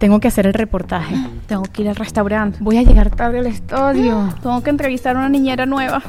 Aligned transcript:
Tengo 0.00 0.18
que 0.18 0.28
hacer 0.28 0.46
el 0.46 0.54
reportaje. 0.54 1.14
Tengo 1.46 1.64
que 1.64 1.82
ir 1.82 1.90
al 1.90 1.94
restaurante. 1.94 2.56
Voy 2.62 2.78
a 2.78 2.82
llegar 2.82 3.14
tarde 3.14 3.40
al 3.40 3.46
estudio. 3.46 4.34
Tengo 4.42 4.62
que 4.62 4.70
entrevistar 4.70 5.14
a 5.14 5.18
una 5.18 5.28
niñera 5.28 5.66
nueva. 5.66 6.02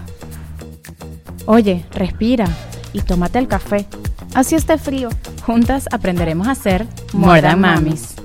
Oye, 1.45 1.85
respira 1.91 2.47
y 2.93 3.01
tómate 3.01 3.37
el 3.37 3.49
café. 3.49 3.85
Así 4.33 4.55
esté 4.55 4.77
frío. 4.77 5.09
Juntas 5.45 5.89
aprenderemos 5.91 6.47
a 6.47 6.51
hacer 6.51 6.87
More 7.11 7.41
Than 7.41 7.59
Mamis. 7.59 8.15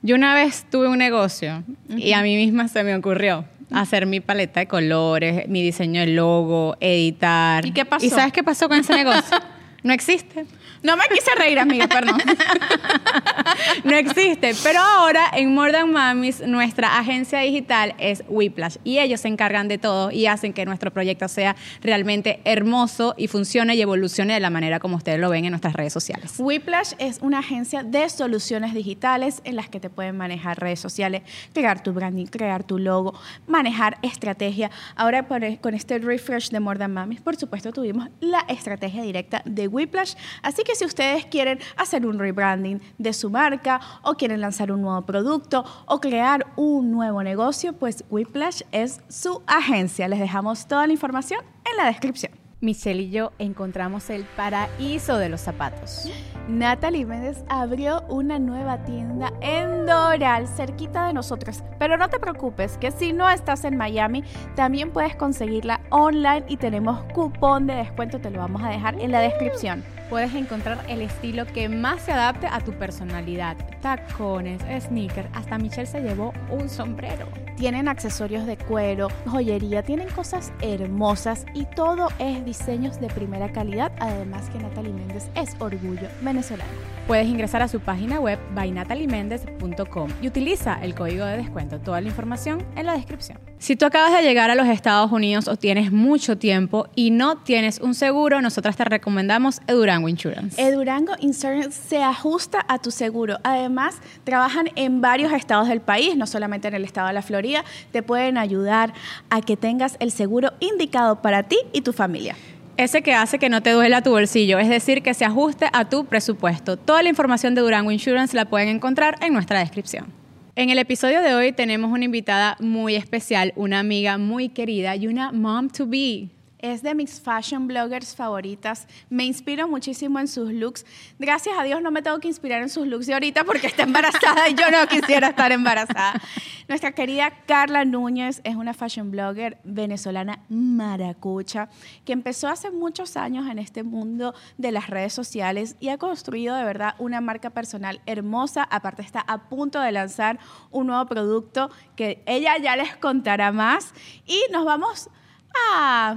Yo 0.00 0.14
una 0.14 0.34
vez 0.34 0.64
tuve 0.70 0.88
un 0.88 0.96
negocio 0.96 1.64
y 1.90 2.14
a 2.14 2.22
mí 2.22 2.34
misma 2.34 2.68
se 2.68 2.82
me 2.82 2.96
ocurrió 2.96 3.44
hacer 3.70 4.06
mi 4.06 4.20
paleta 4.20 4.60
de 4.60 4.68
colores, 4.68 5.46
mi 5.48 5.62
diseño 5.62 6.00
de 6.00 6.06
logo, 6.06 6.78
editar. 6.80 7.66
¿Y 7.66 7.72
qué 7.72 7.84
pasó? 7.84 8.06
¿Y 8.06 8.08
sabes 8.08 8.32
qué 8.32 8.42
pasó 8.42 8.70
con 8.70 8.78
ese 8.78 8.94
negocio? 8.94 9.36
no 9.82 9.92
existe. 9.92 10.46
No 10.82 10.96
me 10.96 11.04
quise 11.12 11.34
reír, 11.36 11.58
amiga, 11.58 11.88
perdón. 11.88 12.18
no 13.84 13.96
existe. 13.96 14.52
Pero 14.62 14.80
ahora 14.80 15.30
en 15.32 15.54
More 15.54 15.72
Than 15.72 15.92
Mamis, 15.92 16.40
nuestra 16.46 16.98
agencia 16.98 17.40
digital 17.40 17.94
es 17.98 18.22
Whiplash 18.28 18.76
y 18.84 18.98
ellos 18.98 19.20
se 19.20 19.28
encargan 19.28 19.68
de 19.68 19.78
todo 19.78 20.10
y 20.10 20.26
hacen 20.26 20.52
que 20.52 20.64
nuestro 20.64 20.92
proyecto 20.92 21.28
sea 21.28 21.56
realmente 21.82 22.40
hermoso 22.44 23.14
y 23.16 23.28
funcione 23.28 23.74
y 23.74 23.82
evolucione 23.82 24.34
de 24.34 24.40
la 24.40 24.50
manera 24.50 24.78
como 24.78 24.96
ustedes 24.96 25.18
lo 25.18 25.30
ven 25.30 25.44
en 25.44 25.50
nuestras 25.50 25.74
redes 25.74 25.92
sociales. 25.92 26.34
Whiplash 26.38 26.92
es 26.98 27.18
una 27.22 27.40
agencia 27.40 27.82
de 27.82 28.08
soluciones 28.08 28.74
digitales 28.74 29.40
en 29.44 29.56
las 29.56 29.68
que 29.68 29.80
te 29.80 29.90
pueden 29.90 30.16
manejar 30.16 30.60
redes 30.60 30.80
sociales, 30.80 31.22
crear 31.52 31.82
tu 31.82 31.92
branding, 31.92 32.26
crear 32.26 32.64
tu 32.64 32.78
logo, 32.78 33.14
manejar 33.46 33.98
estrategia. 34.02 34.70
Ahora 34.94 35.26
con 35.26 35.74
este 35.74 35.98
refresh 35.98 36.50
de 36.50 36.60
More 36.60 36.78
Than 36.78 36.92
Mamis, 36.92 37.20
por 37.20 37.36
supuesto, 37.36 37.72
tuvimos 37.72 38.08
la 38.20 38.40
estrategia 38.48 39.02
directa 39.02 39.42
de 39.44 39.68
Whiplash. 39.68 40.14
Así 40.42 40.62
que 40.62 40.67
si 40.74 40.84
ustedes 40.84 41.26
quieren 41.26 41.58
hacer 41.76 42.06
un 42.06 42.18
rebranding 42.18 42.80
de 42.98 43.12
su 43.12 43.30
marca 43.30 43.80
o 44.02 44.14
quieren 44.14 44.40
lanzar 44.40 44.72
un 44.72 44.82
nuevo 44.82 45.02
producto 45.02 45.64
o 45.86 46.00
crear 46.00 46.46
un 46.56 46.90
nuevo 46.90 47.22
negocio, 47.22 47.72
pues 47.72 48.04
Whiplash 48.10 48.62
es 48.72 49.00
su 49.08 49.42
agencia. 49.46 50.08
Les 50.08 50.18
dejamos 50.18 50.66
toda 50.66 50.86
la 50.86 50.92
información 50.92 51.40
en 51.70 51.76
la 51.76 51.86
descripción. 51.86 52.32
Michelle 52.60 53.02
y 53.02 53.10
yo 53.10 53.32
encontramos 53.38 54.10
el 54.10 54.24
paraíso 54.24 55.16
de 55.16 55.28
los 55.28 55.40
zapatos. 55.40 56.10
Natalie 56.48 57.06
Méndez 57.06 57.44
abrió 57.48 58.02
una 58.08 58.38
nueva 58.38 58.84
tienda 58.84 59.32
en 59.40 59.86
Doral, 59.86 60.48
cerquita 60.48 61.06
de 61.06 61.12
nosotros. 61.12 61.62
Pero 61.78 61.96
no 61.96 62.08
te 62.08 62.18
preocupes, 62.18 62.76
que 62.78 62.90
si 62.90 63.12
no 63.12 63.28
estás 63.30 63.64
en 63.64 63.76
Miami, 63.76 64.24
también 64.56 64.90
puedes 64.90 65.14
conseguirla 65.14 65.80
online 65.90 66.44
y 66.48 66.56
tenemos 66.56 67.00
cupón 67.12 67.66
de 67.66 67.74
descuento, 67.74 68.18
te 68.20 68.30
lo 68.30 68.40
vamos 68.40 68.62
a 68.62 68.70
dejar 68.70 69.00
en 69.00 69.12
la 69.12 69.20
descripción 69.20 69.84
puedes 70.08 70.34
encontrar 70.34 70.84
el 70.88 71.02
estilo 71.02 71.46
que 71.46 71.68
más 71.68 72.02
se 72.02 72.12
adapte 72.12 72.46
a 72.46 72.60
tu 72.60 72.72
personalidad. 72.72 73.56
Tacones, 73.80 74.62
sneakers, 74.84 75.28
hasta 75.34 75.58
Michelle 75.58 75.86
se 75.86 76.00
llevó 76.00 76.32
un 76.50 76.68
sombrero. 76.68 77.26
Tienen 77.56 77.88
accesorios 77.88 78.46
de 78.46 78.56
cuero, 78.56 79.08
joyería, 79.26 79.82
tienen 79.82 80.08
cosas 80.10 80.52
hermosas 80.60 81.44
y 81.54 81.64
todo 81.64 82.08
es 82.18 82.44
diseños 82.44 83.00
de 83.00 83.08
primera 83.08 83.50
calidad, 83.52 83.92
además 84.00 84.48
que 84.50 84.58
Natalie 84.58 84.92
Méndez 84.92 85.28
es 85.34 85.56
orgullo 85.60 86.08
venezolano. 86.22 86.97
Puedes 87.08 87.26
ingresar 87.26 87.62
a 87.62 87.68
su 87.68 87.80
página 87.80 88.20
web 88.20 88.38
bynatalieméndez.com 88.54 90.10
y 90.20 90.28
utiliza 90.28 90.78
el 90.82 90.94
código 90.94 91.24
de 91.24 91.38
descuento. 91.38 91.80
Toda 91.80 92.02
la 92.02 92.08
información 92.08 92.62
en 92.76 92.84
la 92.84 92.92
descripción. 92.92 93.38
Si 93.56 93.76
tú 93.76 93.86
acabas 93.86 94.12
de 94.12 94.20
llegar 94.20 94.50
a 94.50 94.54
los 94.54 94.66
Estados 94.66 95.10
Unidos 95.10 95.48
o 95.48 95.56
tienes 95.56 95.90
mucho 95.90 96.36
tiempo 96.36 96.86
y 96.94 97.10
no 97.10 97.38
tienes 97.38 97.80
un 97.80 97.94
seguro, 97.94 98.42
nosotras 98.42 98.76
te 98.76 98.84
recomendamos 98.84 99.62
Edurango 99.66 100.10
Insurance. 100.10 100.62
Edurango 100.62 101.14
Insurance 101.20 101.80
se 101.88 102.02
ajusta 102.02 102.66
a 102.68 102.78
tu 102.78 102.90
seguro. 102.90 103.38
Además, 103.42 104.02
trabajan 104.24 104.68
en 104.76 105.00
varios 105.00 105.32
estados 105.32 105.68
del 105.68 105.80
país, 105.80 106.14
no 106.14 106.26
solamente 106.26 106.68
en 106.68 106.74
el 106.74 106.84
estado 106.84 107.08
de 107.08 107.14
la 107.14 107.22
Florida. 107.22 107.64
Te 107.90 108.02
pueden 108.02 108.36
ayudar 108.36 108.92
a 109.30 109.40
que 109.40 109.56
tengas 109.56 109.96
el 110.00 110.10
seguro 110.10 110.52
indicado 110.60 111.22
para 111.22 111.44
ti 111.44 111.56
y 111.72 111.80
tu 111.80 111.94
familia 111.94 112.36
ese 112.78 113.02
que 113.02 113.12
hace 113.12 113.40
que 113.40 113.48
no 113.48 113.60
te 113.60 113.72
duela 113.72 114.02
tu 114.02 114.10
bolsillo, 114.10 114.60
es 114.60 114.68
decir, 114.68 115.02
que 115.02 115.12
se 115.12 115.24
ajuste 115.24 115.66
a 115.72 115.88
tu 115.88 116.06
presupuesto. 116.06 116.76
Toda 116.76 117.02
la 117.02 117.08
información 117.08 117.56
de 117.56 117.60
Durango 117.60 117.90
Insurance 117.90 118.36
la 118.36 118.44
pueden 118.44 118.68
encontrar 118.68 119.16
en 119.20 119.32
nuestra 119.32 119.58
descripción. 119.58 120.06
En 120.54 120.70
el 120.70 120.78
episodio 120.78 121.20
de 121.20 121.34
hoy 121.34 121.52
tenemos 121.52 121.90
una 121.90 122.04
invitada 122.04 122.56
muy 122.60 122.94
especial, 122.94 123.52
una 123.56 123.80
amiga 123.80 124.16
muy 124.16 124.48
querida 124.48 124.94
y 124.94 125.08
una 125.08 125.32
mom 125.32 125.68
to 125.68 125.88
be. 125.88 126.28
Es 126.58 126.82
de 126.82 126.94
mis 126.94 127.20
fashion 127.20 127.68
bloggers 127.68 128.16
favoritas. 128.16 128.86
Me 129.08 129.24
inspiro 129.24 129.68
muchísimo 129.68 130.18
en 130.18 130.28
sus 130.28 130.52
looks. 130.52 130.84
Gracias 131.18 131.56
a 131.58 131.62
Dios 131.62 131.82
no 131.82 131.90
me 131.90 132.02
tengo 132.02 132.18
que 132.18 132.28
inspirar 132.28 132.62
en 132.62 132.68
sus 132.68 132.86
looks 132.86 133.06
de 133.06 133.14
ahorita 133.14 133.44
porque 133.44 133.68
está 133.68 133.84
embarazada 133.84 134.48
y 134.48 134.54
yo 134.54 134.70
no 134.70 134.86
quisiera 134.88 135.28
estar 135.28 135.52
embarazada. 135.52 136.20
Nuestra 136.68 136.92
querida 136.92 137.32
Carla 137.46 137.84
Núñez 137.84 138.40
es 138.44 138.56
una 138.56 138.74
fashion 138.74 139.10
blogger 139.10 139.58
venezolana 139.64 140.44
maracucha 140.48 141.68
que 142.04 142.12
empezó 142.12 142.48
hace 142.48 142.70
muchos 142.70 143.16
años 143.16 143.48
en 143.48 143.58
este 143.58 143.82
mundo 143.82 144.34
de 144.58 144.72
las 144.72 144.88
redes 144.88 145.12
sociales 145.12 145.76
y 145.80 145.88
ha 145.88 145.98
construido 145.98 146.56
de 146.56 146.64
verdad 146.64 146.94
una 146.98 147.20
marca 147.20 147.50
personal 147.50 148.02
hermosa. 148.06 148.64
Aparte 148.64 149.02
está 149.02 149.20
a 149.20 149.48
punto 149.48 149.80
de 149.80 149.92
lanzar 149.92 150.38
un 150.70 150.88
nuevo 150.88 151.06
producto 151.06 151.70
que 151.96 152.22
ella 152.26 152.58
ya 152.58 152.76
les 152.76 152.96
contará 152.96 153.52
más 153.52 153.94
y 154.26 154.40
nos 154.52 154.64
vamos 154.64 155.08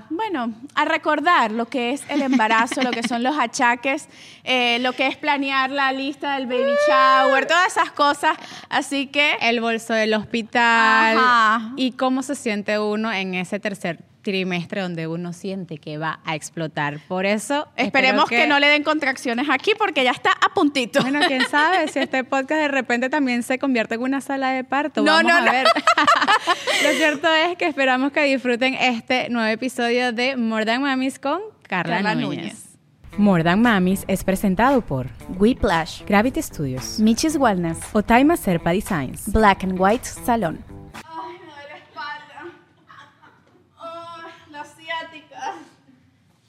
Bueno, 0.09 0.53
a 0.75 0.85
recordar 0.85 1.51
lo 1.51 1.65
que 1.65 1.91
es 1.91 2.03
el 2.09 2.21
embarazo, 2.21 2.81
lo 2.81 2.91
que 2.91 3.03
son 3.03 3.23
los 3.23 3.37
achaques, 3.37 4.07
eh, 4.43 4.79
lo 4.79 4.93
que 4.93 5.07
es 5.07 5.17
planear 5.17 5.69
la 5.71 5.91
lista 5.91 6.35
del 6.35 6.47
baby 6.47 6.73
shower, 6.87 7.45
todas 7.45 7.67
esas 7.67 7.91
cosas. 7.91 8.37
Así 8.69 9.07
que... 9.07 9.37
El 9.41 9.61
bolso 9.61 9.93
del 9.93 10.13
hospital 10.13 11.17
y 11.75 11.91
cómo 11.93 12.23
se 12.23 12.35
siente 12.35 12.79
uno 12.79 13.11
en 13.11 13.35
ese 13.35 13.59
tercer 13.59 14.10
trimestre 14.21 14.81
donde 14.81 15.07
uno 15.07 15.33
siente 15.33 15.77
que 15.77 15.97
va 15.97 16.19
a 16.25 16.35
explotar. 16.35 16.99
Por 17.07 17.25
eso 17.25 17.67
esperemos 17.75 18.29
que... 18.29 18.47
no 18.47 18.59
le 18.59 18.67
den 18.67 18.83
contracciones 18.83 19.47
aquí 19.49 19.71
porque 19.77 20.03
ya 20.03 20.11
está 20.11 20.31
a 20.31 20.53
puntito. 20.53 21.01
Bueno, 21.01 21.19
quién 21.27 21.47
sabe 21.47 21.87
si 21.87 21.99
este 21.99 22.23
podcast 22.23 22.61
de 22.61 22.67
repente 22.67 23.09
también 23.09 23.43
se 23.43 23.59
convierte 23.59 23.95
en 23.95 24.01
una 24.01 24.21
sala 24.21 24.51
de 24.51 24.63
parto. 24.63 25.01
No, 25.01 25.13
Vamos 25.13 25.31
no, 25.31 25.37
a 25.37 25.51
ver. 25.51 25.67
Lo 26.83 26.91
cierto 26.91 27.27
es 27.33 27.57
que 27.57 27.65
esperamos 27.65 28.11
que 28.11 28.23
disfruten 28.23 28.75
este 28.75 29.29
nuevo 29.29 29.47
episodio 29.47 30.11
de 30.11 30.35
More 30.35 30.65
Than 30.65 30.81
Mamis 30.81 31.19
con 31.19 31.41
Carla, 31.63 32.15
Núñez. 32.15 32.71
More 33.17 33.43
Than 33.43 33.61
Mamis 33.61 34.05
es 34.07 34.23
presentado 34.23 34.81
por 34.81 35.07
Whiplash, 35.37 36.03
Gravity 36.05 36.41
Studios, 36.41 36.99
Michis 36.99 37.35
Wellness, 37.35 37.79
Otaima 37.93 38.37
Serpa 38.37 38.71
Designs, 38.71 39.31
Black 39.31 39.63
and 39.63 39.79
White 39.79 40.05
Salon. 40.05 40.80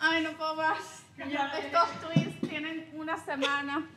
Ay, 0.04 0.20
no 0.24 0.32
puedo 0.36 0.56
más. 0.56 1.04
Ya 1.16 1.52
estos 1.56 1.88
twins 2.00 2.40
tienen 2.48 2.90
una 2.94 3.16
semana. 3.16 3.86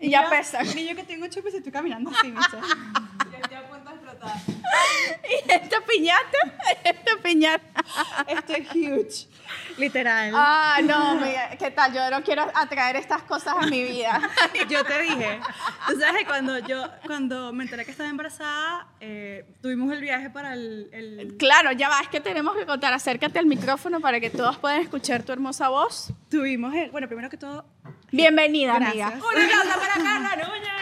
Y 0.00 0.08
ya, 0.08 0.30
pesan. 0.30 0.66
Y 0.78 0.88
yo 0.88 0.96
que 0.96 1.04
tengo 1.04 1.26
ocho 1.26 1.42
meses 1.42 1.58
estoy 1.58 1.70
caminando 1.70 2.10
así, 2.10 2.30
¿viste? 2.30 2.56
ya 2.56 3.38
estoy 3.38 3.56
a 3.58 3.68
punto 3.68 3.90
de 3.90 3.96
explotar. 3.96 4.36
¿Y 5.46 5.52
esta 5.52 5.80
piñata? 5.82 6.38
Esta 6.82 7.16
piñata. 7.22 7.84
Esto 8.26 8.52
es 8.54 8.74
huge. 8.74 9.28
Literal. 9.78 10.32
Ah, 10.34 10.78
no, 10.82 11.16
mira, 11.16 11.50
¿qué 11.58 11.70
tal? 11.70 11.92
Yo 11.92 12.10
no 12.10 12.22
quiero 12.22 12.46
atraer 12.54 12.96
estas 12.96 13.22
cosas 13.22 13.54
a 13.58 13.66
mi 13.66 13.82
vida. 13.82 14.20
yo 14.68 14.84
te 14.84 15.02
dije. 15.02 15.40
Tú 15.86 15.98
sabes 16.00 16.22
que 16.22 16.26
cuando 16.26 16.58
yo, 16.58 16.88
cuando 17.06 17.52
me 17.52 17.64
enteré 17.64 17.84
que 17.84 17.90
estaba 17.90 18.08
embarazada, 18.08 18.88
eh, 19.00 19.44
tuvimos 19.62 19.92
el 19.92 20.00
viaje 20.00 20.30
para 20.30 20.54
el, 20.54 20.88
el, 20.92 21.36
Claro, 21.38 21.72
ya 21.72 21.88
va, 21.88 22.00
es 22.00 22.08
que 22.08 22.20
tenemos 22.20 22.56
que 22.56 22.66
contar. 22.66 22.92
Acércate 22.92 23.38
al 23.38 23.46
micrófono 23.46 24.00
para 24.00 24.20
que 24.20 24.30
todos 24.30 24.58
puedan 24.58 24.80
escuchar 24.80 25.22
tu 25.22 25.32
hermosa 25.32 25.68
voz. 25.68 26.12
Tuvimos 26.30 26.74
el, 26.74 26.90
bueno, 26.90 27.06
primero 27.08 27.30
que 27.30 27.36
todo... 27.36 27.64
Bienvenida, 28.10 28.76
amiga. 28.76 29.08
Un 29.08 29.42
aplauso 29.42 29.80
para 29.80 29.94
Carla 29.94 30.36
Núñez. 30.36 30.78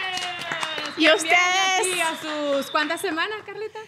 ¿Y 0.97 1.09
ustedes? 1.09 1.37
a 2.01 2.15
sus 2.15 2.71
cuántas 2.71 3.01
semanas, 3.01 3.37
Carlita? 3.45 3.79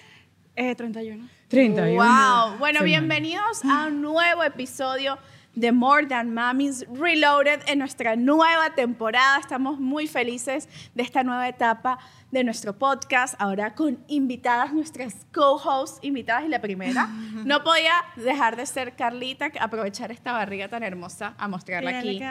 Eh, 0.55 0.75
31. 0.75 1.38
31. 1.49 1.95
Wow. 1.95 2.59
Bueno, 2.59 2.83
bienvenidos 2.83 3.65
a 3.65 3.87
un 3.87 4.03
nuevo 4.03 4.43
episodio 4.43 5.17
de 5.55 5.71
More 5.71 6.05
Than 6.05 6.31
Mamis 6.31 6.85
Reloaded 6.93 7.61
en 7.65 7.79
nuestra 7.79 8.15
nueva 8.15 8.75
temporada. 8.75 9.39
Estamos 9.39 9.79
muy 9.79 10.05
felices 10.05 10.69
de 10.93 11.01
esta 11.01 11.23
nueva 11.23 11.49
etapa 11.49 11.97
de 12.29 12.43
nuestro 12.43 12.77
podcast, 12.77 13.33
ahora 13.39 13.73
con 13.73 13.97
invitadas, 14.07 14.73
nuestras 14.73 15.25
co-hosts 15.33 15.97
invitadas 16.03 16.45
y 16.45 16.49
la 16.49 16.61
primera. 16.61 17.09
No 17.45 17.63
podía 17.63 17.93
dejar 18.15 18.55
de 18.55 18.67
ser 18.67 18.95
Carlita, 18.95 19.49
aprovechar 19.59 20.11
esta 20.11 20.33
barriga 20.33 20.67
tan 20.67 20.83
hermosa 20.83 21.33
a 21.39 21.47
mostrarla 21.47 21.97
aquí 21.97 22.21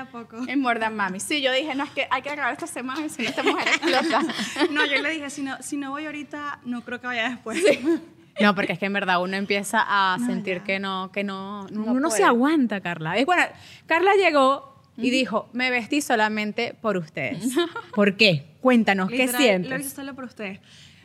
en 0.47 0.61
More 0.61 0.79
Than 0.79 0.95
Mamis. 0.95 1.25
Sí, 1.25 1.43
yo 1.43 1.53
dije, 1.53 1.75
no, 1.75 1.83
es 1.83 1.91
que 1.91 2.07
hay 2.09 2.23
que 2.23 2.31
grabar 2.31 2.53
esta 2.53 2.69
semana, 2.69 3.09
si 3.09 3.23
no 3.23 3.29
esta 3.31 3.43
mujer 3.43 3.67
explota. 3.75 4.23
no, 4.71 4.87
yo 4.87 5.03
le 5.03 5.11
dije, 5.11 5.29
si 5.31 5.43
no, 5.43 5.61
si 5.61 5.77
no 5.77 5.91
voy 5.91 6.07
ahorita, 6.07 6.61
no 6.65 6.83
creo 6.85 7.01
que 7.01 7.09
vaya 7.09 7.31
después. 7.31 7.61
No, 8.41 8.55
porque 8.55 8.73
es 8.73 8.79
que 8.79 8.87
en 8.87 8.93
verdad 8.93 9.23
uno 9.23 9.37
empieza 9.37 9.85
a 9.87 10.19
sentir 10.21 10.63
que 10.63 10.79
no, 10.79 11.11
que 11.13 11.25
no, 11.25 11.67
uno 11.73 12.11
se 12.11 12.25
aguanta, 12.25 12.81
Carla. 12.81 13.17
Es 13.17 13.27
bueno, 13.27 13.43
Carla 13.87 14.13
llegó 14.15 14.81
y 14.97 15.11
dijo, 15.11 15.49
me 15.53 15.71
vestí 15.71 16.01
solamente 16.01 16.75
por 16.81 16.97
ustedes. 16.97 17.55
¿Por 17.95 18.17
qué? 18.17 18.57
Cuéntanos, 18.61 19.09
¿qué 19.11 19.29
sientes? 19.29 19.71
Lo 19.71 19.77
hice 19.79 19.91
solo 19.91 20.15
por 20.15 20.25
ustedes. 20.25 20.61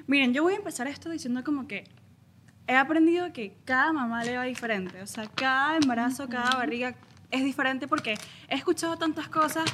Miren, 0.07 0.33
yo 0.33 0.43
voy 0.43 0.53
a 0.53 0.57
empezar 0.57 0.87
esto 0.87 1.09
diciendo 1.09 1.43
como 1.43 1.67
que 1.67 1.85
he 2.67 2.75
aprendido 2.75 3.31
que 3.33 3.55
cada 3.65 3.93
mamá 3.93 4.23
le 4.23 4.37
va 4.37 4.43
diferente. 4.43 5.01
O 5.01 5.07
sea, 5.07 5.27
cada 5.27 5.77
embarazo, 5.77 6.27
cada 6.29 6.51
barriga 6.57 6.95
es 7.31 7.43
diferente 7.43 7.87
porque 7.87 8.15
he 8.47 8.55
escuchado 8.55 8.97
tantas 8.97 9.27
cosas 9.27 9.65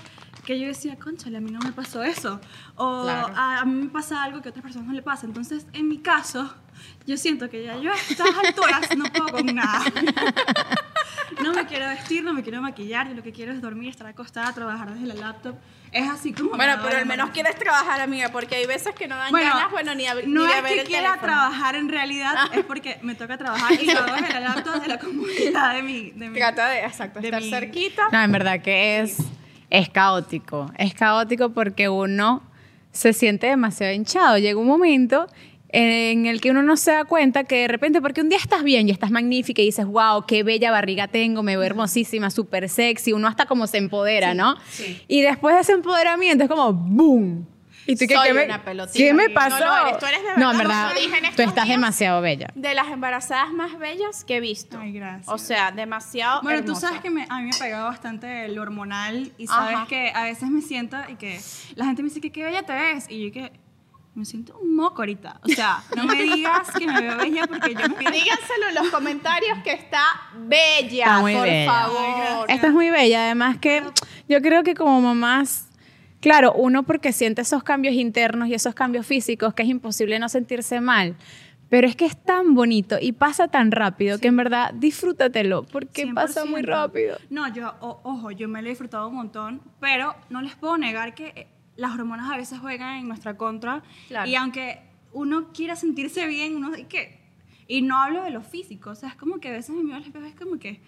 que 0.45 0.59
yo 0.59 0.67
decía, 0.67 0.97
conchale, 0.97 1.37
a 1.37 1.41
mí 1.41 1.51
no 1.51 1.59
me 1.59 1.71
pasó 1.71 2.03
eso. 2.03 2.39
O 2.75 3.03
Claro. 3.03 3.33
a, 3.35 3.59
a 3.59 3.65
mí 3.65 3.83
me 3.83 3.89
pasa 3.89 4.23
algo 4.23 4.41
que 4.41 4.49
a 4.49 4.51
otras 4.51 4.63
personas 4.63 4.87
no 4.87 4.93
le 4.93 5.01
pasa. 5.01 5.25
Entonces, 5.25 5.65
en 5.73 5.87
mi 5.87 5.97
caso, 5.99 6.53
yo 7.05 7.17
siento 7.17 7.49
que 7.49 7.63
ya 7.63 7.77
yo 7.77 7.91
a 7.91 7.95
estas 7.95 8.27
alturas 8.43 8.95
no 8.97 9.05
puedo 9.05 9.27
con 9.29 9.45
nada. 9.55 9.83
No 11.43 11.53
me 11.53 11.65
quiero 11.67 11.87
vestir, 11.87 12.23
no 12.23 12.33
me 12.33 12.41
quiero 12.43 12.61
maquillar, 12.61 13.07
yo 13.07 13.13
lo 13.13 13.23
que 13.23 13.31
quiero 13.31 13.53
es 13.53 13.61
dormir, 13.61 13.89
estar 13.89 14.05
acostada, 14.07 14.51
trabajar 14.53 14.93
desde 14.93 15.07
la 15.07 15.13
laptop. 15.13 15.55
Es 15.91 16.09
así 16.09 16.33
como... 16.33 16.51
me 16.51 16.57
Bueno, 16.57 16.81
pero 16.83 16.97
al 16.97 17.05
menos 17.05 17.29
quieres 17.29 17.55
trabajar, 17.55 18.01
amiga, 18.01 18.29
porque 18.29 18.55
hay 18.55 18.65
veces 18.65 18.93
que 18.95 19.07
no 19.07 19.15
dan 19.15 19.31
Bueno, 19.31 19.53
ganas, 19.53 19.71
bueno, 19.71 19.95
ni, 19.95 20.05
a, 20.05 20.15
no 20.15 20.21
ni 20.45 20.51
de 20.51 20.57
es 20.57 20.63
ver 20.63 20.73
que 20.73 20.81
el 20.81 20.87
quiera 20.87 21.03
teléfono. 21.13 21.21
trabajar 21.33 21.75
en 21.75 21.87
realidad, 21.89 22.35
es 22.53 22.65
porque 22.65 22.97
me 23.03 23.15
toca 23.15 23.37
trabajar 23.37 23.71
y 23.81 23.89
hago 23.89 24.13
desde 24.15 24.33
la 24.33 24.39
laptop 24.41 24.81
de 24.81 24.87
la 24.87 24.99
comunidad 24.99 25.75
de 25.75 25.83
mi... 25.83 26.11
De 26.11 26.29
mi 26.29 26.37
Trata 26.37 26.67
de, 26.69 26.79
exacto, 26.83 27.19
de 27.21 27.27
estar 27.27 27.41
mi- 27.41 27.49
cerquita. 27.49 28.09
No, 28.11 28.21
en 28.21 28.31
verdad 28.33 28.61
que 28.61 28.99
es, 28.99 29.17
es 29.69 29.87
caótico. 29.89 30.71
Es 30.77 30.93
caótico 30.93 31.51
porque 31.53 31.87
uno 31.89 32.43
se 32.91 33.13
siente 33.13 33.47
demasiado 33.47 33.93
hinchado. 33.93 34.37
Llega 34.39 34.59
un 34.59 34.67
momento 34.67 35.27
en 35.71 36.25
el 36.25 36.41
que 36.41 36.51
uno 36.51 36.63
no 36.63 36.77
se 36.77 36.91
da 36.91 37.05
cuenta 37.05 37.43
que 37.43 37.57
de 37.61 37.67
repente, 37.67 38.01
porque 38.01 38.21
un 38.21 38.29
día 38.29 38.37
estás 38.39 38.63
bien 38.63 38.87
y 38.87 38.91
estás 38.91 39.11
magnífica 39.11 39.61
y 39.61 39.65
dices, 39.65 39.85
wow, 39.85 40.25
qué 40.27 40.43
bella 40.43 40.71
barriga 40.71 41.07
tengo, 41.07 41.43
me 41.43 41.55
veo 41.57 41.65
hermosísima, 41.65 42.29
súper 42.31 42.67
sexy, 42.69 43.13
uno 43.13 43.27
hasta 43.27 43.45
como 43.45 43.67
se 43.67 43.77
empodera, 43.77 44.33
¿no? 44.33 44.55
sí. 44.69 45.01
Y 45.07 45.21
después 45.21 45.55
de 45.55 45.61
ese 45.61 45.73
empoderamiento 45.73 46.43
es 46.45 46.49
como, 46.49 46.73
¡boom! 46.73 47.45
¿Y 47.87 47.95
tú 47.95 48.05
qué, 48.07 48.13
Soy 48.13 48.27
qué 48.27 48.33
me, 48.35 48.45
una 48.45 48.63
pelotita. 48.63 48.97
¿Qué 48.99 49.13
me 49.15 49.27
No 49.29 49.33
pasó? 49.33 49.57
lo 49.65 49.87
eres, 49.87 49.97
tú 49.99 50.05
eres 50.05 50.21
de 50.21 50.37
No, 50.37 50.51
en 50.51 50.57
verdad, 50.59 50.83
verdad, 50.85 50.93
lo 50.93 50.99
dije 51.01 51.17
en 51.27 51.35
tú 51.35 51.41
estás 51.41 51.65
días. 51.65 51.67
demasiado 51.69 52.21
bella. 52.21 52.47
De 52.53 52.75
las 52.75 52.87
embarazadas 52.89 53.51
más 53.51 53.79
bellas 53.79 54.23
que 54.25 54.35
he 54.35 54.39
visto. 54.39 54.77
Ay, 54.79 54.91
gracias. 54.93 55.27
O 55.27 55.39
sea, 55.39 55.71
demasiado 55.71 56.41
Bueno, 56.43 56.59
tú 56.59 56.65
hermosa. 56.73 56.87
sabes 56.89 57.01
que 57.01 57.09
me- 57.09 57.25
a 57.27 57.39
mí 57.39 57.49
me 57.51 57.57
pegaba 57.57 57.85
bastante 57.89 58.45
el 58.45 58.59
hormonal 58.59 59.31
y 59.39 59.47
sabes 59.47 59.75
Ajá. 59.75 59.87
que 59.87 60.11
a 60.13 60.23
veces 60.23 60.49
me 60.51 60.61
siento 60.61 60.97
y 61.11 61.15
que 61.15 61.39
la 61.75 61.85
gente 61.85 62.03
me 62.03 62.09
dice 62.09 62.21
que 62.21 62.31
qué 62.31 62.43
bella 62.43 62.61
te 62.61 62.73
ves 62.73 63.07
y 63.09 63.25
yo 63.25 63.31
que 63.31 63.51
me 64.15 64.25
siento 64.25 64.57
un 64.61 64.75
moco 64.75 65.01
ahorita. 65.01 65.39
O 65.43 65.47
sea, 65.47 65.81
no 65.95 66.03
me 66.05 66.21
digas 66.23 66.71
que 66.77 66.85
me 66.87 66.99
veo 67.01 67.17
bella 67.17 67.47
porque 67.47 67.73
yo 67.73 67.87
me 67.89 67.97
Díganselo 68.11 68.67
en 68.69 68.75
los 68.75 68.89
comentarios 68.89 69.57
que 69.63 69.71
está 69.71 70.01
bella, 70.35 71.05
Está 71.05 71.19
muy 71.21 71.33
por 71.35 71.43
bella. 71.43 71.71
Favor. 71.71 72.51
Esta 72.51 72.67
es 72.67 72.73
muy 72.73 72.89
bella, 72.89 73.25
además 73.25 73.57
que 73.59 73.83
yo 74.27 74.41
creo 74.41 74.63
que 74.63 74.73
como 74.75 74.99
mamás, 75.01 75.69
claro, 76.19 76.51
uno 76.53 76.83
porque 76.83 77.13
siente 77.13 77.41
esos 77.43 77.63
cambios 77.63 77.93
internos 77.95 78.49
y 78.49 78.53
esos 78.55 78.73
cambios 78.75 79.05
físicos 79.05 79.53
que 79.53 79.63
es 79.63 79.69
imposible 79.69 80.19
no 80.19 80.27
sentirse 80.27 80.81
mal, 80.81 81.15
pero 81.69 81.87
es 81.87 81.95
que 81.95 82.05
es 82.05 82.17
tan 82.21 82.55
bonito 82.55 82.97
y 82.99 83.11
pasa 83.13 83.47
tan 83.47 83.71
rápido 83.71 84.17
que 84.19 84.27
en 84.27 84.35
verdad 84.37 84.71
disfrútatelo, 84.73 85.63
porque 85.63 86.07
pasa 86.13 86.43
muy 86.43 86.61
100%. 86.61 86.65
rápido. 86.65 87.17
No, 87.29 87.47
yo, 87.53 87.73
o- 87.79 88.01
ojo, 88.03 88.31
yo 88.31 88.49
me 88.49 88.61
lo 88.61 88.67
he 88.67 88.71
disfrutado 88.71 89.07
un 89.07 89.15
montón, 89.15 89.61
pero 89.79 90.15
no 90.29 90.41
les 90.41 90.55
puedo 90.55 90.77
negar 90.77 91.13
que 91.13 91.27
eh, 91.35 91.47
las 91.79 91.93
hormonas 91.93 92.29
a 92.29 92.37
veces 92.37 92.59
juegan 92.59 92.97
en 92.97 93.07
nuestra 93.07 93.37
contra. 93.37 93.81
Claro. 94.07 94.29
Y 94.29 94.35
aunque 94.35 94.81
uno 95.13 95.51
quiera 95.53 95.75
sentirse 95.75 96.27
bien, 96.27 96.55
uno 96.55 96.77
y 96.77 96.83
que 96.85 97.19
y 97.67 97.81
no 97.83 98.01
hablo 98.01 98.23
de 98.23 98.31
lo 98.31 98.41
físico, 98.41 98.89
o 98.89 98.95
sea, 98.95 99.09
es 99.09 99.15
como 99.15 99.39
que 99.39 99.49
a 99.49 99.51
veces 99.51 99.75
me 99.75 99.83
miro 99.83 99.95
al 99.95 100.03
espejo 100.03 100.25
es 100.25 100.35
como 100.35 100.57
que, 100.57 100.81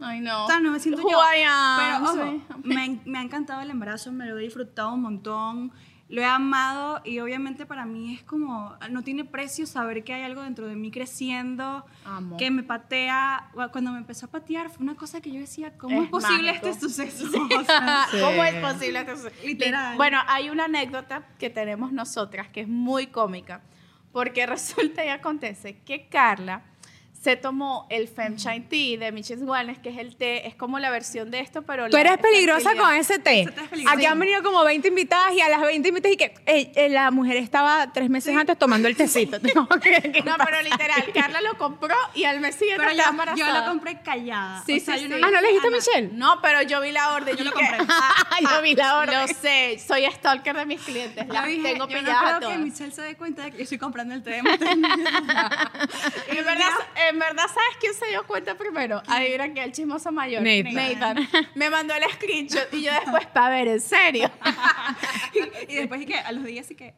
Ay, 0.00 0.20
no. 0.20 0.44
o 0.44 0.46
sea, 0.46 0.58
no 0.58 0.72
me 0.72 0.80
siento 0.80 1.02
Who 1.02 1.10
yo. 1.10 1.18
Pero 1.78 2.04
ojo, 2.04 2.58
me, 2.64 3.00
me 3.04 3.18
ha 3.18 3.22
encantado 3.22 3.60
el 3.60 3.70
embarazo, 3.70 4.10
me 4.10 4.26
lo 4.26 4.38
he 4.38 4.42
disfrutado 4.42 4.94
un 4.94 5.02
montón, 5.02 5.72
lo 6.10 6.20
he 6.20 6.24
amado 6.26 7.00
y 7.04 7.20
obviamente 7.20 7.66
para 7.66 7.86
mí 7.86 8.12
es 8.14 8.22
como, 8.24 8.76
no 8.90 9.02
tiene 9.02 9.24
precio 9.24 9.64
saber 9.66 10.02
que 10.04 10.12
hay 10.12 10.22
algo 10.24 10.42
dentro 10.42 10.66
de 10.66 10.74
mí 10.74 10.90
creciendo, 10.90 11.86
Amo. 12.04 12.36
que 12.36 12.50
me 12.50 12.62
patea. 12.64 13.48
Cuando 13.72 13.92
me 13.92 13.98
empezó 13.98 14.26
a 14.26 14.28
patear 14.30 14.70
fue 14.70 14.82
una 14.82 14.96
cosa 14.96 15.20
que 15.20 15.30
yo 15.30 15.38
decía, 15.38 15.78
¿cómo 15.78 15.98
es, 16.00 16.04
Es 16.06 16.10
posible 16.10 16.50
mágico. 16.50 16.66
este 16.66 16.80
suceso? 16.80 17.26
O 17.60 17.64
sea, 17.64 18.06
Sí. 18.10 18.18
¿Cómo 18.24 18.42
es 18.44 18.54
posible 18.56 19.06
que 19.06 19.12
eso- 19.12 19.28
Literal. 19.44 19.96
Bueno, 19.96 20.18
hay 20.26 20.50
una 20.50 20.64
anécdota 20.64 21.28
que 21.38 21.48
tenemos 21.48 21.92
nosotras 21.92 22.48
que 22.48 22.62
es 22.62 22.68
muy 22.68 23.06
cómica, 23.06 23.62
porque 24.12 24.46
resulta 24.46 25.04
y 25.04 25.08
acontece 25.10 25.78
que 25.84 26.08
Carla 26.08 26.62
se 27.22 27.36
tomó 27.36 27.86
el 27.90 28.08
Femshine 28.08 28.62
Tea 28.66 28.98
de 28.98 29.12
Michelle 29.12 29.44
Wellness, 29.44 29.78
que 29.78 29.90
es 29.90 29.98
el 29.98 30.16
té, 30.16 30.48
es 30.48 30.54
como 30.54 30.78
la 30.78 30.88
versión 30.90 31.30
de 31.30 31.40
esto, 31.40 31.60
pero 31.62 31.84
Tú 31.90 31.96
la 31.96 32.00
eres 32.00 32.16
peligrosa 32.16 32.74
con 32.74 32.94
ese 32.94 33.18
té. 33.18 33.42
Ese 33.42 33.52
té 33.52 33.60
es 33.60 33.68
peligroso. 33.68 33.94
Aquí 33.96 34.06
han 34.06 34.18
venido 34.18 34.42
como 34.42 34.64
20 34.64 34.88
invitadas 34.88 35.34
y 35.34 35.40
a 35.42 35.50
las 35.50 35.60
20 35.60 35.86
invitadas 35.86 36.14
y 36.14 36.16
que 36.16 36.34
eh, 36.46 36.72
eh, 36.74 36.88
la 36.88 37.10
mujer 37.10 37.36
estaba 37.36 37.92
tres 37.92 38.08
meses 38.08 38.34
antes 38.34 38.58
tomando 38.58 38.88
el 38.88 38.96
tecito. 38.96 39.36
Como 39.54 39.68
que, 39.80 40.00
¿qué 40.12 40.22
No, 40.22 40.34
pero 40.42 40.62
literal, 40.62 41.04
Carla 41.12 41.42
lo 41.42 41.58
compró 41.58 41.94
y 42.14 42.24
al 42.24 42.40
mes 42.40 42.54
siguiente 42.54 42.82
Pero 42.86 42.98
estaba 42.98 43.10
yo, 43.10 43.16
yo 43.36 43.44
embarazada. 43.44 43.66
lo 43.66 43.72
compré 43.72 44.00
callada. 44.02 44.62
Sí, 44.64 44.78
O 44.78 44.80
sea, 44.80 44.96
sí, 44.96 45.06
yo. 45.08 45.16
Ah, 45.16 45.30
¿no 45.30 45.40
le 45.42 45.48
dijiste 45.48 45.68
a 45.68 45.70
Michelle? 45.70 46.08
No, 46.14 46.40
pero 46.40 46.62
yo 46.62 46.80
vi 46.80 46.92
la 46.92 47.12
orden. 47.12 47.36
Yo 47.36 47.44
lo 47.44 47.52
compré. 47.52 47.76
"Ah, 47.86 48.38
Yo 48.40 48.62
vi 48.62 48.74
la 48.74 48.98
orden. 48.98 49.20
Lo 49.20 49.28
sé, 49.28 49.78
soy 49.86 50.06
stalker 50.10 50.56
de 50.56 50.64
mis 50.64 50.80
clientes. 50.80 51.28
Las 51.28 51.46
dije, 51.46 51.62
tengo 51.62 51.86
yo 51.86 52.00
no 52.00 52.38
creo 52.38 52.50
que. 52.50 52.56
Michelle 52.58 52.92
se 52.92 53.02
dé 53.02 53.14
cuenta 53.16 53.42
de 53.44 53.50
que 53.50 53.58
yo 53.58 53.62
estoy 53.64 53.76
comprando 53.78 54.14
el 54.14 54.22
té 54.22 54.30
de 54.30 54.42
verdad, 56.42 56.70
en 57.10 57.18
verdad, 57.18 57.44
¿sabes 57.46 57.76
quién 57.80 57.92
se 57.94 58.06
dio 58.06 58.26
cuenta 58.26 58.56
primero? 58.56 59.02
Adivina 59.06 59.52
que 59.52 59.62
el 59.62 59.72
chismoso 59.72 60.10
mayor. 60.12 60.42
Nathan. 60.42 61.28
Me 61.54 61.68
mandó 61.70 61.94
el 61.94 62.04
screenshot 62.12 62.72
y 62.72 62.82
yo 62.84 62.92
después, 62.92 63.26
para 63.26 63.50
ver, 63.50 63.68
en 63.68 63.80
serio. 63.80 64.30
y 65.68 65.74
después 65.74 66.00
y 66.02 66.06
que 66.06 66.14
a 66.14 66.32
los 66.32 66.44
días 66.44 66.66
sí 66.66 66.74
que 66.74 66.94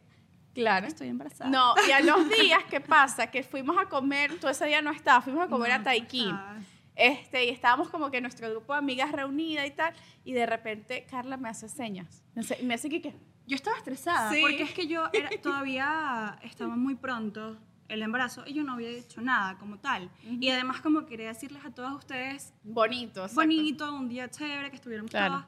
Claro. 0.55 0.87
estoy 0.87 1.09
embarazada. 1.09 1.49
No, 1.51 1.75
y 1.89 1.93
a 1.93 2.01
los 2.01 2.29
días, 2.29 2.63
¿qué 2.69 2.81
pasa? 2.81 3.31
Que 3.31 3.43
fuimos 3.43 3.77
a 3.79 3.87
comer, 3.89 4.39
tú 4.39 4.49
ese 4.49 4.67
día 4.67 4.83
no 4.83 4.91
estabas, 4.91 5.25
fuimos 5.25 5.47
a 5.47 5.49
comer 5.49 5.71
No, 5.71 5.77
a 5.77 5.83
Taikín. 5.83 6.29
no. 6.31 6.73
Este, 6.95 7.47
y 7.47 7.49
estábamos 7.49 7.89
como 7.89 8.11
que 8.11 8.21
nuestro 8.21 8.51
grupo 8.51 8.75
de 8.75 8.79
amigas 8.81 9.13
reunida 9.13 9.65
y 9.65 9.71
tal, 9.71 9.95
y 10.25 10.35
de 10.35 10.45
repente 10.45 11.07
Carla 11.11 11.39
me 11.39 11.49
hace 11.49 11.71
señas. 11.71 12.23
Me 12.35 12.43
hace, 12.43 12.63
me 12.63 12.75
hace 12.75 12.91
que, 12.91 13.01
¿qué? 13.01 13.15
Yo 13.47 13.57
estaba 13.57 13.77
estresada 13.79 14.31
Sí. 14.31 14.43
porque 14.43 14.63
es 14.63 14.73
que 14.73 14.87
yo 14.87 15.09
era, 15.15 15.31
todavía 15.41 16.39
estaba 16.43 16.77
muy 16.77 16.95
pronto 16.97 17.59
el 17.93 18.03
embarazo 18.03 18.45
y 18.47 18.55
yo 18.55 18.63
no 18.65 18.73
había 18.73 18.89
hecho 18.91 19.21
nada 19.21 19.57
como 19.59 19.79
tal. 19.79 20.11
Y 20.41 20.49
además 20.49 20.81
como 20.81 21.07
quería 21.07 21.29
decirles 21.29 21.65
a 21.65 21.71
todas 21.71 21.93
ustedes 21.95 22.53
Bonito. 22.65 23.21
exacto. 23.23 23.35
bonito, 23.41 23.95
un 23.95 24.09
día 24.09 24.31
chévere, 24.31 24.71
que 24.71 24.77
estuviéramos 24.77 25.11
Claro. 25.11 25.35
todas. 25.35 25.47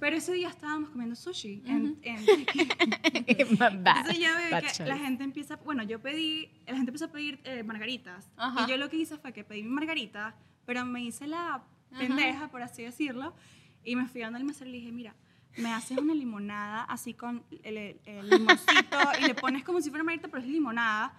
Pero 0.00 0.14
ese 0.16 0.32
día 0.32 0.48
estábamos 0.48 0.90
comiendo 0.90 1.16
sushi 1.16 1.60
en, 1.66 1.98
en 2.02 2.24
Bad. 3.58 3.96
Entonces 3.98 4.18
ya 4.18 4.36
veo 4.36 4.60
que 4.76 4.84
la 4.84 4.96
gente 4.96 5.24
empieza, 5.24 5.56
bueno, 5.56 5.82
yo 5.82 6.00
pedí, 6.00 6.48
la 6.66 6.76
gente 6.76 6.90
empezó 6.90 7.06
a 7.06 7.08
pedir 7.12 7.40
eh, 7.44 7.62
margaritas. 7.64 8.30
Ajá. 8.36 8.64
Y 8.66 8.70
yo 8.70 8.76
lo 8.76 8.88
que 8.88 8.96
hice 8.96 9.18
fue 9.18 9.32
que 9.32 9.42
pedí 9.44 9.62
mi 9.64 9.70
margarita, 9.70 10.36
pero 10.64 10.84
me 10.86 11.02
hice 11.02 11.26
la 11.26 11.64
pendeja, 11.98 12.48
por 12.48 12.62
así 12.62 12.82
decirlo, 12.82 13.34
y 13.82 13.96
me 13.96 14.06
fui 14.06 14.20
dando 14.20 14.36
al 14.38 14.44
mesero 14.44 14.68
y 14.70 14.72
le 14.74 14.78
dije, 14.78 14.92
mira, 14.92 15.14
me 15.56 15.72
haces 15.72 15.98
una 15.98 16.14
limonada 16.14 16.84
así 16.84 17.14
con 17.14 17.42
el, 17.64 17.76
el- 17.78 18.00
el 18.04 18.30
limoncito 18.30 18.98
y 19.20 19.26
le 19.26 19.34
pones 19.34 19.64
como 19.64 19.80
si 19.80 19.88
fuera 19.90 20.04
margarita, 20.04 20.28
pero 20.28 20.42
es 20.42 20.48
limonada. 20.48 21.12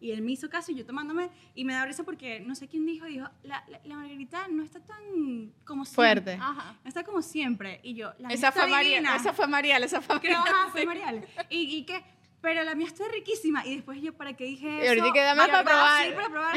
Y 0.00 0.10
él 0.10 0.20
me 0.22 0.32
hizo 0.32 0.48
caso 0.50 0.72
y 0.72 0.74
yo 0.74 0.84
tomándome, 0.84 1.30
y 1.54 1.64
me 1.64 1.72
da 1.72 1.86
risa 1.86 2.04
porque 2.04 2.40
no 2.40 2.54
sé 2.54 2.68
quién 2.68 2.84
dijo, 2.84 3.06
dijo, 3.06 3.26
la, 3.42 3.64
la, 3.68 3.80
la 3.84 3.96
margarita 3.96 4.46
no 4.48 4.62
está 4.62 4.80
tan 4.80 5.52
como 5.64 5.84
Fuerte. 5.84 6.32
siempre. 6.32 6.46
Ajá. 6.60 6.76
No 6.84 6.88
está 6.88 7.02
como 7.04 7.22
siempre. 7.22 7.80
Y 7.82 7.94
yo, 7.94 8.12
la 8.18 8.28
Esa 8.28 8.52
fue, 8.52 8.66
María, 8.68 9.00
esa 9.16 9.32
fue 9.32 9.46
Marial, 9.46 9.82
esa 9.84 10.00
fue 10.02 10.20
Creo, 10.20 10.38
Marial. 10.38 10.54
ajá, 10.56 10.68
fue 10.70 10.84
Marial. 10.86 11.26
Y, 11.48 11.76
y 11.76 11.84
que, 11.86 12.04
pero 12.46 12.62
la 12.62 12.76
mía 12.76 12.86
está 12.86 13.02
riquísima. 13.12 13.66
Y 13.66 13.74
después 13.74 14.00
yo, 14.00 14.12
¿para 14.16 14.34
qué 14.34 14.44
dije 14.44 14.68
Y 14.68 14.78
eso? 14.82 14.88
ahorita 14.90 15.12
que 15.12 15.20
dame 15.22 15.42
Y 15.42 15.46
para 15.46 15.58
ahorita, 15.58 15.72
probar. 15.74 16.06
Sí, 16.06 16.12
para 16.14 16.28
probar. 16.28 16.56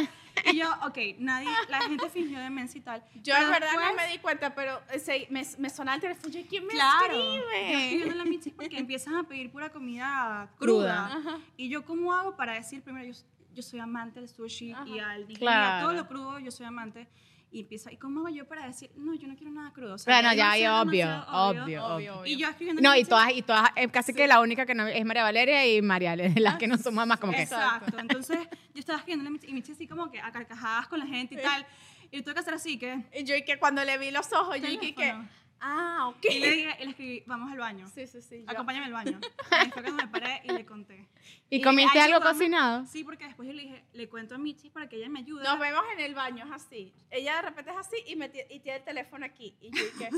Y 0.53 0.57
yo, 0.57 0.69
ok, 0.85 0.97
nadie, 1.17 1.49
la 1.67 1.81
gente 1.81 2.09
fingió 2.11 2.37
demencia 2.39 2.77
y 2.77 2.81
tal. 2.81 3.03
Yo 3.23 3.35
en 3.35 3.49
verdad 3.49 3.73
no 3.73 3.79
después, 3.79 3.95
me 4.07 4.11
di 4.11 4.17
cuenta, 4.19 4.53
pero 4.53 4.79
ese- 4.93 5.25
me, 5.31 5.43
me 5.57 5.69
sonaba 5.71 5.95
el 5.95 6.01
teléfono. 6.01 6.31
Yo, 6.31 6.41
¿quién 6.47 6.65
me 6.67 6.73
Claro, 6.73 7.13
yo 7.15 7.35
escribe? 7.39 7.73
escribiendo 7.83 8.15
la 8.15 8.23
michis 8.25 8.53
porque 8.53 8.77
empiezan 8.77 9.15
a 9.15 9.23
pedir 9.23 9.49
pura 9.51 9.69
comida 9.71 10.47
cruda. 10.59 11.09
Cruda. 11.23 11.39
Y 11.57 11.69
yo, 11.69 11.83
¿cómo 11.83 12.13
hago 12.13 12.35
para 12.35 12.53
decir 12.53 12.83
primero, 12.83 13.11
yo, 13.11 13.19
yo 13.55 13.63
soy 13.63 13.79
amante 13.79 14.19
del 14.19 14.29
sushi 14.29 14.75
y 14.85 14.99
al 14.99 15.21
digerir 15.27 15.39
Claro. 15.39 15.87
todo 15.87 15.93
lo 15.95 16.07
crudo, 16.07 16.37
yo 16.37 16.51
soy 16.51 16.67
amante? 16.67 17.07
Y 17.51 17.61
empieza, 17.61 17.91
¿y 17.91 17.97
cómo 17.97 18.19
hago 18.19 18.29
yo 18.29 18.47
para 18.47 18.67
decir, 18.67 18.91
no, 18.95 19.15
yo 19.15 19.27
no 19.27 19.35
quiero 19.35 19.51
nada 19.51 19.71
crudo? 19.73 19.95
O 19.95 19.97
sea, 19.97 20.19
Claro, 20.19 20.35
ya, 20.37 20.55
ya, 20.55 20.81
obvio, 20.81 21.07
demasiado 21.07 21.63
obvio, 21.63 21.85
obvio. 21.85 22.25
Y 22.25 22.37
yo 22.37 22.47
escribiendo 22.47 22.81
No, 22.81 22.95
y 22.95 23.03
todas, 23.05 23.31
y 23.33 23.41
todas, 23.41 23.71
eh, 23.75 23.87
casi 23.89 24.13
que 24.13 24.27
la 24.27 24.39
única 24.39 24.67
que 24.67 24.75
no 24.75 24.85
es 24.85 25.03
María 25.03 25.23
Valeria 25.23 25.65
y 25.65 25.81
María, 25.81 26.15
las 26.37 26.57
que 26.57 26.67
no 26.67 26.77
somos 26.77 27.07
más 27.07 27.19
como 27.19 27.33
que. 27.33 27.41
Exacto. 27.41 27.97
Entonces, 27.97 28.37
yo 28.73 28.79
estaba 28.79 28.99
escribiendo 28.99 29.31
y 29.47 29.53
Michi 29.53 29.71
así 29.71 29.87
como 29.87 30.11
que 30.11 30.19
a 30.19 30.31
carcajadas 30.31 30.87
con 30.87 30.99
la 30.99 31.07
gente 31.07 31.35
y 31.35 31.37
tal. 31.41 31.65
Y 32.11 32.21
tuve 32.21 32.35
que 32.35 32.39
hacer 32.39 32.53
así 32.53 32.77
que. 32.77 33.03
Y 33.13 33.23
yo, 33.23 33.35
y 33.35 33.43
que 33.43 33.57
cuando 33.57 33.83
le 33.83 33.97
vi 33.97 34.11
los 34.11 34.31
ojos, 34.33 34.59
yo 34.61 34.67
dije 34.67 34.93
que. 34.93 35.15
Ah, 35.61 36.07
ok. 36.09 36.25
Y 36.29 36.39
le 36.39 36.51
dije, 36.51 36.75
y 36.79 36.83
le 36.85 36.89
escribí, 36.91 37.23
vamos 37.25 37.51
al 37.51 37.57
baño. 37.57 37.87
Sí, 37.93 38.07
sí, 38.07 38.21
sí. 38.21 38.43
yo- 38.45 38.51
Acompáñame 38.51 38.85
al 38.85 38.93
baño. 38.93 39.19
Y 39.21 39.69
fue 39.71 39.81
cuando 39.83 39.91
me 40.03 40.07
paré 40.07 40.41
y 40.45 40.51
le 40.53 40.65
conté. 40.65 41.07
¿Y 41.49 41.61
comiste 41.61 41.99
algo 41.99 42.21
cocinado? 42.21 42.85
Sí, 42.85 43.03
porque 43.03 43.25
después 43.25 43.47
yo 43.47 43.53
le 43.53 43.63
dije, 43.63 43.83
le 43.93 44.07
cuento 44.09 44.35
a 44.35 44.37
Michi 44.37 44.69
para 44.69 44.87
que 44.87 44.95
ella 44.97 45.09
me 45.09 45.19
ayude. 45.19 45.43
Nos 45.43 45.59
vemos 45.59 45.83
en 45.93 45.99
el 45.99 46.15
baño, 46.15 46.45
es 46.45 46.51
así. 46.51 46.93
Ella 47.11 47.35
de 47.37 47.41
repente 47.43 47.71
es 47.71 47.77
así 47.77 47.97
y, 48.07 48.15
me 48.15 48.25
y 48.49 48.59
tiene 48.59 48.77
el 48.77 48.83
teléfono 48.83 49.25
aquí. 49.25 49.55
Y 49.61 49.69
yo 49.75 49.83
dije, 49.83 50.09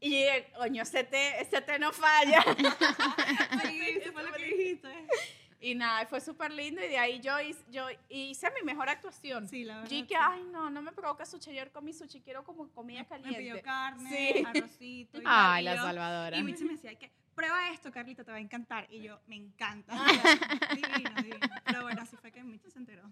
Y 0.00 0.10
dije, 0.10 0.52
coño, 0.56 0.82
ese 0.82 1.04
té, 1.04 1.40
ese 1.40 1.60
té 1.62 1.78
no 1.78 1.92
falla. 1.92 2.44
Sí, 3.64 3.80
eso 4.02 4.12
fue 4.12 4.22
lo 4.22 4.32
que 4.32 4.44
dijiste. 4.44 4.88
Y 5.60 5.74
nada, 5.74 6.06
fue 6.06 6.20
súper 6.20 6.50
lindo 6.52 6.82
y 6.82 6.88
de 6.88 6.98
ahí 6.98 7.20
yo 7.20 7.38
hice, 7.40 7.60
yo 7.70 7.86
hice 8.08 8.48
mi 8.58 8.64
mejor 8.64 8.88
actuación. 8.88 9.46
Sí, 9.48 9.64
la 9.64 9.76
verdad, 9.80 9.90
Y 9.90 10.02
que, 10.04 10.14
sí. 10.14 10.20
ay, 10.20 10.42
no, 10.50 10.70
no 10.70 10.80
me 10.82 10.92
provoca 10.92 11.26
sushi, 11.26 11.50
ayer 11.50 11.70
comí 11.70 11.92
sushi, 11.92 12.20
quiero 12.22 12.44
como 12.44 12.68
comida 12.70 13.00
Me 13.00 13.06
caliente. 13.06 13.38
pidió 13.38 13.62
carne, 13.62 14.10
Sí. 14.10 14.44
arrocito. 14.46 15.18
Y 15.20 15.24
Ay, 15.26 15.64
la 15.64 15.76
Salvadora. 15.76 16.38
Y 16.38 16.42
Michi 16.42 16.64
me 16.64 16.72
decía 16.72 16.94
que 16.94 17.10
prueba 17.34 17.70
esto, 17.72 17.90
Carlita, 17.92 18.24
te 18.24 18.30
va 18.30 18.38
a 18.38 18.40
encantar. 18.40 18.86
Y 18.90 19.02
yo, 19.02 19.20
me 19.26 19.36
encanta. 19.36 19.92
divino, 20.74 21.10
divino. 21.22 21.46
Pero 21.66 21.82
bueno, 21.82 22.02
así 22.02 22.16
fue 22.16 22.32
que 22.32 22.42
Michi 22.42 22.70
se 22.70 22.78
enteró. 22.78 23.02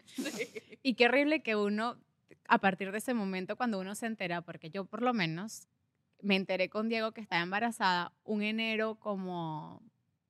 Y 0.82 0.94
qué 0.94 1.06
horrible 1.06 1.42
que 1.42 1.54
uno, 1.56 1.96
a 2.46 2.58
partir 2.58 2.92
de 2.92 2.98
ese 2.98 3.14
momento, 3.14 3.56
cuando 3.56 3.78
uno 3.78 3.94
se 3.94 4.06
entera, 4.06 4.40
porque 4.42 4.70
yo 4.70 4.84
por 4.84 5.02
lo 5.02 5.12
menos 5.12 5.66
me 6.22 6.34
enteré 6.36 6.68
con 6.68 6.88
Diego 6.88 7.12
que 7.12 7.20
estaba 7.20 7.42
embarazada 7.42 8.12
un 8.24 8.42
enero 8.42 8.96
como 8.96 9.82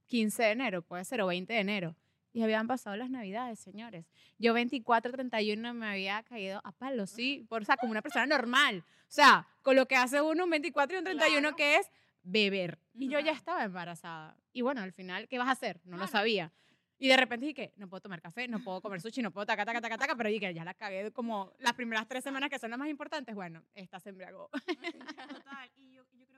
15 0.08 0.42
de 0.42 0.50
enero, 0.50 0.82
puede 0.82 1.04
ser, 1.04 1.20
o 1.22 1.26
20 1.28 1.52
de 1.52 1.58
enero. 1.60 1.94
Y 2.38 2.42
habían 2.44 2.68
pasado 2.68 2.94
las 2.94 3.10
navidades, 3.10 3.58
señores. 3.58 4.06
Yo 4.38 4.54
24, 4.54 5.10
31 5.10 5.74
me 5.74 5.88
había 5.88 6.22
caído 6.22 6.60
a 6.62 6.70
palo, 6.70 7.04
sí, 7.08 7.44
por, 7.48 7.62
o 7.62 7.64
sea, 7.64 7.76
como 7.76 7.90
una 7.90 8.00
persona 8.00 8.26
normal. 8.26 8.84
O 8.86 9.10
sea, 9.10 9.44
con 9.62 9.74
lo 9.74 9.88
que 9.88 9.96
hace 9.96 10.22
uno 10.22 10.44
un 10.44 10.50
24 10.50 10.94
y 10.94 10.98
un 11.00 11.04
31 11.04 11.40
Claro. 11.40 11.56
que 11.56 11.76
es 11.78 11.90
beber. 12.22 12.78
Y 12.94 13.08
yo 13.08 13.18
ya 13.18 13.32
estaba 13.32 13.64
embarazada. 13.64 14.36
Y 14.52 14.60
bueno, 14.62 14.82
al 14.82 14.92
final, 14.92 15.26
¿qué 15.26 15.36
vas 15.36 15.48
a 15.48 15.50
hacer? 15.50 15.80
No 15.84 15.96
lo 15.96 16.04
Claro. 16.04 16.12
sabía. 16.12 16.52
Y 16.96 17.08
de 17.08 17.16
repente 17.16 17.46
dije, 17.46 17.72
no 17.74 17.88
puedo 17.88 18.02
tomar 18.02 18.20
café, 18.22 18.46
no 18.46 18.62
puedo 18.62 18.80
comer 18.82 19.00
sushi, 19.00 19.20
no 19.20 19.32
puedo 19.32 19.44
taca, 19.44 19.64
taca, 19.64 19.80
taca, 19.80 19.98
taca, 19.98 20.14
pero 20.14 20.28
dije, 20.28 20.54
ya 20.54 20.64
la 20.64 20.74
cagué 20.74 21.10
como 21.10 21.52
las 21.58 21.72
primeras 21.74 22.06
tres 22.06 22.22
semanas 22.22 22.50
que 22.50 22.58
son 22.60 22.70
las 22.70 22.78
más 22.78 22.88
importantes. 22.88 23.34
Bueno, 23.34 23.64
esta 23.74 23.98
se 23.98 24.10
embriagó. 24.10 24.48
Total. 24.48 25.70
Y 25.76 25.90
yo, 25.92 26.04
yo 26.14 26.24
creo 26.28 26.37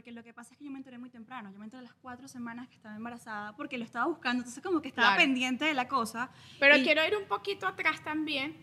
Porque 0.00 0.12
lo 0.12 0.24
que 0.24 0.32
pasa 0.32 0.54
es 0.54 0.58
que 0.58 0.64
yo 0.64 0.70
me 0.70 0.78
enteré 0.78 0.96
muy 0.96 1.10
temprano, 1.10 1.50
yo 1.52 1.58
me 1.58 1.66
enteré 1.66 1.80
a 1.80 1.82
las 1.82 1.92
cuatro 2.00 2.26
semanas 2.26 2.66
que 2.68 2.74
estaba 2.76 2.96
embarazada 2.96 3.54
porque 3.54 3.76
lo 3.76 3.84
estaba 3.84 4.06
buscando, 4.06 4.40
entonces 4.40 4.62
como 4.64 4.80
que 4.80 4.88
estaba 4.88 5.08
Claro. 5.08 5.20
pendiente 5.22 5.66
de 5.66 5.74
la 5.74 5.88
cosa. 5.88 6.30
Pero 6.58 6.78
Y- 6.78 6.82
quiero 6.84 7.06
ir 7.06 7.14
un 7.14 7.26
poquito 7.28 7.66
atrás 7.66 8.02
también 8.02 8.56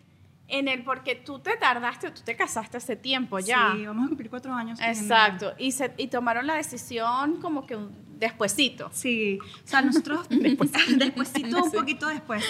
en 0.48 0.66
el 0.66 0.82
porque 0.82 1.14
tú 1.14 1.38
te 1.38 1.56
tardaste, 1.56 2.10
tú 2.10 2.22
te 2.24 2.34
casaste 2.34 2.78
hace 2.78 2.96
tiempo 2.96 3.38
ya. 3.38 3.72
Sí, 3.76 3.86
vamos 3.86 4.06
a 4.06 4.08
cumplir 4.08 4.30
cuatro 4.30 4.52
años. 4.52 4.80
Exacto. 4.80 5.54
Y, 5.58 5.70
se, 5.70 5.94
y 5.96 6.08
tomaron 6.08 6.44
la 6.44 6.54
decisión 6.54 7.40
como 7.40 7.64
que 7.68 7.76
un, 7.76 7.92
despuesito. 8.18 8.90
Sí, 8.92 9.38
o 9.40 9.68
sea, 9.68 9.80
nosotros 9.80 10.26
despuésito, 10.30 11.62
un 11.62 11.70
poquito 11.70 12.08
después. 12.08 12.44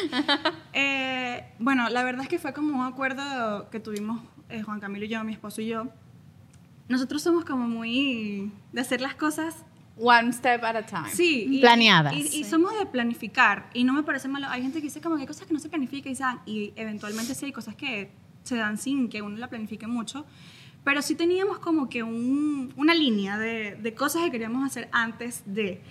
Eh, 0.72 1.44
bueno, 1.58 1.90
la 1.90 2.04
verdad 2.04 2.22
es 2.22 2.28
que 2.28 2.38
fue 2.38 2.54
como 2.54 2.78
un 2.78 2.86
acuerdo 2.86 3.68
que 3.68 3.80
tuvimos 3.80 4.22
eh, 4.48 4.62
Juan 4.62 4.80
Camilo 4.80 5.04
y 5.04 5.08
yo, 5.08 5.22
mi 5.24 5.34
esposo 5.34 5.60
y 5.60 5.66
yo. 5.66 5.88
Nosotros 6.88 7.22
somos 7.22 7.44
como 7.44 7.68
muy 7.68 8.50
de 8.72 8.80
hacer 8.80 9.00
las 9.00 9.14
cosas 9.14 9.64
One 10.00 10.32
step 10.32 10.62
at 10.62 10.76
a 10.76 10.86
time. 10.86 11.10
Sí. 11.10 11.46
y- 11.50 11.60
Planeadas. 11.60 12.14
Y, 12.14 12.20
y 12.40 12.44
somos 12.44 12.78
de 12.78 12.86
planificar. 12.86 13.68
Y 13.74 13.82
no 13.82 13.92
me 13.92 14.04
parece 14.04 14.28
malo. 14.28 14.46
Hay 14.48 14.62
gente 14.62 14.78
que 14.78 14.84
dice 14.84 15.00
como 15.00 15.16
que 15.16 15.22
hay 15.22 15.26
cosas 15.26 15.46
que 15.48 15.52
no 15.52 15.58
se 15.58 15.68
planifican 15.68 16.12
y 16.12 16.14
se 16.14 16.22
dan. 16.22 16.40
Y 16.46 16.72
eventualmente 16.76 17.34
sí 17.34 17.46
hay 17.46 17.52
cosas 17.52 17.74
que 17.74 18.12
se 18.44 18.54
dan 18.56 18.78
sin 18.78 19.08
que 19.08 19.22
uno 19.22 19.36
la 19.38 19.48
planifique 19.48 19.88
mucho. 19.88 20.24
Pero 20.84 21.02
sí 21.02 21.16
teníamos 21.16 21.58
como 21.58 21.88
que 21.88 22.04
un- 22.04 22.72
una 22.76 22.94
línea 22.94 23.38
de, 23.38 23.74
de 23.74 23.94
cosas 23.94 24.22
que 24.22 24.30
queríamos 24.30 24.64
hacer 24.64 24.88
antes 24.92 25.42
de. 25.46 25.82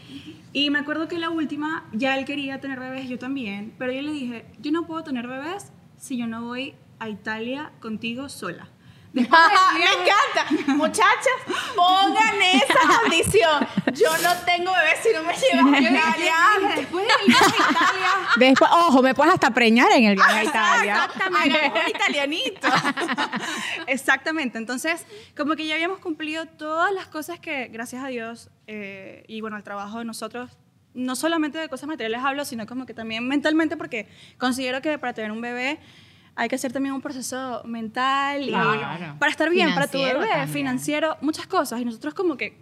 Y 0.54 0.70
me 0.70 0.80
acuerdo 0.80 1.10
que 1.10 1.20
la 1.20 1.30
última, 1.30 1.84
ya 1.92 2.18
él 2.18 2.24
quería 2.24 2.62
tener 2.62 2.80
bebés, 2.80 3.10
yo 3.10 3.20
también. 3.20 3.74
Pero 3.78 3.92
yo 3.92 4.02
le 4.02 4.14
dije, 4.14 4.46
yo 4.62 4.72
no 4.72 4.88
puedo 4.88 5.04
tener 5.04 5.28
bebés 5.28 5.74
si 5.98 6.16
yo 6.18 6.28
no 6.28 6.44
voy 6.46 6.76
a 7.00 7.10
Italia 7.10 7.74
contigo 7.82 8.30
sola. 8.30 8.70
Me 9.14 9.22
encanta. 9.24 10.74
Muchachas, 10.74 11.34
pongan 11.76 12.42
esa 12.42 13.00
condición. 13.02 13.68
Yo 13.94 14.10
no 14.22 14.34
tengo 14.46 14.72
bebé 14.72 14.96
si 15.02 15.10
no 15.14 15.24
me 15.24 15.34
llevas 15.34 15.74
a 15.74 15.80
Italia. 15.80 16.36
Después 16.76 17.06
del 17.08 17.28
viaje 17.28 17.46
a 17.46 17.72
Italia, 17.72 18.10
Después, 18.38 18.72
ojo, 18.72 19.02
me 19.02 19.16
puedes 19.16 19.34
hasta 19.34 19.52
preñar 19.52 19.92
en 19.92 20.06
el 20.06 20.16
viaje 20.16 20.40
a 20.40 20.44
Italia. 20.44 21.10
No, 21.32 21.90
italianito. 21.90 22.68
Exactamente, 23.88 24.58
entonces 24.58 25.06
como 25.36 25.56
que 25.56 25.66
ya 25.66 25.76
habíamos 25.76 26.00
cumplido 26.00 26.46
todas 26.46 26.94
las 26.94 27.08
cosas 27.08 27.40
que, 27.40 27.68
gracias 27.68 28.04
a 28.04 28.08
Dios, 28.08 28.50
eh, 28.68 29.24
y 29.28 29.42
bueno, 29.42 29.58
el 29.58 29.64
trabajo 29.64 30.00
de 30.00 30.06
nosotros, 30.06 30.58
no 30.94 31.16
solamente 31.16 31.58
de 31.58 31.70
cosas 31.70 31.88
materiales 31.88 32.22
hablo, 32.24 32.44
sino 32.46 32.66
como 32.66 32.86
que 32.86 32.94
también 32.94 33.28
mentalmente, 33.28 33.78
porque 33.78 34.08
considero 34.38 34.82
que 34.82 34.98
para 34.98 35.14
tener 35.14 35.32
un 35.32 35.42
bebé 35.42 35.80
hay 36.38 36.48
que 36.48 36.56
hacer 36.56 36.72
también 36.72 36.94
un 36.94 37.02
proceso 37.02 37.64
mental 37.66 38.48
y 38.48 38.52
para 38.52 39.32
estar 39.32 39.50
bien, 39.50 39.74
para 39.74 39.88
tu 39.88 39.98
Financiero 39.98 40.20
bebé, 40.20 40.48
financiero, 40.48 41.18
muchas 41.22 41.48
cosas, 41.48 41.82
y 41.82 41.86
nosotros 41.86 42.14
como 42.14 42.38
que 42.38 42.58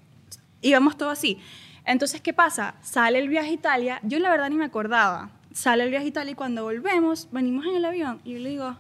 íbamos 0.62 0.98
todo 0.98 1.10
así. 1.10 1.40
Entonces, 1.84 2.22
¿qué 2.22 2.34
pasa? 2.34 2.76
Sale 2.82 3.20
el 3.20 3.28
viaje 3.28 3.50
a 3.50 3.52
Italia, 3.52 4.00
yo 4.04 4.18
la 4.20 4.32
verdad 4.32 4.50
ni 4.50 4.56
me 4.56 4.64
acordaba, 4.64 5.30
sale 5.52 5.84
el 5.84 5.90
viaje 5.90 6.06
a 6.06 6.08
Italia 6.08 6.32
y 6.32 6.36
cuando 6.36 6.64
volvemos, 6.64 7.28
venimos 7.32 7.66
en 7.66 7.76
el 7.76 7.84
avión 7.84 8.22
y 8.24 8.34
yo 8.34 8.40
le 8.40 8.50
digo, 8.50 8.78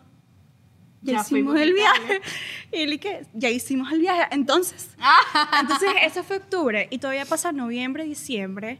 ya, 1.01 1.13
Ya 1.13 1.21
hicimos 1.21 1.59
el 1.59 1.73
viaje. 1.73 2.21
Y 2.71 2.81
él, 2.81 2.93
¿y 2.93 2.97
qué? 2.97 3.27
Ya 3.33 3.49
hicimos 3.49 3.91
el 3.91 3.99
viaje. 3.99 4.23
Entonces, 4.31 4.95
entonces 5.61 5.89
eso 6.03 6.23
fue 6.23 6.37
octubre 6.37 6.87
y 6.89 6.97
todavía 6.99 7.25
pasa 7.25 7.51
noviembre, 7.51 8.05
diciembre 8.05 8.79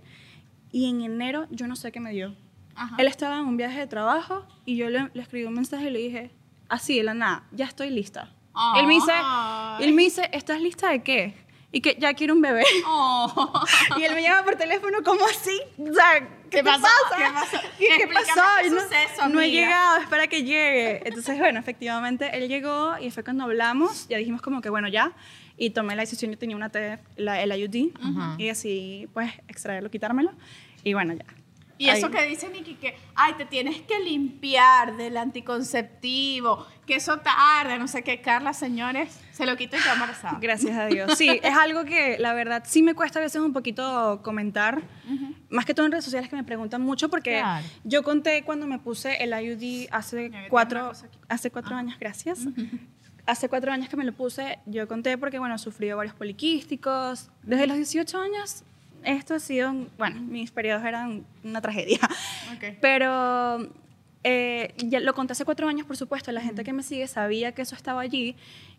y 0.72 0.90
en 0.90 1.02
enero 1.02 1.46
yo 1.52 1.68
no 1.68 1.76
sé 1.76 1.92
qué 1.92 2.00
me 2.00 2.12
dio. 2.12 2.36
Ajá. 2.76 2.96
Él 3.00 3.08
estaba 3.08 3.38
en 3.38 3.46
un 3.46 3.58
viaje 3.58 3.80
de 3.80 3.88
trabajo 3.88 4.46
y 4.66 4.76
yo 4.78 4.90
le, 4.90 5.10
le 5.14 5.22
escribí 5.22 5.46
un 5.46 5.54
mensaje 5.54 5.88
y 5.88 5.92
le 5.92 6.00
dije, 6.00 6.32
así 6.70 6.98
de 6.98 7.04
la 7.04 7.14
nada, 7.14 7.44
ya 7.52 7.66
estoy 7.66 7.90
lista. 7.90 8.32
Él 8.78 8.88
me 8.88 8.94
dice, 8.94 9.12
él 9.82 9.94
me 9.94 10.04
dice, 10.04 10.30
¿estás 10.32 10.62
lista 10.62 10.90
de 10.90 11.04
qué? 11.04 11.34
Y 11.72 11.82
que 11.82 11.98
ya 12.00 12.14
quiero 12.14 12.34
un 12.34 12.42
bebé. 12.42 12.64
Oh. 12.88 13.64
Y 13.98 14.04
él 14.04 14.16
me 14.16 14.22
llama 14.22 14.44
por 14.44 14.56
teléfono, 14.56 15.00
¿cómo 15.04 15.26
así? 15.26 15.60
O 15.78 15.94
sea, 15.94 16.20
¿qué, 16.20 16.50
¿Qué 16.50 16.58
te 16.58 16.64
pasó? 16.64 16.84
pasa? 16.84 17.18
¿Qué 17.18 17.34
pasó? 17.34 17.68
¿Qué, 17.78 17.88
qué 17.98 18.08
pasó? 18.08 18.42
Y 18.66 18.70
no, 18.70 18.82
suceso, 18.82 19.28
no 19.30 19.42
he 19.42 19.52
llegado, 19.52 19.98
espera 19.98 20.28
que 20.28 20.44
llegue. 20.44 21.02
Entonces, 21.06 21.38
bueno, 21.38 21.60
efectivamente, 21.60 22.38
él 22.38 22.48
llegó 22.48 22.98
y 22.98 23.12
fue 23.12 23.26
cuando 23.26 23.44
hablamos, 23.44 24.08
ya 24.08 24.18
dijimos 24.18 24.42
como 24.42 24.62
que, 24.62 24.70
bueno, 24.70 24.88
ya. 24.88 25.12
Y 25.58 25.72
tomé 25.72 25.96
la 25.96 26.04
decisión, 26.04 26.32
yo 26.32 26.38
tenía 26.38 26.56
una 26.56 26.70
T, 26.70 27.00
la, 27.18 27.42
el 27.42 27.52
IUD, 27.52 28.38
y 28.38 28.50
así, 28.50 29.10
pues, 29.14 29.32
extraerlo, 29.50 29.90
quitármelo. 29.92 30.32
Y 30.84 30.94
bueno, 30.94 31.14
ya. 31.14 31.26
Y 31.78 31.90
eso 31.90 32.10
que 32.10 32.24
dice 32.26 32.48
Nikki, 32.50 32.76
que, 32.76 32.98
ay, 33.16 33.34
te 33.38 33.46
tienes 33.46 33.82
que 33.82 34.00
limpiar 34.00 34.96
del 34.96 35.18
anticonceptivo, 35.18 36.66
que 36.86 36.96
eso 36.96 37.18
tarda, 37.20 37.78
no 37.78 37.88
sé 37.88 38.04
qué. 38.04 38.22
Carla, 38.22 38.54
señores, 38.54 39.20
se 39.32 39.46
lo 39.46 39.58
quito 39.58 39.76
y 39.76 39.80
quedó 39.82 39.94
embarazada. 39.94 40.38
Gracias 40.40 40.78
a 40.78 40.86
Dios. 40.88 41.18
Sí, 41.18 41.30
es 41.44 41.54
algo 41.56 41.84
que 41.86 42.18
la 42.20 42.34
verdad 42.34 42.64
sí 42.66 42.82
me 42.82 42.94
cuesta 42.94 43.20
a 43.20 43.22
veces 43.24 43.42
un 43.42 43.54
poquito 43.54 44.22
comentar, 44.24 44.84
más 45.50 45.66
que 45.66 45.74
todo 45.74 45.86
en 45.86 45.92
redes 45.92 46.06
sociales 46.06 46.30
que 46.30 46.36
me 46.36 46.44
preguntan 46.44 46.82
mucho 46.82 47.10
porque 47.10 47.40
Claro. 47.40 47.66
yo 47.84 48.04
conté 48.04 48.44
cuando 48.44 48.68
me 48.68 48.80
puse 48.80 49.22
el 49.24 49.32
IUD 49.34 49.88
hace 49.92 50.32
cuatro, 50.50 50.92
hace 51.28 51.52
cuatro 51.52 51.76
años, 51.76 51.98
gracias. 52.00 52.40
Hace 53.26 53.50
cuatro 53.50 53.72
años 53.72 53.90
que 53.90 53.98
me 53.98 54.04
lo 54.04 54.14
puse, 54.14 54.60
yo 54.68 54.88
conté 54.88 55.18
porque, 55.18 55.40
bueno, 55.40 55.58
sufrí 55.58 55.92
varios 55.92 56.14
poliquísticos. 56.16 57.32
Desde 57.42 57.66
los 57.66 57.76
18 57.78 58.20
años, 58.20 58.64
esto 59.06 59.36
ha 59.36 59.40
sido, 59.40 59.74
bueno, 59.98 60.22
mis 60.22 60.52
periodos 60.52 60.84
eran 60.84 61.26
una 61.44 61.62
tragedia. 61.62 62.00
Pero 62.82 63.70
eh, 64.24 64.74
ya 64.78 65.00
lo 65.00 65.14
conté 65.14 65.34
hace 65.34 65.46
cuatro 65.46 65.68
años, 65.68 65.86
por 65.86 65.98
supuesto. 65.98 66.32
La 66.32 66.42
gente 66.42 66.64
que 66.64 66.74
me 66.74 66.84
sigue 66.84 67.08
sabía 67.08 67.54
que 67.54 67.62
eso 67.62 67.76
estaba 67.76 68.02
allí. 68.02 68.36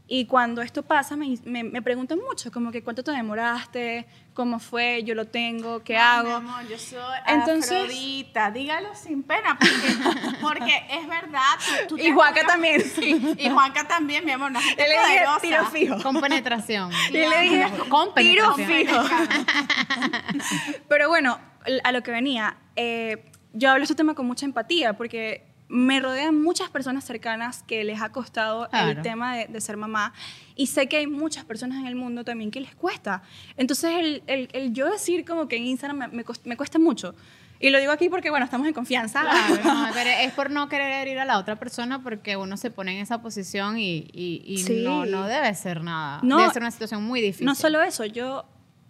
Y 0.09 0.27
cuando 0.27 0.63
esto 0.63 0.85
pasa, 0.85 1.17
me, 1.17 1.35
me, 1.45 1.65
me 1.65 1.83
preguntan 1.83 2.21
mucho, 2.21 2.53
como 2.53 2.71
que 2.71 2.81
cuánto 2.85 3.03
te 3.03 3.11
demoraste, 3.11 4.07
cómo 4.35 4.61
fue, 4.61 5.03
yo 5.03 5.17
lo 5.17 5.25
tengo, 5.25 5.83
qué 5.83 5.95
No, 5.95 6.01
hago. 6.03 6.29
mi 6.29 6.35
amor, 6.49 6.69
yo 6.69 6.79
soy 6.79 7.01
Entonces- 7.27 7.73
Afrodita, 7.73 8.53
dígalo 8.53 8.95
sin 8.95 9.25
pena, 9.25 9.59
porque, 9.59 9.75
porque 10.43 10.87
es 10.93 11.09
verdad. 11.09 11.41
Tú, 11.89 11.97
tú 11.97 12.03
Y 12.03 12.13
Juanca 12.13 12.47
también. 12.47 12.83
Sí, 12.83 13.35
y 13.37 13.51
Juanca 13.51 13.89
también, 13.89 14.25
mi 14.25 14.31
amor, 14.31 14.51
una 14.51 14.61
gente 14.61 14.81
Yo 14.81 14.89
le 14.89 14.95
dije, 14.95 15.25
poderosa. 15.25 15.41
tiro 15.41 15.67
fijo. 15.67 16.03
Con 16.05 16.21
penetración. 16.21 16.91
Y 17.11 17.13
le 17.13 17.41
dije, 17.41 17.67
con 17.89 18.15
tiro 18.15 18.55
fijo. 18.55 19.03
Pero 20.89 21.09
bueno, 21.09 21.39
a 21.83 21.93
lo 21.93 22.03
que 22.03 22.11
venía, 22.11 22.57
eh, 22.77 23.25
yo 23.53 23.71
hablo 23.71 23.83
este 23.83 23.95
tema 23.95 24.15
con 24.15 24.27
mucha 24.27 24.47
empatía 24.47 24.93
porque 24.93 25.46
me 25.69 25.99
rodean 26.01 26.41
muchas 26.43 26.71
personas 26.71 27.05
cercanas 27.05 27.63
que 27.65 27.83
les 27.83 28.01
ha 28.01 28.11
costado 28.13 28.69
el 28.73 29.03
tema 29.03 29.37
de, 29.37 29.47
de 29.47 29.61
ser 29.61 29.77
mamá 29.77 30.13
y 30.55 30.69
sé 30.69 30.87
que 30.89 30.97
hay 30.99 31.07
muchas 31.09 31.45
personas 31.45 31.79
en 31.81 31.87
el 31.87 31.97
mundo 31.97 32.25
también 32.25 32.51
que 32.53 32.61
les 32.61 32.75
cuesta. 32.77 33.23
Entonces, 33.57 33.91
el, 33.99 34.23
el- 34.29 34.49
el 34.53 34.73
yo 34.73 34.89
decir 34.91 35.25
como 35.25 35.49
que 35.49 35.57
en 35.57 35.65
Instagram 35.67 36.11
me, 36.13 36.25
me 36.45 36.57
cuesta 36.57 36.79
mucho. 36.79 37.15
Y 37.59 37.71
lo 37.71 37.79
digo 37.81 37.91
aquí 37.91 38.09
porque, 38.11 38.29
bueno, 38.31 38.45
estamos 38.45 38.69
en 38.69 38.75
confianza. 38.75 39.23
Claro, 39.23 39.57
no, 39.65 39.87
pero 39.95 40.11
es 40.11 40.31
por 40.35 40.51
no 40.51 40.69
querer 40.69 40.93
herir 40.93 41.19
a 41.19 41.25
la 41.25 41.39
otra 41.39 41.57
persona 41.57 42.03
porque 42.03 42.37
uno 42.37 42.57
se 42.59 42.71
pone 42.71 42.93
en 42.95 42.99
esa 43.03 43.23
posición 43.23 43.79
y, 43.79 44.07
y- 44.13 44.43
y 44.45 44.59
Sí. 44.59 44.83
no, 44.85 45.07
no 45.07 45.27
debe 45.27 45.53
ser 45.55 45.83
nada. 45.83 46.21
No, 46.23 46.37
debe 46.39 46.53
ser 46.53 46.63
una 46.63 46.71
situación 46.71 47.03
muy 47.03 47.21
difícil. 47.23 47.47
No 47.47 47.55
solo 47.55 47.81
eso, 47.83 48.05
yo 48.05 48.45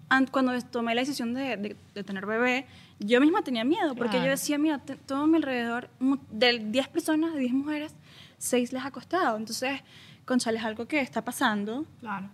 an- 0.08 0.26
cuando 0.26 0.60
tomé 0.62 0.94
la 0.96 1.02
decisión 1.02 1.32
de, 1.32 1.56
de- 1.56 1.76
de 1.94 2.04
tener 2.04 2.26
bebé, 2.26 2.66
yo 2.98 3.20
misma 3.20 3.42
tenía 3.42 3.64
miedo, 3.64 3.94
porque 3.94 4.12
Claro. 4.12 4.24
yo 4.26 4.30
decía, 4.30 4.58
mira, 4.58 4.78
te- 4.78 4.96
todo 4.96 5.22
a 5.22 5.26
mi 5.26 5.36
alrededor, 5.36 5.88
de 6.30 6.58
10 6.58 6.88
personas, 6.88 7.34
de 7.34 7.40
10 7.40 7.52
mujeres, 7.52 7.94
6 8.38 8.72
les 8.72 8.84
ha 8.84 8.90
costado. 8.90 9.36
Entonces, 9.36 9.80
conchale, 10.24 10.58
es 10.58 10.64
algo 10.64 10.86
que 10.86 11.00
está 11.00 11.22
pasando. 11.24 11.84
Claro. 12.00 12.28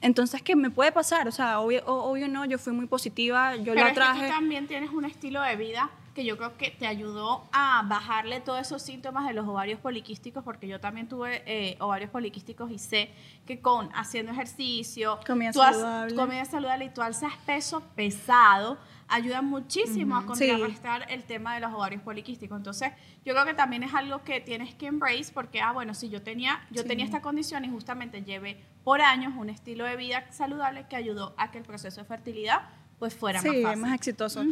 Entonces, 0.00 0.42
¿qué 0.42 0.54
me 0.54 0.70
puede 0.70 0.92
pasar? 0.92 1.26
O 1.28 1.32
sea, 1.32 1.60
obvio, 1.60 1.82
o- 1.86 2.10
obvio 2.10 2.28
no, 2.28 2.44
yo 2.44 2.58
fui 2.58 2.72
muy 2.72 2.86
positiva, 2.86 3.56
yo 3.56 3.72
Pero 3.72 3.80
lo 3.80 3.86
es 3.86 3.88
que 3.88 3.94
traje. 3.94 4.26
tú 4.26 4.32
también 4.32 4.66
tienes 4.66 4.90
un 4.90 5.04
estilo 5.04 5.40
de 5.40 5.56
vida 5.56 5.90
que 6.14 6.24
yo 6.24 6.36
creo 6.36 6.56
que 6.56 6.70
te 6.70 6.86
ayudó 6.86 7.44
a 7.52 7.82
bajarle 7.88 8.38
todos 8.40 8.60
esos 8.60 8.82
síntomas 8.82 9.26
de 9.26 9.32
los 9.32 9.48
ovarios 9.48 9.80
poliquísticos, 9.80 10.44
porque 10.44 10.68
yo 10.68 10.78
también 10.78 11.08
tuve 11.08 11.42
eh, 11.46 11.76
ovarios 11.80 12.08
poliquísticos 12.10 12.70
y 12.70 12.78
sé 12.78 13.10
que 13.46 13.60
con 13.60 13.88
haciendo 13.96 14.30
ejercicio, 14.30 15.18
Comida 15.26 15.50
tú 15.50 15.60
has- 15.60 15.74
saludable. 15.74 16.14
comida 16.14 16.44
saludable 16.44 16.84
y 16.84 16.90
tú 16.90 17.02
alzas 17.02 17.32
peso 17.46 17.80
pesado, 17.96 18.78
ayuda 19.08 19.42
muchísimo 19.42 20.16
a 20.16 20.20
Sí. 20.20 20.26
contrarrestar 20.26 21.06
el 21.10 21.24
tema 21.24 21.54
de 21.54 21.60
los 21.60 21.72
ovarios 21.72 22.02
poliquísticos. 22.02 22.56
Entonces, 22.56 22.90
yo 23.24 23.32
creo 23.34 23.44
que 23.44 23.54
también 23.54 23.82
es 23.82 23.94
algo 23.94 24.22
que 24.24 24.40
tienes 24.40 24.74
que 24.74 24.86
embrace 24.86 25.30
porque, 25.32 25.60
ah, 25.60 25.72
bueno, 25.72 25.94
si 25.94 26.08
yo 26.08 26.22
tenía, 26.22 26.60
yo 26.70 26.82
Sí. 26.82 26.88
tenía 26.88 27.04
esta 27.04 27.20
condición 27.20 27.64
y 27.64 27.68
justamente 27.70 28.22
llevé 28.22 28.60
por 28.82 29.00
años 29.00 29.32
un 29.36 29.50
estilo 29.50 29.84
de 29.84 29.96
vida 29.96 30.24
saludable 30.30 30.86
que 30.88 30.96
ayudó 30.96 31.34
a 31.36 31.50
que 31.50 31.58
el 31.58 31.64
proceso 31.64 32.00
de 32.00 32.06
fertilidad 32.06 32.62
pues 32.98 33.14
fuera 33.14 33.40
sí, 33.40 33.48
más 33.48 33.62
fácil. 33.62 33.80
más 33.82 33.94
exitoso. 33.94 34.44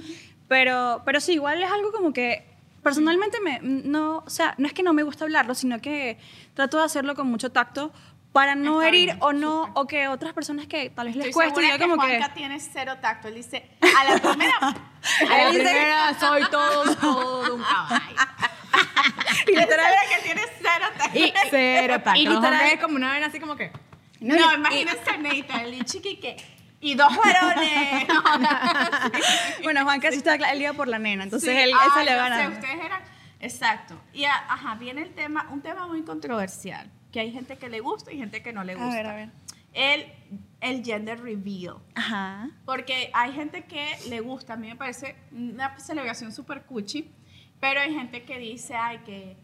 pero, 0.49 1.03
pero 1.05 1.21
sí, 1.21 1.33
igual 1.35 1.63
es 1.63 1.71
algo 1.71 1.93
como 1.93 2.13
que 2.13 2.45
personalmente 2.83 3.39
me, 3.41 3.61
no, 3.63 4.19
o 4.27 4.31
sea, 4.31 4.55
no 4.59 4.67
es 4.67 4.73
que 4.73 4.83
no 4.83 4.93
me 4.93 5.05
gusta 5.05 5.25
hablarlo, 5.25 5.55
sino 5.55 5.81
que 5.81 6.19
trato 6.55 6.79
de 6.79 6.85
hacerlo 6.85 7.15
con 7.15 7.29
mucho 7.29 7.53
tacto 7.53 7.93
para 8.33 8.55
no 8.55 8.81
Está 8.81 8.89
herir 8.89 9.05
bien, 9.07 9.19
o 9.21 9.33
no, 9.33 9.67
súper. 9.67 9.73
o 9.83 9.87
que 9.87 10.09
otras 10.09 10.33
personas 10.33 10.67
que 10.67 10.89
tal 10.91 11.07
vez 11.07 11.17
les 11.17 11.27
Estoy 11.27 11.33
cueste, 11.53 11.69
yo 11.69 11.77
que 11.79 11.83
como 11.85 12.03
que... 12.03 12.17
Juanca 12.19 12.35
tiene 12.35 12.59
cero 12.61 12.97
tacto. 13.01 13.29
Él 13.29 13.35
dice, 13.35 13.69
a 13.83 14.05
la 14.05 14.19
primera, 14.19 14.57
a 14.61 15.37
la 15.37 15.47
A 15.47 15.51
primera, 15.51 16.19
soy 16.19 16.43
todo, 16.51 16.97
todo 16.97 17.55
un 17.57 17.63
caballo. 17.63 18.05
y 19.49 19.53
la 19.55 19.67
primera 19.67 20.01
que 20.17 20.23
tiene 20.23 20.43
cero 20.59 20.87
tacto. 20.99 21.19
Y 21.19 21.33
cero 21.51 21.95
tacto. 22.03 22.21
Y 22.21 22.27
literal- 22.27 22.67
es 22.73 22.81
como 22.81 22.97
una 22.97 23.13
vez 23.13 23.27
así 23.27 23.39
como 23.41 23.57
que... 23.57 23.71
No, 24.21 24.55
imagínense 24.55 25.19
Neita, 25.19 25.63
el 25.63 25.85
chiquique. 25.85 26.37
Y 26.81 26.95
dos 26.95 27.13
varones. 27.17 28.07
Bueno, 29.63 29.85
Juan 29.85 30.01
casi 30.01 30.17
está 30.19 30.35
él 30.35 30.63
iba 30.63 30.73
por 30.73 30.89
la 30.89 30.99
nena, 30.99 31.25
entonces 31.25 31.51
Sí. 31.51 31.57
él, 31.57 31.71
él 31.71 31.77
Ay, 31.79 31.91
se 31.95 32.05
le 32.05 32.15
gana. 32.17 32.37
sé, 32.39 32.49
ustedes 32.49 32.85
eran. 32.85 33.03
Exacto. 33.41 34.01
Y 34.13 34.25
a- 34.25 34.45
ajá, 34.49 34.75
viene 34.77 35.03
el 35.03 35.15
tema, 35.15 35.47
un 35.51 35.61
tema 35.63 35.87
muy 35.87 36.03
controversial, 36.03 36.91
que 37.13 37.21
hay 37.21 37.31
gente 37.31 37.57
que 37.59 37.69
le 37.69 37.81
gusta 37.81 38.13
y 38.13 38.19
gente 38.19 38.43
que 38.43 38.53
no 38.53 38.65
le 38.65 38.73
A 38.73 38.77
gusta. 38.77 38.95
ver, 38.95 39.07
a 39.07 39.15
ver. 39.15 39.29
El, 39.75 40.07
el 40.61 40.85
gender 40.85 41.21
reveal. 41.23 41.77
Ajá. 41.95 42.51
Porque 42.65 43.11
hay 43.15 43.33
gente 43.33 43.65
que 43.65 43.87
le 44.09 44.21
gusta, 44.21 44.55
a 44.55 44.57
mí 44.57 44.69
me 44.69 44.77
parece 44.77 45.17
una 45.31 45.79
celebración 45.79 46.33
súper 46.33 46.63
cuchi, 46.65 47.11
pero 47.61 47.81
hay 47.81 47.95
gente 47.95 48.25
que 48.25 48.39
dice, 48.39 48.75
ay, 48.75 48.99
que, 49.07 49.37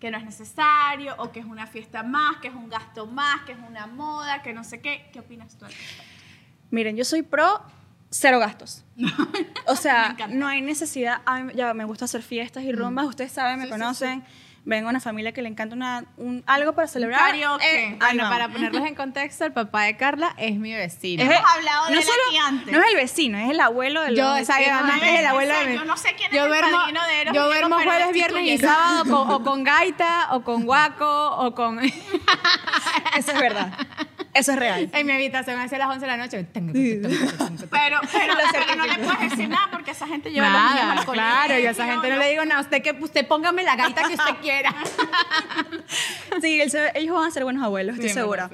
que 0.00 0.10
no 0.10 0.18
es 0.18 0.24
necesario, 0.24 1.14
o 1.18 1.30
que 1.32 1.40
es 1.40 1.46
una 1.46 1.66
fiesta 1.66 2.02
más, 2.02 2.38
que 2.38 2.48
es 2.48 2.54
un 2.54 2.68
gasto 2.68 3.06
más, 3.06 3.42
que 3.42 3.52
es 3.52 3.58
una 3.68 3.86
moda, 3.86 4.42
que 4.42 4.52
no 4.52 4.64
sé 4.64 4.80
qué. 4.80 5.08
¿Qué 5.12 5.20
opinas 5.20 5.56
tú? 5.58 5.64
al 5.66 5.72
respecto? 5.72 6.02
Miren, 6.70 6.96
yo 6.96 7.04
soy 7.04 7.22
pro 7.22 7.62
cero 8.10 8.38
gastos. 8.38 8.84
O 9.66 9.76
sea, 9.76 10.16
no 10.30 10.46
hay 10.46 10.62
necesidad. 10.62 11.20
A 11.26 11.40
mí 11.42 11.52
ya 11.54 11.74
me 11.74 11.84
gusta 11.84 12.06
hacer 12.06 12.22
fiestas 12.22 12.64
y 12.64 12.72
rumbas. 12.72 13.04
Ustedes 13.06 13.32
saben, 13.32 13.58
me 13.58 13.66
Sí, 13.66 13.68
sí, 13.68 13.72
conocen. 13.78 14.24
Vengo 14.64 14.86
de 14.88 14.90
una 14.90 15.00
familia 15.00 15.32
que 15.32 15.40
le 15.40 15.48
encanta 15.48 15.74
una, 15.74 16.04
un, 16.18 16.42
algo 16.46 16.74
para 16.74 16.86
celebrar. 16.88 17.18
karaoke. 17.20 17.64
Eh, 17.86 17.96
Bueno, 17.98 18.24
no. 18.24 18.30
para 18.30 18.48
ponerlos 18.50 18.86
en 18.86 18.94
contexto, 18.94 19.44
el 19.46 19.52
papá 19.52 19.84
de 19.84 19.96
Carla 19.96 20.34
es 20.36 20.56
mi 20.56 20.74
vecino. 20.74 21.22
Es 21.22 21.30
Hemos 21.30 21.40
el- 21.40 21.46
hablado 21.58 21.86
de 21.86 21.92
no 21.94 21.98
él 22.00 22.04
solo- 22.04 22.18
aquí 22.28 22.36
antes. 22.36 22.72
No 22.74 22.82
es 22.82 22.88
el 22.90 22.96
vecino, 22.96 23.38
es 23.38 23.50
el 23.50 23.60
abuelo 23.60 24.02
del 24.02 24.16
Yo, 24.16 24.36
exactamente, 24.36 25.14
es 25.14 25.20
el 25.20 25.26
abuelo 25.26 25.54
de 25.58 25.74
yo 25.74 25.84
no 25.86 25.96
sé 25.96 26.14
quién 26.16 26.30
es 26.30 26.36
yo 26.36 26.42
el 26.44 26.48
duermo, 26.50 26.70
padrino 26.78 27.06
de 27.06 27.20
Eros 27.22 27.34
yo 27.34 27.48
pero 27.50 27.68
jueves, 27.70 28.12
viernes 28.12 28.42
y 28.44 28.58
sábado 28.58 29.04
con- 29.04 29.30
o 29.30 29.42
con 29.42 29.64
gaita, 29.64 30.28
o 30.32 30.42
con 30.42 30.64
guaco, 30.66 31.36
o 31.38 31.54
con... 31.54 31.78
Eso 33.16 33.32
es 33.32 33.40
verdad. 33.40 33.72
Eso 34.38 34.52
es 34.52 34.58
real. 34.58 34.88
en 34.92 35.06
mi 35.06 35.12
habitación 35.12 35.58
hacia 35.60 35.78
las 35.78 35.88
11 35.88 36.00
de 36.00 36.06
la 36.06 36.16
noche. 36.16 36.46
Pero, 36.52 36.72
pero, 37.70 38.00
pero 38.10 38.76
no 38.76 38.86
le 38.86 38.94
puedes 38.98 39.30
decir 39.30 39.48
nada 39.48 39.68
porque 39.70 39.90
esa 39.92 40.06
gente 40.06 40.30
lleva 40.30 40.48
los 40.48 40.60
niños 40.62 40.74
Nada, 40.74 40.92
al 40.92 41.04
claro, 41.04 41.40
colegio, 41.42 41.62
yo 41.62 41.68
a 41.68 41.72
esa 41.72 41.86
gente 41.86 42.08
no 42.10 42.16
le 42.16 42.28
digo 42.30 42.44
nada. 42.44 42.60
Usted 42.60 42.82
que 42.82 42.92
usted 43.00 43.26
póngame 43.26 43.62
la 43.62 43.76
gaita 43.76 44.02
que 44.08 44.14
usted 44.14 44.34
quiera. 44.42 44.74
Sí, 46.40 46.60
ellos 46.60 47.14
van 47.14 47.28
a 47.28 47.30
ser 47.30 47.44
buenos 47.44 47.62
abuelos, 47.62 47.94
estoy 47.94 48.10
Sí, 48.10 48.16
en 48.16 48.22
segura. 48.22 48.50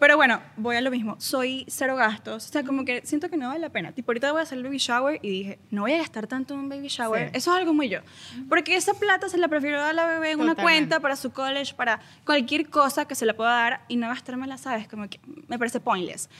Pero 0.00 0.16
bueno, 0.16 0.40
voy 0.56 0.76
a 0.76 0.80
lo 0.80 0.90
mismo. 0.90 1.14
Soy 1.20 1.64
cero 1.68 1.94
gastos. 1.94 2.48
O 2.48 2.52
sea, 2.52 2.64
como 2.64 2.84
que 2.86 3.02
siento 3.04 3.28
que 3.28 3.36
no 3.36 3.48
vale 3.48 3.60
la 3.60 3.68
pena. 3.68 3.92
Tipo, 3.92 4.10
ahorita 4.10 4.32
voy 4.32 4.40
a 4.40 4.42
hacer 4.44 4.56
el 4.58 4.64
baby 4.64 4.78
shower 4.78 5.20
y 5.22 5.28
dije, 5.30 5.58
no 5.70 5.82
voy 5.82 5.92
a 5.92 5.98
gastar 5.98 6.26
tanto 6.26 6.54
en 6.54 6.60
un 6.60 6.68
baby 6.70 6.88
shower. 6.88 7.26
Sí. 7.30 7.36
Eso 7.36 7.52
es 7.52 7.58
algo 7.58 7.74
muy 7.74 7.88
yo. 7.90 8.00
Porque 8.48 8.74
esa 8.76 8.94
plata 8.94 9.28
se 9.28 9.36
la 9.36 9.46
prefiero 9.48 9.78
dar 9.78 9.90
a 9.90 9.92
la 9.92 10.06
bebé 10.06 10.30
en 10.32 10.40
una 10.40 10.52
Totalmente. 10.52 10.62
cuenta 10.88 11.00
para 11.00 11.16
su 11.16 11.32
college, 11.32 11.74
para 11.74 12.00
cualquier 12.24 12.70
cosa 12.70 13.06
que 13.06 13.14
se 13.14 13.26
la 13.26 13.34
pueda 13.36 13.50
dar 13.50 13.84
y 13.88 13.96
no 13.96 14.08
gastármela, 14.08 14.56
¿sabes? 14.56 14.88
Como 14.88 15.06
que 15.08 15.20
me 15.48 15.58
parece 15.58 15.80
pointless. 15.80 16.30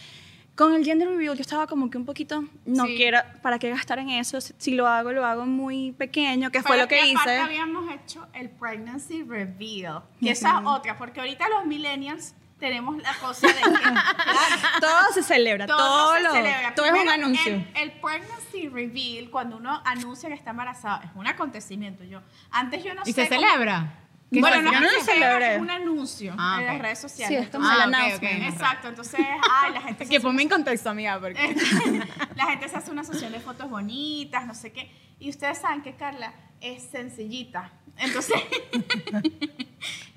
Con 0.57 0.75
el 0.75 0.85
gender 0.85 1.09
reveal 1.09 1.35
yo 1.37 1.43
estaba 1.43 1.67
como 1.67 1.91
que 1.91 1.97
un 1.99 2.05
poquito, 2.05 2.45
no 2.67 2.85
Sí. 2.87 2.95
quiero, 2.97 3.19
¿para 3.43 3.59
qué 3.59 3.71
gastar 3.71 3.99
en 3.99 4.11
eso? 4.11 4.41
Si, 4.41 4.53
si 4.59 4.71
lo 4.73 4.87
hago, 4.89 5.13
lo 5.13 5.25
hago 5.25 5.47
muy 5.47 5.93
pequeño, 5.93 6.51
que 6.51 6.61
fue 6.63 6.73
Pero 6.73 6.83
lo 6.83 6.89
que 6.89 6.97
aparte 7.01 7.13
hice. 7.31 7.39
habíamos 7.39 7.91
hecho 7.95 8.27
el 8.35 8.51
pregnancy 8.51 9.23
reveal, 9.23 10.03
que 10.21 10.31
esa 10.31 10.61
es 10.61 10.67
otra, 10.67 10.99
porque 10.99 11.21
ahorita 11.21 11.47
los 11.49 11.67
millennials 11.67 12.35
tenemos 12.61 13.03
la 13.03 13.13
cosa 13.15 13.49
de 13.49 13.55
que 13.55 13.61
claro, 13.63 14.57
Todo 14.81 15.13
se 15.15 15.23
celebra, 15.25 15.67
todo, 15.67 15.77
todo, 15.79 16.15
se 16.17 16.23
lo- 16.23 16.31
celebra. 16.33 16.75
todo 16.75 16.87
es 16.87 16.93
un 16.93 16.99
Primero, 16.99 17.25
anuncio. 17.25 17.53
El, 17.55 17.67
el 17.77 17.93
pregnancy 18.01 18.69
reveal, 18.69 19.31
cuando 19.31 19.57
uno 19.57 19.83
anuncia 19.85 20.29
que 20.29 20.35
está 20.37 20.51
embarazada, 20.51 21.03
es 21.05 21.11
un 21.17 21.27
acontecimiento. 21.27 22.05
Yo, 22.05 22.21
antes 22.53 22.85
yo 22.85 22.95
no 22.95 23.03
¿Y 23.05 23.13
sé. 23.13 23.25
se 23.27 23.29
cómo- 23.35 23.41
celebra? 23.41 23.95
¿Qué 24.33 24.39
Bueno, 24.39 24.59
se 24.59 24.63
no, 24.63 24.81
no 24.81 24.89
se 24.91 25.01
celebra, 25.01 25.55
es 25.55 25.61
un 25.61 25.71
anuncio 25.71 26.37
Ah, 26.39 26.59
en 26.61 26.67
las 26.67 26.77
ok. 26.77 26.83
redes 26.83 26.99
sociales. 27.01 27.37
Sí, 27.37 27.45
es 27.47 27.51
como 27.51 27.69
Entonces, 27.69 27.85
el 27.89 27.95
Ah, 27.95 27.97
ok, 27.97 28.05
announcement. 28.23 28.43
ok. 28.47 28.53
Exacto, 28.55 28.89
entonces, 28.89 29.21
ay, 29.51 29.73
la 29.73 29.81
gente 29.81 30.05
se 30.05 30.11
Que 30.13 30.21
ponme 30.21 30.43
en 30.43 30.49
contexto, 30.49 30.89
amiga, 30.91 31.19
porque... 31.19 31.57
la 32.37 32.47
gente 32.47 32.69
se 32.69 32.77
hace 32.77 32.91
una 32.93 33.03
sesión 33.03 33.33
de 33.33 33.41
fotos 33.41 33.69
bonitas, 33.69 34.47
no 34.47 34.55
sé 34.55 34.71
qué. 34.73 34.89
Y 35.19 35.31
ustedes 35.31 35.59
saben 35.59 35.83
que 35.83 35.97
Carla 35.97 36.33
es 36.61 36.85
sencillita. 36.93 37.73
Entonces, 37.97 38.37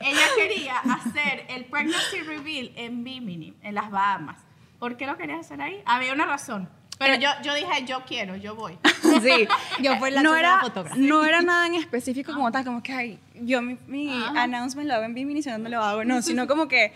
ella 0.03 0.25
quería 0.35 0.77
hacer 0.79 1.45
el 1.49 1.65
pregnancy 1.65 2.21
reveal 2.21 2.71
en 2.75 3.03
Bimini, 3.03 3.53
en 3.61 3.75
las 3.75 3.89
Bahamas. 3.91 4.41
¿Por 4.79 4.97
qué 4.97 5.05
lo 5.05 5.17
querías 5.17 5.39
hacer 5.39 5.61
ahí? 5.61 5.81
Había 5.85 6.13
una 6.13 6.25
razón. 6.25 6.69
Pero 6.99 7.15
yo, 7.15 7.29
yo 7.43 7.53
dije, 7.55 7.85
yo 7.85 8.03
quiero, 8.05 8.35
yo 8.35 8.55
voy. 8.55 8.77
Sí. 9.21 9.47
Yo 9.79 9.95
fui 9.97 10.09
la 10.09 10.23
no 10.23 10.35
era, 10.35 10.59
fotógrafa. 10.59 10.95
no 10.97 11.23
era 11.23 11.41
nada 11.43 11.67
en 11.67 11.75
específico 11.75 12.33
como 12.33 12.51
tal, 12.51 12.65
como 12.65 12.81
que 12.81 12.93
ay, 12.93 13.19
yo 13.35 13.61
mi, 13.61 13.77
mi 13.87 14.11
announcement 14.35 14.87
lo 14.87 14.95
hago 14.95 15.03
en 15.03 15.13
Bimini, 15.13 15.43
si 15.43 15.49
no, 15.49 15.57
no 15.59 15.69
lo 15.69 15.81
hago. 15.83 16.03
No, 16.05 16.21
sino 16.21 16.47
como 16.47 16.67
que 16.67 16.93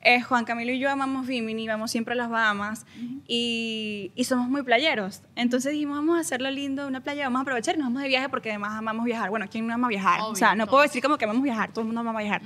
eh, 0.00 0.20
Juan 0.22 0.44
Camilo 0.44 0.72
y 0.72 0.78
yo 0.78 0.90
amamos 0.90 1.26
Bimini, 1.26 1.66
vamos 1.66 1.90
siempre 1.90 2.12
a 2.14 2.16
las 2.16 2.30
Bahamas 2.30 2.86
y, 3.26 4.12
y 4.14 4.24
somos 4.24 4.48
muy 4.48 4.62
playeros. 4.62 5.22
Entonces 5.36 5.72
dijimos, 5.72 5.96
vamos 5.96 6.16
a 6.16 6.20
hacerlo 6.20 6.50
lindo, 6.50 6.86
una 6.86 7.00
playa, 7.00 7.24
vamos 7.24 7.40
a 7.40 7.42
aprovechar 7.42 7.74
y 7.74 7.78
nos 7.78 7.86
vamos 7.88 8.02
de 8.02 8.08
viaje 8.08 8.28
porque 8.28 8.50
además 8.50 8.72
amamos 8.74 9.04
viajar. 9.04 9.30
Bueno, 9.30 9.46
¿quién 9.50 9.66
no 9.66 9.74
ama 9.74 9.88
viajar? 9.88 10.20
o 10.22 10.34
sea, 10.36 10.48
Obvio, 10.50 10.58
no 10.58 10.64
todos. 10.64 10.70
puedo 10.70 10.82
decir 10.84 11.02
como 11.02 11.18
que 11.18 11.26
vamos 11.26 11.40
a 11.40 11.44
viajar, 11.44 11.70
todo 11.72 11.80
el 11.82 11.86
mundo 11.86 12.00
ama 12.00 12.18
viajar. 12.20 12.42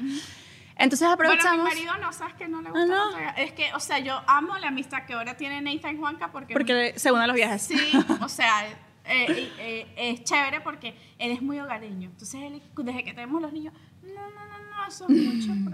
Entonces 0.77 1.01
Bueno, 1.07 1.13
aprovechamos. 1.15 1.59
mi 1.65 1.71
marido 1.71 1.97
no, 1.99 2.13
¿sabes 2.13 2.35
que 2.35 2.49
No 2.49 2.63
le 2.63 2.71
gusta 2.71 2.85
Ah, 2.85 2.87
no. 2.87 3.03
tanto 3.05 3.19
viajar. 3.19 3.41
Es 3.41 3.53
que, 3.53 3.75
o 3.75 3.81
sea, 3.81 3.99
yo 3.99 4.21
amo 4.27 4.57
la 4.59 4.69
amistad 4.69 5.05
que 5.05 5.13
ahora 5.13 5.37
tiene 5.37 5.61
Nathan 5.61 5.97
y 5.97 5.99
Juanca 5.99 6.33
porque... 6.33 6.55
porque 6.55 6.95
se 6.97 7.13
unen 7.13 7.27
los 7.29 7.37
viajes. 7.37 7.63
Sí, 7.63 7.77
o 8.23 8.29
sea, 8.29 8.67
eh, 8.67 8.75
eh, 9.05 9.53
eh, 9.59 9.87
es 9.97 10.25
chévere 10.25 10.61
porque 10.63 10.97
él 11.19 11.33
es 11.33 11.43
muy 11.43 11.61
hogareño. 11.61 12.09
Entonces, 12.09 12.41
él, 12.43 12.63
desde 12.79 13.05
que 13.05 13.13
tenemos 13.13 13.43
los 13.43 13.53
niños, 13.53 13.75
no, 14.03 14.15
no, 14.15 14.47
no, 14.47 14.59
no, 14.71 14.87
eso 14.89 15.05
es 15.09 15.17
mucho 15.17 15.53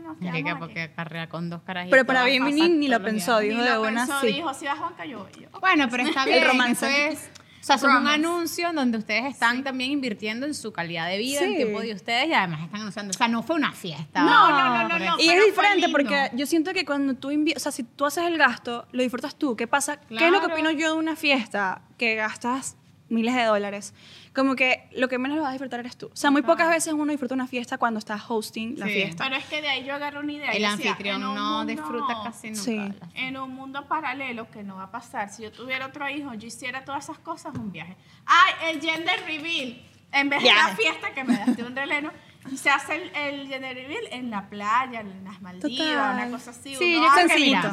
nos 0.00 0.16
quedamos 0.18 0.52
aquí. 0.52 0.54
porque 0.58 0.90
carrera 0.94 1.28
con 1.28 1.50
dos 1.50 1.62
carajitos. 1.62 1.90
Pero 1.92 2.06
para 2.06 2.20
pasar 2.20 2.40
ni 2.70 2.88
lo 2.88 3.02
pensó, 3.02 3.38
dijo 3.40 3.58
Ni 3.58 3.64
de 3.64 3.78
pensó, 3.80 4.20
sí. 4.20 4.26
dijo, 4.28 4.54
si 4.54 4.66
vas 4.66 4.78
Juanca, 4.78 5.04
yo 5.06 5.18
voy. 5.20 5.32
Yo, 5.42 5.60
Bueno, 5.60 5.88
pero 5.90 6.04
está 6.04 6.24
El 6.24 6.30
bien. 6.30 6.46
romance. 6.46 6.86
Eso 7.08 7.12
es, 7.14 7.30
o 7.60 7.64
sea, 7.68 7.76
son 7.78 7.90
un 7.90 7.96
Romance. 7.96 8.14
anuncio 8.26 8.68
en 8.70 8.76
donde 8.76 8.98
ustedes 8.98 9.24
están 9.26 9.62
también 9.64 9.90
invirtiendo 9.90 10.46
en 10.46 10.54
su 10.54 10.72
calidad 10.72 11.08
de 11.08 11.18
vida, 11.18 11.40
en 11.42 11.50
Sí. 11.50 11.56
tiempo 11.56 11.80
de 11.80 11.92
ustedes 11.92 12.28
y 12.28 12.32
además 12.32 12.62
están 12.62 12.80
anunciando. 12.80 13.10
O 13.10 13.18
sea, 13.18 13.28
no 13.28 13.42
fue 13.42 13.56
una 13.56 13.72
fiesta. 13.72 14.22
No, 14.22 14.50
no, 14.50 14.88
no, 14.88 14.88
no, 14.88 14.98
no. 14.98 15.16
Y 15.18 15.28
es 15.28 15.44
diferente 15.44 15.88
porque 15.90 16.30
yo 16.34 16.46
siento 16.46 16.72
que 16.72 16.84
cuando 16.84 17.14
tú 17.14 17.30
invi- 17.30 17.56
o 17.56 17.58
sea, 17.58 17.72
si 17.72 17.82
tú 17.82 18.06
haces 18.06 18.24
el 18.24 18.38
gasto, 18.38 18.86
lo 18.92 19.02
disfrutas 19.02 19.36
tú. 19.36 19.56
¿Qué 19.56 19.66
pasa? 19.66 20.00
¿Qué 20.00 20.24
es 20.26 20.30
lo 20.32 20.40
que 20.40 20.46
opino 20.46 20.70
yo 20.70 20.92
de 20.94 20.98
una 20.98 21.16
fiesta? 21.16 21.82
Que 21.98 22.14
gastas 22.14 22.76
miles 23.08 23.34
de 23.34 23.44
dólares. 23.44 23.94
Como 24.34 24.54
que 24.54 24.88
lo 24.92 25.08
que 25.08 25.18
menos 25.18 25.36
lo 25.36 25.42
vas 25.42 25.50
a 25.50 25.52
disfrutar 25.52 25.80
eres 25.80 25.96
tú. 25.96 26.06
O 26.12 26.16
sea, 26.16 26.30
muy 26.30 26.42
pocas 26.42 26.68
veces 26.68 26.92
uno 26.92 27.10
disfruta 27.10 27.34
una 27.34 27.46
fiesta 27.46 27.78
cuando 27.78 27.98
está 27.98 28.22
hosting 28.28 28.78
la 28.78 28.86
Sí. 28.86 28.92
fiesta. 28.92 29.24
Pero 29.24 29.36
es 29.36 29.44
que 29.46 29.60
de 29.62 29.68
ahí 29.68 29.84
yo 29.84 29.94
agarro 29.94 30.20
una 30.20 30.32
idea. 30.32 30.50
El 30.50 30.62
decía, 30.62 30.70
anfitrión 30.90 31.20
no 31.20 31.34
mundo- 31.34 31.64
disfruta 31.64 32.14
casi 32.24 32.48
nunca. 32.50 32.62
Sí. 32.62 32.92
En 33.14 33.36
un 33.36 33.54
mundo 33.54 33.86
paralelo 33.88 34.50
que 34.50 34.62
no 34.62 34.76
va 34.76 34.84
a 34.84 34.90
pasar, 34.90 35.30
si 35.30 35.42
yo 35.42 35.50
tuviera 35.52 35.86
otro 35.86 36.08
hijo, 36.08 36.34
yo 36.34 36.46
hiciera 36.46 36.84
todas 36.84 37.04
esas 37.04 37.18
cosas, 37.18 37.54
un 37.54 37.72
viaje. 37.72 37.96
¡Ay, 38.26 38.74
el 38.74 38.80
gender 38.80 39.20
reveal! 39.26 39.82
En 40.12 40.28
vez 40.30 40.42
de 40.42 40.48
la 40.54 40.68
fiesta 40.76 41.12
que 41.12 41.22
me 41.24 41.36
daste 41.36 41.62
un 41.64 41.76
releno, 41.76 42.10
se 42.56 42.70
hace 42.70 42.96
el, 42.96 43.10
el 43.16 43.48
gender 43.48 43.74
reveal 43.76 44.02
en 44.10 44.30
la 44.30 44.48
playa, 44.48 45.00
en 45.00 45.24
las 45.24 45.40
Maldivas, 45.40 45.78
Total. 45.78 46.14
una 46.14 46.30
cosa 46.30 46.50
así. 46.50 46.74
Sí, 46.76 46.96
uno 46.96 47.06
yo 47.06 47.14
sencillito. 47.14 47.68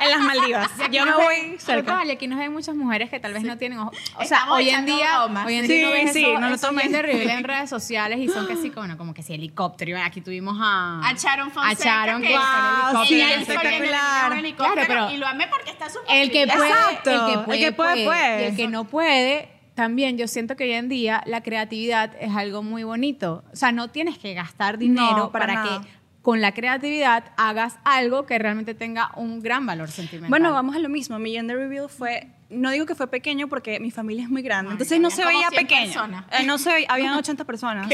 en 0.00 0.10
las 0.10 0.20
Maldivas. 0.20 0.70
Yo 0.90 1.04
me 1.06 1.12
voy 1.12 1.56
cerca. 1.58 1.92
Total, 1.92 2.08
y 2.08 2.10
aquí 2.12 2.26
nos 2.26 2.38
ven 2.38 2.52
muchas 2.52 2.74
mujeres 2.74 3.10
que 3.10 3.20
tal 3.20 3.32
vez 3.32 3.42
no 3.42 3.56
tienen 3.58 3.78
ojos. 3.78 3.96
O 4.14 4.24
sea, 4.24 4.38
Estamos 4.38 4.56
hoy 4.58 4.68
en 4.70 4.86
día, 4.86 5.18
bromas. 5.18 5.46
hoy 5.46 5.54
en 5.54 5.66
Sí, 5.66 5.72
día 5.74 5.86
no 5.86 5.92
ves 5.92 6.12
sí, 6.12 6.24
eso- 6.24 6.38
no 6.40 6.48
lo 6.50 6.58
tomen. 6.58 6.82
gender 6.84 7.06
reveal 7.06 7.30
en 7.38 7.44
redes 7.52 7.70
sociales 7.70 8.18
y 8.20 8.28
son 8.28 8.46
que 8.46 8.56
sí, 8.56 8.70
como, 8.70 8.96
como 8.96 9.14
que 9.14 9.22
sí, 9.22 9.34
helicóptero. 9.34 9.98
Aquí 10.02 10.20
tuvimos 10.20 10.56
a... 10.60 11.00
A 11.06 11.12
Sharon 11.14 11.50
Fonseca. 11.50 12.02
A 12.02 12.06
Sharon 12.06 12.22
que 12.22 12.34
el 12.34 13.06
sí, 13.06 13.20
espectacular. 13.20 14.30
Claro, 14.56 14.82
pero 14.86 15.10
y 15.10 15.16
lo 15.16 15.26
amé 15.26 15.46
porque 15.48 15.70
está 15.70 15.88
súper 15.88 16.14
El 16.16 16.30
que 16.30 16.46
puede, 16.46 16.68
Exacto. 16.70 17.10
el 17.10 17.32
que 17.34 17.38
puede, 17.44 17.58
El 17.58 17.64
que 17.64 17.72
puede, 17.72 18.04
puede. 18.04 18.42
Y 18.42 18.46
el 18.46 18.56
que 18.56 18.68
no 18.68 18.84
puede, 18.84 19.48
también 19.80 20.18
yo 20.18 20.28
siento 20.28 20.56
que 20.56 20.64
hoy 20.64 20.72
en 20.72 20.90
día 20.90 21.22
la 21.24 21.42
creatividad 21.42 22.12
es 22.20 22.36
algo 22.36 22.62
muy 22.62 22.84
bonito. 22.84 23.42
O 23.50 23.56
sea, 23.56 23.72
no 23.72 23.88
tienes 23.88 24.18
que 24.18 24.34
gastar 24.34 24.76
dinero 24.76 25.16
No, 25.16 25.32
para 25.32 25.62
que 25.82 25.88
con 26.20 26.42
la 26.42 26.52
creatividad 26.52 27.24
hagas 27.38 27.78
algo 27.84 28.26
que 28.26 28.38
realmente 28.38 28.74
tenga 28.74 29.10
un 29.16 29.40
gran 29.40 29.64
valor 29.64 29.90
sentimental. 29.90 30.28
Bueno, 30.28 30.52
vamos 30.52 30.76
a 30.76 30.78
lo 30.80 30.90
mismo. 30.90 31.18
Mi 31.18 31.32
gender 31.32 31.56
reveal 31.56 31.88
fue, 31.88 32.28
no 32.50 32.70
digo 32.70 32.84
que 32.84 32.94
fue 32.94 33.06
pequeño 33.08 33.48
porque 33.48 33.80
mi 33.80 33.90
familia 33.90 34.24
es 34.24 34.28
muy 34.28 34.42
grande, 34.42 34.68
Ay, 34.68 34.72
entonces 34.74 35.00
no 35.00 35.08
habían 35.08 35.16
se 35.16 35.24
veía 35.26 35.48
100 35.48 35.66
pequeño. 35.66 36.24
Eh, 36.32 36.44
no 36.44 36.58
se 36.58 36.72
veía, 36.74 36.86
habían 36.90 37.14
80 37.18 37.44
personas. 37.44 37.88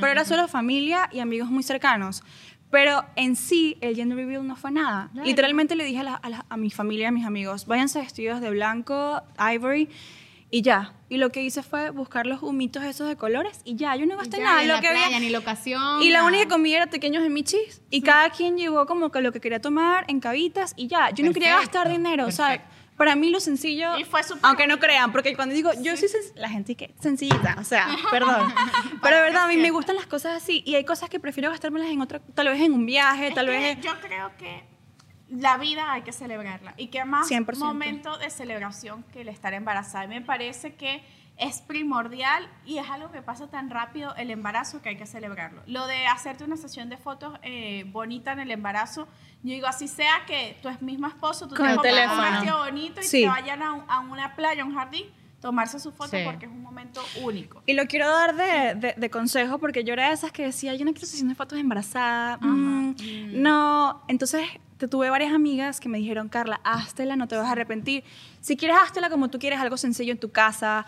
Pero 0.00 0.12
era 0.12 0.24
solo 0.24 0.46
familia 0.46 1.08
y 1.12 1.18
amigos 1.18 1.50
muy 1.50 1.64
cercanos. 1.64 2.22
Pero 2.70 3.04
en 3.16 3.34
sí, 3.34 3.76
el 3.80 3.96
gender 3.96 4.16
reveal 4.16 4.46
no 4.46 4.54
fue 4.56 4.70
nada. 4.70 5.10
Literalmente 5.24 5.74
le 5.74 5.82
dije 5.84 5.98
a, 5.98 6.04
la- 6.04 6.14
a 6.14 6.28
la- 6.30 6.46
a 6.48 6.56
mi 6.56 6.70
familia, 6.70 7.08
a 7.08 7.10
mis 7.10 7.26
amigos, 7.26 7.66
váyanse 7.66 7.98
vestidos 7.98 8.40
de 8.40 8.48
blanco, 8.50 9.22
ivory, 9.54 9.88
y 10.52 10.62
ya. 10.62 10.92
Y 11.08 11.16
lo 11.16 11.30
que 11.32 11.42
hice 11.42 11.62
fue 11.64 11.90
buscar 11.90 12.26
los 12.26 12.42
humitos 12.42 12.84
esos 12.84 13.08
de 13.08 13.16
colores 13.16 13.60
y 13.64 13.74
ya. 13.74 13.96
Yo 13.96 14.06
no 14.06 14.16
gasté 14.16 14.36
Ya, 14.38 14.44
nada. 14.44 14.60
ni 14.62 14.68
Lo 14.68 14.74
la 14.74 14.80
que 14.80 14.88
había- 14.88 15.02
playa, 15.06 15.18
ni 15.20 15.30
locación. 15.30 16.00
y 16.02 16.10
la 16.10 16.18
nada. 16.18 16.28
única 16.30 16.48
comida 16.48 16.76
era 16.76 16.86
pequeños 16.86 17.22
de 17.24 17.28
michis 17.30 17.82
y 17.90 18.02
cada 18.02 18.30
quien 18.30 18.56
llevó 18.56 18.86
como 18.86 19.10
que 19.10 19.20
lo 19.20 19.32
que 19.32 19.40
quería 19.40 19.60
tomar 19.60 20.04
en 20.06 20.20
cabitas 20.20 20.74
y 20.76 20.86
ya. 20.86 21.10
Yo 21.10 21.24
no 21.24 21.32
quería 21.32 21.54
Perfecto, 21.56 21.78
gastar 21.78 21.92
dinero, 21.92 22.26
o 22.26 22.30
sea, 22.30 22.48
perfecto. 22.48 22.74
para 22.96 23.16
mí 23.16 23.30
lo 23.30 23.40
sencillo, 23.40 23.98
Y 23.98 24.04
fue 24.04 24.22
súper 24.22 24.40
aunque 24.44 24.66
no 24.66 24.78
crean, 24.78 25.10
porque 25.10 25.34
cuando 25.34 25.54
digo 25.54 25.70
yo 25.80 25.96
soy 25.96 26.08
sen- 26.08 26.34
la 26.36 26.48
gente 26.50 26.74
que 26.76 26.94
sencillita, 27.00 27.56
o 27.58 27.64
sea, 27.64 27.88
perdón. 28.10 28.52
Pero 29.02 29.16
de 29.16 29.22
verdad 29.22 29.44
a 29.44 29.48
mí 29.48 29.56
me 29.56 29.70
gustan 29.70 29.96
las 29.96 30.06
cosas 30.06 30.42
así 30.42 30.62
y 30.66 30.74
hay 30.76 30.84
cosas 30.84 31.08
que 31.08 31.18
prefiero 31.18 31.50
gastármelas 31.50 31.88
en 31.90 32.00
otra, 32.02 32.20
tal 32.34 32.48
vez 32.48 32.60
en 32.60 32.74
un 32.74 32.84
viaje, 32.86 33.28
Es 33.28 33.34
tal 33.34 33.46
que 33.46 33.52
vez 33.52 33.80
Yo 33.80 33.92
creo 34.00 34.30
que 34.38 34.64
la 35.32 35.56
vida 35.56 35.92
hay 35.92 36.02
que 36.02 36.12
celebrarla. 36.12 36.74
Y 36.76 36.88
que 36.88 37.04
más 37.04 37.28
100%. 37.28 37.58
momento 37.58 38.16
de 38.18 38.30
celebración 38.30 39.02
que 39.12 39.22
el 39.22 39.28
estar 39.28 39.54
embarazada. 39.54 40.04
Y 40.04 40.08
me 40.08 40.20
parece 40.20 40.74
que 40.74 41.02
es 41.38 41.62
primordial 41.62 42.46
y 42.66 42.76
es 42.78 42.88
algo 42.90 43.10
que 43.10 43.22
pasa 43.22 43.48
tan 43.48 43.70
rápido 43.70 44.14
el 44.16 44.30
embarazo 44.30 44.82
que 44.82 44.90
hay 44.90 44.96
que 44.96 45.06
celebrarlo. 45.06 45.62
Lo 45.66 45.86
de 45.86 46.06
hacerte 46.06 46.44
una 46.44 46.56
sesión 46.58 46.88
de 46.90 46.98
fotos 46.98 47.38
eh, 47.42 47.84
bonita 47.86 48.32
en 48.32 48.40
el 48.40 48.50
embarazo, 48.50 49.08
yo 49.42 49.54
digo, 49.54 49.66
así 49.66 49.88
sea 49.88 50.24
que 50.26 50.58
tu 50.62 50.68
mismo 50.84 51.06
esposo, 51.08 51.48
tú 51.48 51.54
Con 51.56 51.66
te 51.66 51.72
el 51.72 51.76
compras 51.78 52.12
un 52.18 52.32
vestido 52.34 52.58
bonito 52.58 53.00
y 53.00 53.04
Sí. 53.04 53.22
te 53.22 53.28
vayan 53.28 53.62
a, 53.62 53.72
un- 53.72 53.84
a 53.88 54.00
una 54.00 54.36
playa, 54.36 54.62
a 54.62 54.66
un 54.66 54.74
jardín, 54.74 55.06
tomarse 55.42 55.78
su 55.80 55.90
foto 55.92 56.10
Sí. 56.16 56.22
porque 56.24 56.46
es 56.46 56.50
un 56.52 56.62
momento 56.62 57.02
único. 57.22 57.62
Y 57.66 57.74
lo 57.74 57.84
quiero 57.86 58.08
dar 58.08 58.34
de, 58.36 58.74
de- 58.80 58.94
de 58.96 59.10
consejo 59.10 59.58
porque 59.58 59.84
yo 59.84 59.92
era 59.92 60.08
de 60.08 60.14
esas 60.14 60.32
que 60.32 60.44
decía, 60.44 60.74
yo 60.74 60.84
no 60.86 60.92
quiero 60.92 61.06
sesión 61.06 61.28
de 61.28 61.34
fotos 61.34 61.58
embarazada. 61.58 62.38
mm, 62.40 62.94
No, 63.42 64.02
entonces 64.08 64.46
te 64.78 64.88
tuve 64.88 65.10
varias 65.10 65.32
amigas 65.34 65.80
que 65.80 65.88
me 65.88 65.98
dijeron, 65.98 66.28
Carla, 66.28 66.60
háztela, 66.64 67.16
no 67.16 67.28
te 67.28 67.36
vas 67.36 67.46
a 67.48 67.52
arrepentir. 67.52 68.02
Si 68.40 68.56
quieres, 68.56 68.76
háztela 68.82 69.10
como 69.10 69.28
tú 69.28 69.38
quieres, 69.38 69.58
algo 69.60 69.76
sencillo 69.76 70.12
en 70.12 70.18
tu 70.18 70.30
casa, 70.30 70.86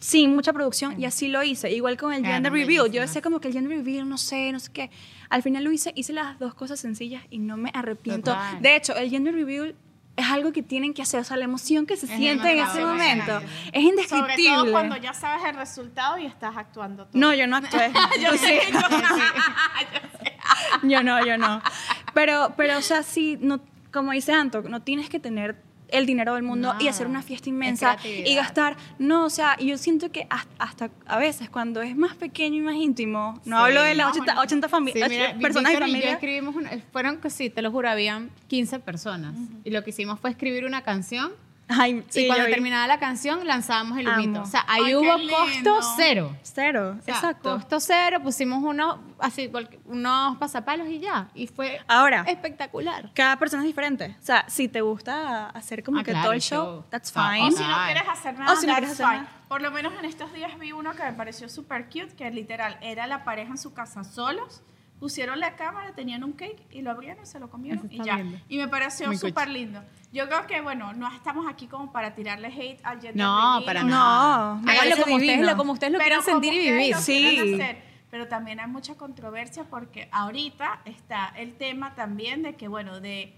sin 0.00 0.34
mucha 0.34 0.52
producción. 0.52 1.00
Y 1.00 1.04
así 1.06 1.28
lo 1.28 1.42
hice. 1.42 1.70
Igual 1.72 1.96
con 1.96 2.12
el 2.12 2.24
gender 2.24 2.52
reveal. 2.52 2.90
Yo 2.92 3.00
decía 3.00 3.22
como 3.22 3.40
que 3.40 3.48
el 3.48 3.54
gender 3.54 3.78
reveal, 3.78 4.08
no 4.08 4.18
sé, 4.18 4.52
no 4.52 4.60
sé 4.60 4.70
qué. 4.72 4.90
Al 5.30 5.42
final 5.42 5.64
lo 5.64 5.72
hice, 5.72 5.92
hice 5.96 6.12
las 6.12 6.38
dos 6.38 6.54
cosas 6.54 6.78
sencillas 6.78 7.22
y 7.30 7.38
no 7.38 7.56
me 7.56 7.70
arrepiento. 7.74 8.32
Total. 8.32 8.60
De 8.62 8.76
hecho, 8.76 8.94
el 8.94 9.10
gender 9.10 9.34
reveal... 9.34 9.74
Es 10.16 10.30
algo 10.30 10.52
que 10.52 10.62
tienen 10.62 10.94
que 10.94 11.02
hacer, 11.02 11.20
o 11.20 11.24
sea, 11.24 11.36
la 11.36 11.44
emoción 11.44 11.84
que 11.84 11.96
se 11.96 12.06
Es 12.06 12.16
siente 12.16 12.50
en 12.50 12.64
ese 12.64 12.84
momento 12.84 13.40
es 13.72 13.82
indescriptible. 13.82 14.34
Sobre 14.34 14.62
todo 14.62 14.72
cuando 14.72 14.96
ya 14.96 15.12
sabes 15.12 15.44
el 15.44 15.56
resultado 15.56 16.16
y 16.18 16.26
estás 16.26 16.56
actuando 16.56 17.06
tú. 17.06 17.18
No, 17.18 17.34
yo 17.34 17.46
no 17.46 17.56
actué. 17.56 17.92
yo 18.22 18.32
sé, 18.36 18.60
yo 18.72 18.80
Yo 20.88 21.02
no, 21.02 21.24
yo 21.24 21.36
no. 21.36 21.60
Pero, 22.14 22.54
pero 22.56 22.78
o 22.78 22.82
sea, 22.82 23.02
sí, 23.02 23.38
no, 23.40 23.60
como 23.92 24.12
dice 24.12 24.32
Anto, 24.32 24.62
no 24.62 24.80
tienes 24.80 25.10
que 25.10 25.20
tener 25.20 25.65
el 25.88 26.06
dinero 26.06 26.34
del 26.34 26.42
mundo 26.42 26.74
y 26.80 26.88
hacer 26.88 27.06
una 27.06 27.22
fiesta 27.22 27.44
es 27.44 27.48
inmensa 27.48 27.96
y 28.04 28.34
gastar. 28.34 28.76
No, 28.98 29.24
o 29.24 29.30
sea, 29.30 29.56
yo 29.58 29.78
siento 29.78 30.10
que 30.10 30.26
hasta, 30.30 30.50
hasta 30.58 30.90
a 31.06 31.18
veces 31.18 31.48
cuando 31.50 31.80
es 31.82 31.96
más 31.96 32.14
pequeño 32.16 32.56
y 32.56 32.60
más 32.60 32.74
íntimo, 32.76 33.40
no 33.44 33.56
Sí. 33.58 33.62
hablo 33.64 33.82
de 33.82 33.94
las 33.94 34.06
No, 34.06 34.12
80, 34.22 34.40
80 34.40 34.68
fami- 34.68 34.92
Sí, 34.92 35.00
mira, 35.08 35.34
personas 35.38 35.72
y 35.72 35.76
Víctor 35.76 35.88
y 35.88 36.02
yo 36.02 36.08
escribimos 36.08 36.56
una- 36.56 36.70
fueron 36.92 37.18
que 37.20 37.30
sí, 37.30 37.50
te 37.50 37.62
lo 37.62 37.70
juro, 37.70 37.88
habían 37.88 38.30
15 38.48 38.78
personas. 38.80 39.34
Y 39.64 39.70
lo 39.70 39.82
que 39.84 39.90
hicimos 39.90 40.18
fue 40.20 40.30
escribir 40.30 40.64
una 40.64 40.82
canción. 40.82 41.32
Ay, 41.68 42.04
sí, 42.10 42.24
y 42.24 42.26
cuando 42.28 42.46
terminaba 42.46 42.86
la 42.86 43.00
canción, 43.00 43.44
lanzábamos 43.44 43.98
el 43.98 44.06
Amo. 44.06 44.22
humito. 44.22 44.42
O 44.42 44.46
sea, 44.46 44.64
ahí 44.68 44.84
Ay, 44.84 44.94
hubo 44.94 45.12
costo 45.28 45.80
cero. 45.96 46.36
Cero, 46.42 46.96
O 46.98 47.02
sea, 47.02 47.14
exacto. 47.14 47.54
Costo 47.54 47.80
cero, 47.80 48.20
pusimos 48.22 48.62
unos, 48.62 48.98
así, 49.18 49.50
unos 49.86 50.36
pasapalos 50.38 50.88
y 50.88 51.00
ya. 51.00 51.28
Y 51.34 51.48
fue 51.48 51.80
Ahora, 51.88 52.24
espectacular. 52.28 53.10
cada 53.14 53.36
persona 53.38 53.62
es 53.62 53.66
diferente. 53.66 54.16
O 54.20 54.24
sea, 54.24 54.44
si 54.48 54.68
te 54.68 54.80
gusta 54.80 55.48
hacer 55.50 55.82
como 55.82 55.98
Ah, 55.98 56.04
que 56.04 56.12
claro, 56.12 56.24
todo 56.26 56.32
el 56.34 56.40
show, 56.40 56.64
show. 56.64 56.84
that's 56.88 57.12
Ah, 57.16 57.30
fine. 57.32 57.48
O 57.48 57.50
si 57.50 57.62
no 57.64 57.76
quieres 57.84 58.08
hacer 58.08 58.38
nada, 58.38 58.52
O 58.52 58.56
si 58.56 58.66
no 58.66 58.72
that's 58.74 58.92
hacer 58.92 59.06
fine. 59.06 59.18
nada. 59.18 59.28
Por 59.48 59.60
lo 59.62 59.70
menos 59.72 59.92
en 59.98 60.04
estos 60.04 60.32
días 60.32 60.56
vi 60.60 60.70
uno 60.72 60.94
que 60.94 61.02
me 61.02 61.12
pareció 61.14 61.48
súper 61.48 61.86
cute, 61.86 62.14
que 62.16 62.30
literal 62.30 62.78
era 62.80 63.06
la 63.08 63.24
pareja 63.24 63.50
en 63.50 63.58
su 63.58 63.74
casa 63.74 64.04
solos, 64.04 64.62
pusieron 64.98 65.38
la 65.40 65.56
cámara, 65.56 65.92
tenían 65.94 66.24
un 66.24 66.32
cake 66.32 66.66
y 66.70 66.82
lo 66.82 66.90
abrieron 66.90 67.22
y 67.22 67.26
se 67.26 67.38
lo 67.38 67.50
comieron 67.50 67.86
y 67.90 68.02
ya. 68.02 68.16
lindo. 68.16 68.38
Y 68.48 68.56
me 68.56 68.68
pareció 68.68 69.12
súper 69.16 69.48
lindo. 69.48 69.82
Yo 70.12 70.26
creo 70.28 70.46
que, 70.46 70.60
bueno, 70.60 70.92
no 70.94 71.12
estamos 71.12 71.46
aquí 71.48 71.66
como 71.66 71.92
para 71.92 72.14
tirarle 72.14 72.48
hate 72.48 72.80
al 72.84 73.00
gender 73.00 73.16
No, 73.16 73.60
para 73.66 73.82
No, 73.82 73.88
nada. 73.90 74.54
me 74.56 74.72
Háganlo 74.72 74.96
como 75.02 75.16
ustedes, 75.16 75.46
lo, 75.46 75.56
como 75.56 75.72
ustedes 75.72 75.92
lo 75.92 75.98
Pero 75.98 76.08
quieran 76.08 76.24
sentir 76.24 76.54
y 76.54 76.58
vivir. 76.72 76.94
Sí. 76.96 77.54
hacer. 77.54 77.82
Pero 78.10 78.28
también 78.28 78.60
hay 78.60 78.68
mucha 78.68 78.94
controversia 78.94 79.64
porque 79.64 80.08
ahorita 80.12 80.80
está 80.84 81.32
el 81.36 81.54
tema 81.56 81.94
también 81.94 82.42
de 82.42 82.54
que, 82.54 82.68
bueno, 82.68 83.00
de 83.00 83.34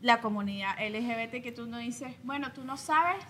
la 0.00 0.20
comunidad 0.20 0.76
LGBT 0.78 1.42
que 1.42 1.52
tú 1.52 1.66
no 1.66 1.78
dices, 1.78 2.14
bueno, 2.22 2.52
tú 2.52 2.64
no 2.64 2.76
sabes 2.76 3.24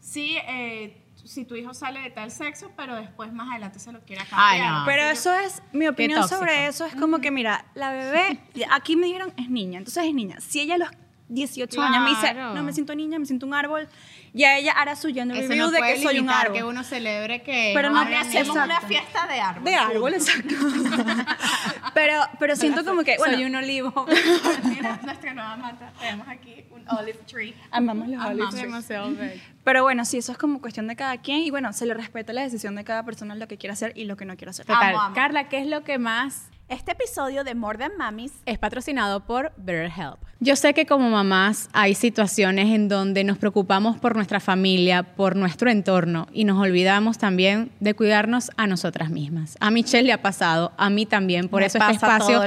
si, 0.00 0.36
eh, 0.48 1.00
si 1.28 1.44
tu 1.44 1.54
hijo 1.56 1.74
sale 1.74 2.00
de 2.00 2.10
tal 2.10 2.30
sexo, 2.30 2.70
pero 2.76 2.96
después 2.96 3.32
más 3.32 3.50
adelante 3.50 3.78
se 3.78 3.92
lo 3.92 4.00
quiera 4.00 4.22
Ay, 4.32 4.58
cambiar. 4.60 4.72
no. 4.80 4.84
Pero 4.86 5.02
eso 5.04 5.34
es, 5.34 5.62
mi 5.72 5.86
opinión 5.86 6.26
sobre 6.28 6.66
eso 6.66 6.84
es 6.86 6.94
como 6.94 7.18
que, 7.20 7.30
mira, 7.30 7.64
la 7.74 7.92
bebé, 7.92 8.40
aquí 8.70 8.96
me 8.96 9.06
dijeron 9.06 9.32
es 9.36 9.48
niña, 9.50 9.78
entonces 9.78 10.04
es 10.04 10.14
niña. 10.14 10.40
Si 10.40 10.60
ella 10.60 10.76
a 10.76 10.78
los 10.78 10.88
18 11.30 11.82
años 11.82 12.02
me 12.04 12.10
dice, 12.10 12.32
no 12.34 12.62
me 12.62 12.72
siento 12.72 12.94
niña, 12.94 13.18
me 13.18 13.26
siento 13.26 13.44
un 13.46 13.52
árbol, 13.52 13.86
ya 14.32 14.56
ella 14.56 14.72
hará 14.72 14.96
su 14.96 15.08
gender 15.12 15.36
Eso 15.36 15.48
review 15.48 15.66
no 15.66 15.70
de 15.70 15.80
que 15.82 16.02
soy 16.02 16.18
un 16.20 16.30
árbol. 16.30 16.56
que 16.56 16.64
uno 16.64 16.82
celebre 16.82 17.42
que 17.42 17.72
Pero 17.74 17.90
no 17.90 18.00
hablen 18.00 18.18
hacemos 18.20 18.56
una 18.56 18.80
fiesta 18.80 19.26
de 19.26 19.38
árbol. 19.38 19.64
de 19.64 19.74
árbol, 19.74 20.14
exacto. 20.14 20.54
pero, 21.98 22.20
pero 22.38 22.54
siento 22.54 22.84
como 22.84 23.02
que, 23.02 23.16
bueno, 23.18 23.34
Soy 23.34 23.44
un 23.44 23.56
olivo. 23.56 23.92
Mira, 24.64 25.00
nuestra 25.04 25.34
nueva 25.34 25.56
mata. 25.56 25.92
Tenemos 25.98 26.28
aquí 26.28 26.64
un 26.70 26.88
olive 26.88 27.18
tree. 27.26 27.54
amamos 27.72 28.08
los 28.08 28.20
Amamos. 28.20 28.46
olives. 28.46 28.62
demasiado 28.62 29.14
bello. 29.14 29.42
Pero 29.64 29.82
bueno, 29.82 30.04
sí, 30.04 30.18
eso 30.18 30.32
es 30.32 30.38
como 30.38 30.60
cuestión 30.60 30.86
de 30.86 30.94
cada 30.94 31.16
quien 31.18 31.40
y 31.40 31.50
bueno, 31.50 31.72
se 31.72 31.86
le 31.86 31.94
respeta 31.94 32.32
la 32.32 32.42
decisión 32.42 32.76
de 32.76 32.84
cada 32.84 33.02
persona 33.02 33.34
lo 33.34 33.48
que 33.48 33.58
quiere 33.58 33.72
hacer 33.72 33.92
y 33.96 34.04
lo 34.04 34.16
que 34.16 34.24
no 34.24 34.36
quiere 34.36 34.50
hacer. 34.50 34.66
Total. 34.66 34.90
Amo, 34.94 35.00
amo. 35.00 35.14
Carla, 35.14 35.48
¿qué 35.48 35.58
es 35.58 35.66
lo 35.66 35.82
que 35.82 35.98
más 35.98 36.48
Este 36.68 36.92
episodio 36.92 37.44
de 37.44 37.54
More 37.54 37.78
Than 37.78 37.96
Mamis 37.96 38.42
es 38.44 38.58
patrocinado 38.58 39.20
por 39.20 39.52
BetterHelp. 39.56 40.18
Yo 40.38 40.54
sé 40.54 40.74
que 40.74 40.84
como 40.84 41.08
mamás 41.08 41.70
hay 41.72 41.94
situaciones 41.94 42.68
en 42.74 42.88
donde 42.88 43.24
nos 43.24 43.38
preocupamos 43.38 43.96
por 43.96 44.14
nuestra 44.14 44.38
familia, 44.38 45.02
por 45.02 45.34
nuestro 45.34 45.70
entorno 45.70 46.28
y 46.30 46.44
nos 46.44 46.58
olvidamos 46.58 47.16
también 47.16 47.72
de 47.80 47.94
cuidarnos 47.94 48.50
a 48.58 48.66
nosotras 48.66 49.08
mismas. 49.08 49.56
A 49.60 49.70
Michelle 49.70 50.06
le 50.06 50.12
ha 50.12 50.20
pasado, 50.20 50.72
a 50.76 50.90
mí 50.90 51.06
también, 51.06 51.48
por 51.48 51.62
Me 51.62 51.66
eso 51.68 51.78
este 51.78 51.92
espacio 51.92 52.42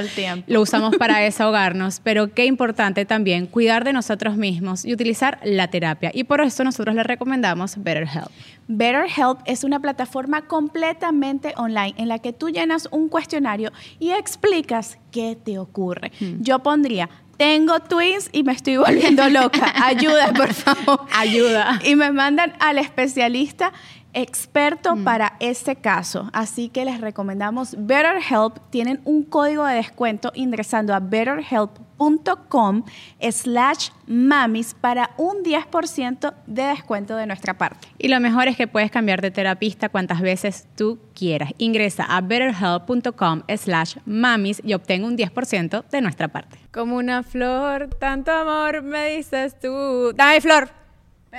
lo 0.46 0.60
usamos 0.60 0.96
para 0.96 1.18
desahogarnos, 1.18 1.98
pero 1.98 2.32
qué 2.32 2.46
importante 2.46 3.04
también 3.04 3.46
cuidar 3.46 3.82
de 3.82 3.92
nosotros 3.92 4.36
mismos 4.36 4.84
y 4.84 4.92
utilizar 4.92 5.40
la 5.42 5.66
terapia. 5.66 6.12
Y 6.14 6.24
por 6.24 6.40
eso 6.42 6.62
nosotros 6.62 6.94
le 6.94 7.02
recomendamos 7.02 7.76
BetterHelp. 7.76 8.30
BetterHelp 8.76 9.40
es 9.44 9.64
una 9.64 9.80
plataforma 9.80 10.42
completamente 10.42 11.52
online 11.56 11.94
en 11.96 12.08
la 12.08 12.18
que 12.18 12.32
tú 12.32 12.48
llenas 12.48 12.88
un 12.90 13.08
cuestionario 13.08 13.70
y 13.98 14.12
explicas 14.12 14.98
qué 15.10 15.36
te 15.36 15.58
ocurre. 15.58 16.12
Yo 16.40 16.60
pondría, 16.60 17.08
tengo 17.36 17.80
twins 17.80 18.28
y 18.32 18.44
me 18.44 18.52
estoy 18.52 18.76
volviendo 18.76 19.28
loca. 19.28 19.72
Ayuda, 19.84 20.32
por 20.32 20.52
favor. 20.52 21.06
Ayuda. 21.12 21.80
Y 21.84 21.96
me 21.96 22.12
mandan 22.12 22.52
al 22.60 22.78
especialista 22.78 23.72
experto 24.14 24.96
para 25.04 25.36
este 25.40 25.76
caso. 25.76 26.28
Así 26.32 26.68
que 26.68 26.84
les 26.84 27.00
recomendamos 27.00 27.74
BetterHelp. 27.78 28.58
Tienen 28.70 29.00
un 29.04 29.22
código 29.22 29.64
de 29.64 29.76
descuento 29.76 30.32
ingresando 30.34 30.94
a 30.94 31.00
betterhelp.com 31.00 32.84
slash 33.30 33.90
mamis 34.06 34.74
para 34.74 35.10
un 35.16 35.44
10% 35.44 36.34
de 36.46 36.62
descuento 36.62 37.16
de 37.16 37.26
nuestra 37.26 37.56
parte. 37.56 37.88
Y 37.98 38.08
lo 38.08 38.20
mejor 38.20 38.48
es 38.48 38.56
que 38.56 38.66
puedes 38.66 38.90
cambiar 38.90 39.22
de 39.22 39.30
terapista 39.30 39.88
cuantas 39.88 40.20
veces 40.20 40.66
tú 40.76 40.98
quieras. 41.14 41.50
Ingresa 41.58 42.04
a 42.04 42.20
betterhelp.com 42.20 43.42
slash 43.56 43.96
mamis 44.04 44.60
y 44.64 44.74
obtén 44.74 45.04
un 45.04 45.16
10% 45.16 45.84
de 45.88 46.00
nuestra 46.00 46.28
parte. 46.28 46.58
Como 46.72 46.96
una 46.96 47.22
flor, 47.22 47.88
tanto 47.98 48.32
amor 48.32 48.82
me 48.82 49.16
dices 49.16 49.58
tú. 49.58 50.12
Dame 50.14 50.40
flor. 50.40 50.81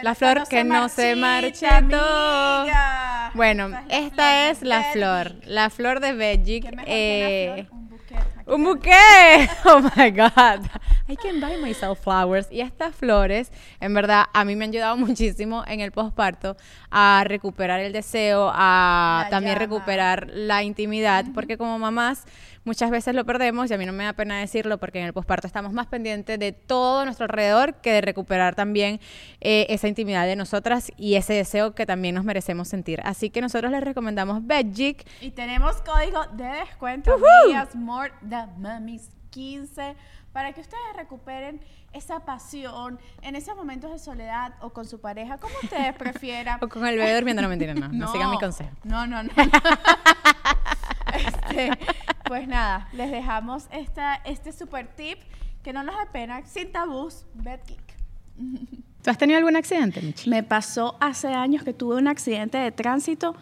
La 0.01 0.15
flor 0.15 0.47
que 0.47 0.63
no 0.63 0.89
se 0.89 1.15
marchitó. 1.15 1.67
amiga. 1.67 3.31
Bueno, 3.35 3.69
Esta 3.89 4.49
es 4.49 4.61
la 4.61 4.83
flor 4.91 5.35
la 5.45 5.69
flor, 5.69 5.99
de 5.99 6.13
Belgic. 6.13 6.63
¿Qué 6.69 6.75
mejor 6.75 6.85
eh? 6.89 7.67
Un 8.45 8.63
buquet. 8.63 9.49
Oh 9.65 9.81
my 9.95 10.09
God. 10.11 10.65
I 11.07 11.15
can 11.15 11.39
buy 11.39 11.57
myself 11.61 11.99
flowers. 12.01 12.47
Y 12.51 12.61
estas 12.61 12.95
flores, 12.95 13.51
en 13.79 13.93
verdad, 13.93 14.25
a 14.33 14.45
mí 14.45 14.55
me 14.55 14.65
han 14.65 14.71
ayudado 14.71 14.97
muchísimo 14.97 15.63
en 15.67 15.79
el 15.79 15.91
posparto 15.91 16.55
a 16.91 17.23
recuperar 17.25 17.79
el 17.79 17.93
deseo, 17.93 18.51
a 18.53 19.23
La 19.25 19.29
también 19.29 19.55
llama. 19.55 19.65
recuperar 19.65 20.29
la 20.33 20.63
intimidad, 20.63 21.25
porque 21.33 21.57
como 21.57 21.79
mamás 21.79 22.25
muchas 22.65 22.91
veces 22.91 23.13
lo 23.13 23.25
perdemos 23.25 23.69
y 23.69 23.73
a 23.73 23.77
mí 23.77 23.85
no 23.85 23.91
me 23.91 24.05
da 24.05 24.13
pena 24.13 24.39
decirlo 24.39 24.77
porque 24.77 24.99
en 24.99 25.05
el 25.05 25.11
posparto 25.11 25.47
estamos 25.47 25.73
más 25.73 25.87
pendientes 25.87 26.39
de 26.39 26.53
todo 26.53 27.03
nuestro 27.03 27.25
alrededor 27.25 27.75
que 27.81 27.91
de 27.91 27.99
recuperar 27.99 28.55
también 28.55 29.01
eh, 29.41 29.65
esa 29.67 29.89
intimidad 29.89 30.25
de 30.25 30.37
nosotras 30.37 30.89
y 30.95 31.15
ese 31.15 31.33
deseo 31.33 31.75
que 31.75 31.85
también 31.85 32.15
nos 32.15 32.23
merecemos 32.23 32.69
sentir. 32.69 33.01
Así 33.03 33.29
que 33.29 33.41
nosotros 33.41 33.69
les 33.71 33.81
recomendamos 33.83 34.47
Belgic. 34.47 35.05
Y 35.19 35.31
tenemos 35.31 35.81
código 35.81 36.23
de 36.33 36.45
descuento, 36.45 37.13
amigas, 37.43 37.75
More 37.75 38.13
Mummies 38.57 39.09
15, 39.29 39.95
para 40.31 40.53
que 40.53 40.61
ustedes 40.61 40.95
recuperen 40.95 41.61
esa 41.91 42.19
pasión 42.25 42.99
en 43.21 43.35
esos 43.35 43.55
momentos 43.55 43.91
de 43.91 43.99
soledad 43.99 44.53
o 44.61 44.71
con 44.71 44.85
su 44.85 44.99
pareja, 44.99 45.37
como 45.37 45.53
ustedes 45.63 45.93
prefieran. 45.97 46.59
O 46.61 46.67
con 46.67 46.85
el 46.85 46.97
bebé 46.97 47.15
durmiendo, 47.15 47.41
no 47.41 47.49
mentira, 47.49 47.73
no, 47.73 47.87
no, 47.87 48.11
sigan 48.11 48.31
mi 48.31 48.39
consejo. 48.39 48.71
No, 48.83 49.07
no, 49.07 49.23
no. 49.23 49.29
Este, 51.13 51.69
pues 52.25 52.47
nada, 52.47 52.87
les 52.91 53.11
dejamos 53.11 53.67
esta, 53.71 54.15
este 54.25 54.51
super 54.51 54.87
tip 54.87 55.19
que 55.61 55.71
no 55.71 55.83
nos 55.83 55.95
da 55.95 56.11
pena, 56.11 56.43
sin 56.45 56.71
tabús, 56.71 57.25
BedGeek. 57.35 57.97
¿Tú 59.03 59.09
has 59.09 59.17
tenido 59.17 59.37
algún 59.37 59.55
accidente, 59.55 60.01
Michi? 60.01 60.29
Me 60.29 60.43
pasó 60.43 60.97
hace 60.99 61.27
años 61.27 61.63
que 61.63 61.73
tuve 61.73 61.97
un 61.97 62.07
accidente 62.07 62.57
de 62.57 62.71
tránsito. 62.71 63.35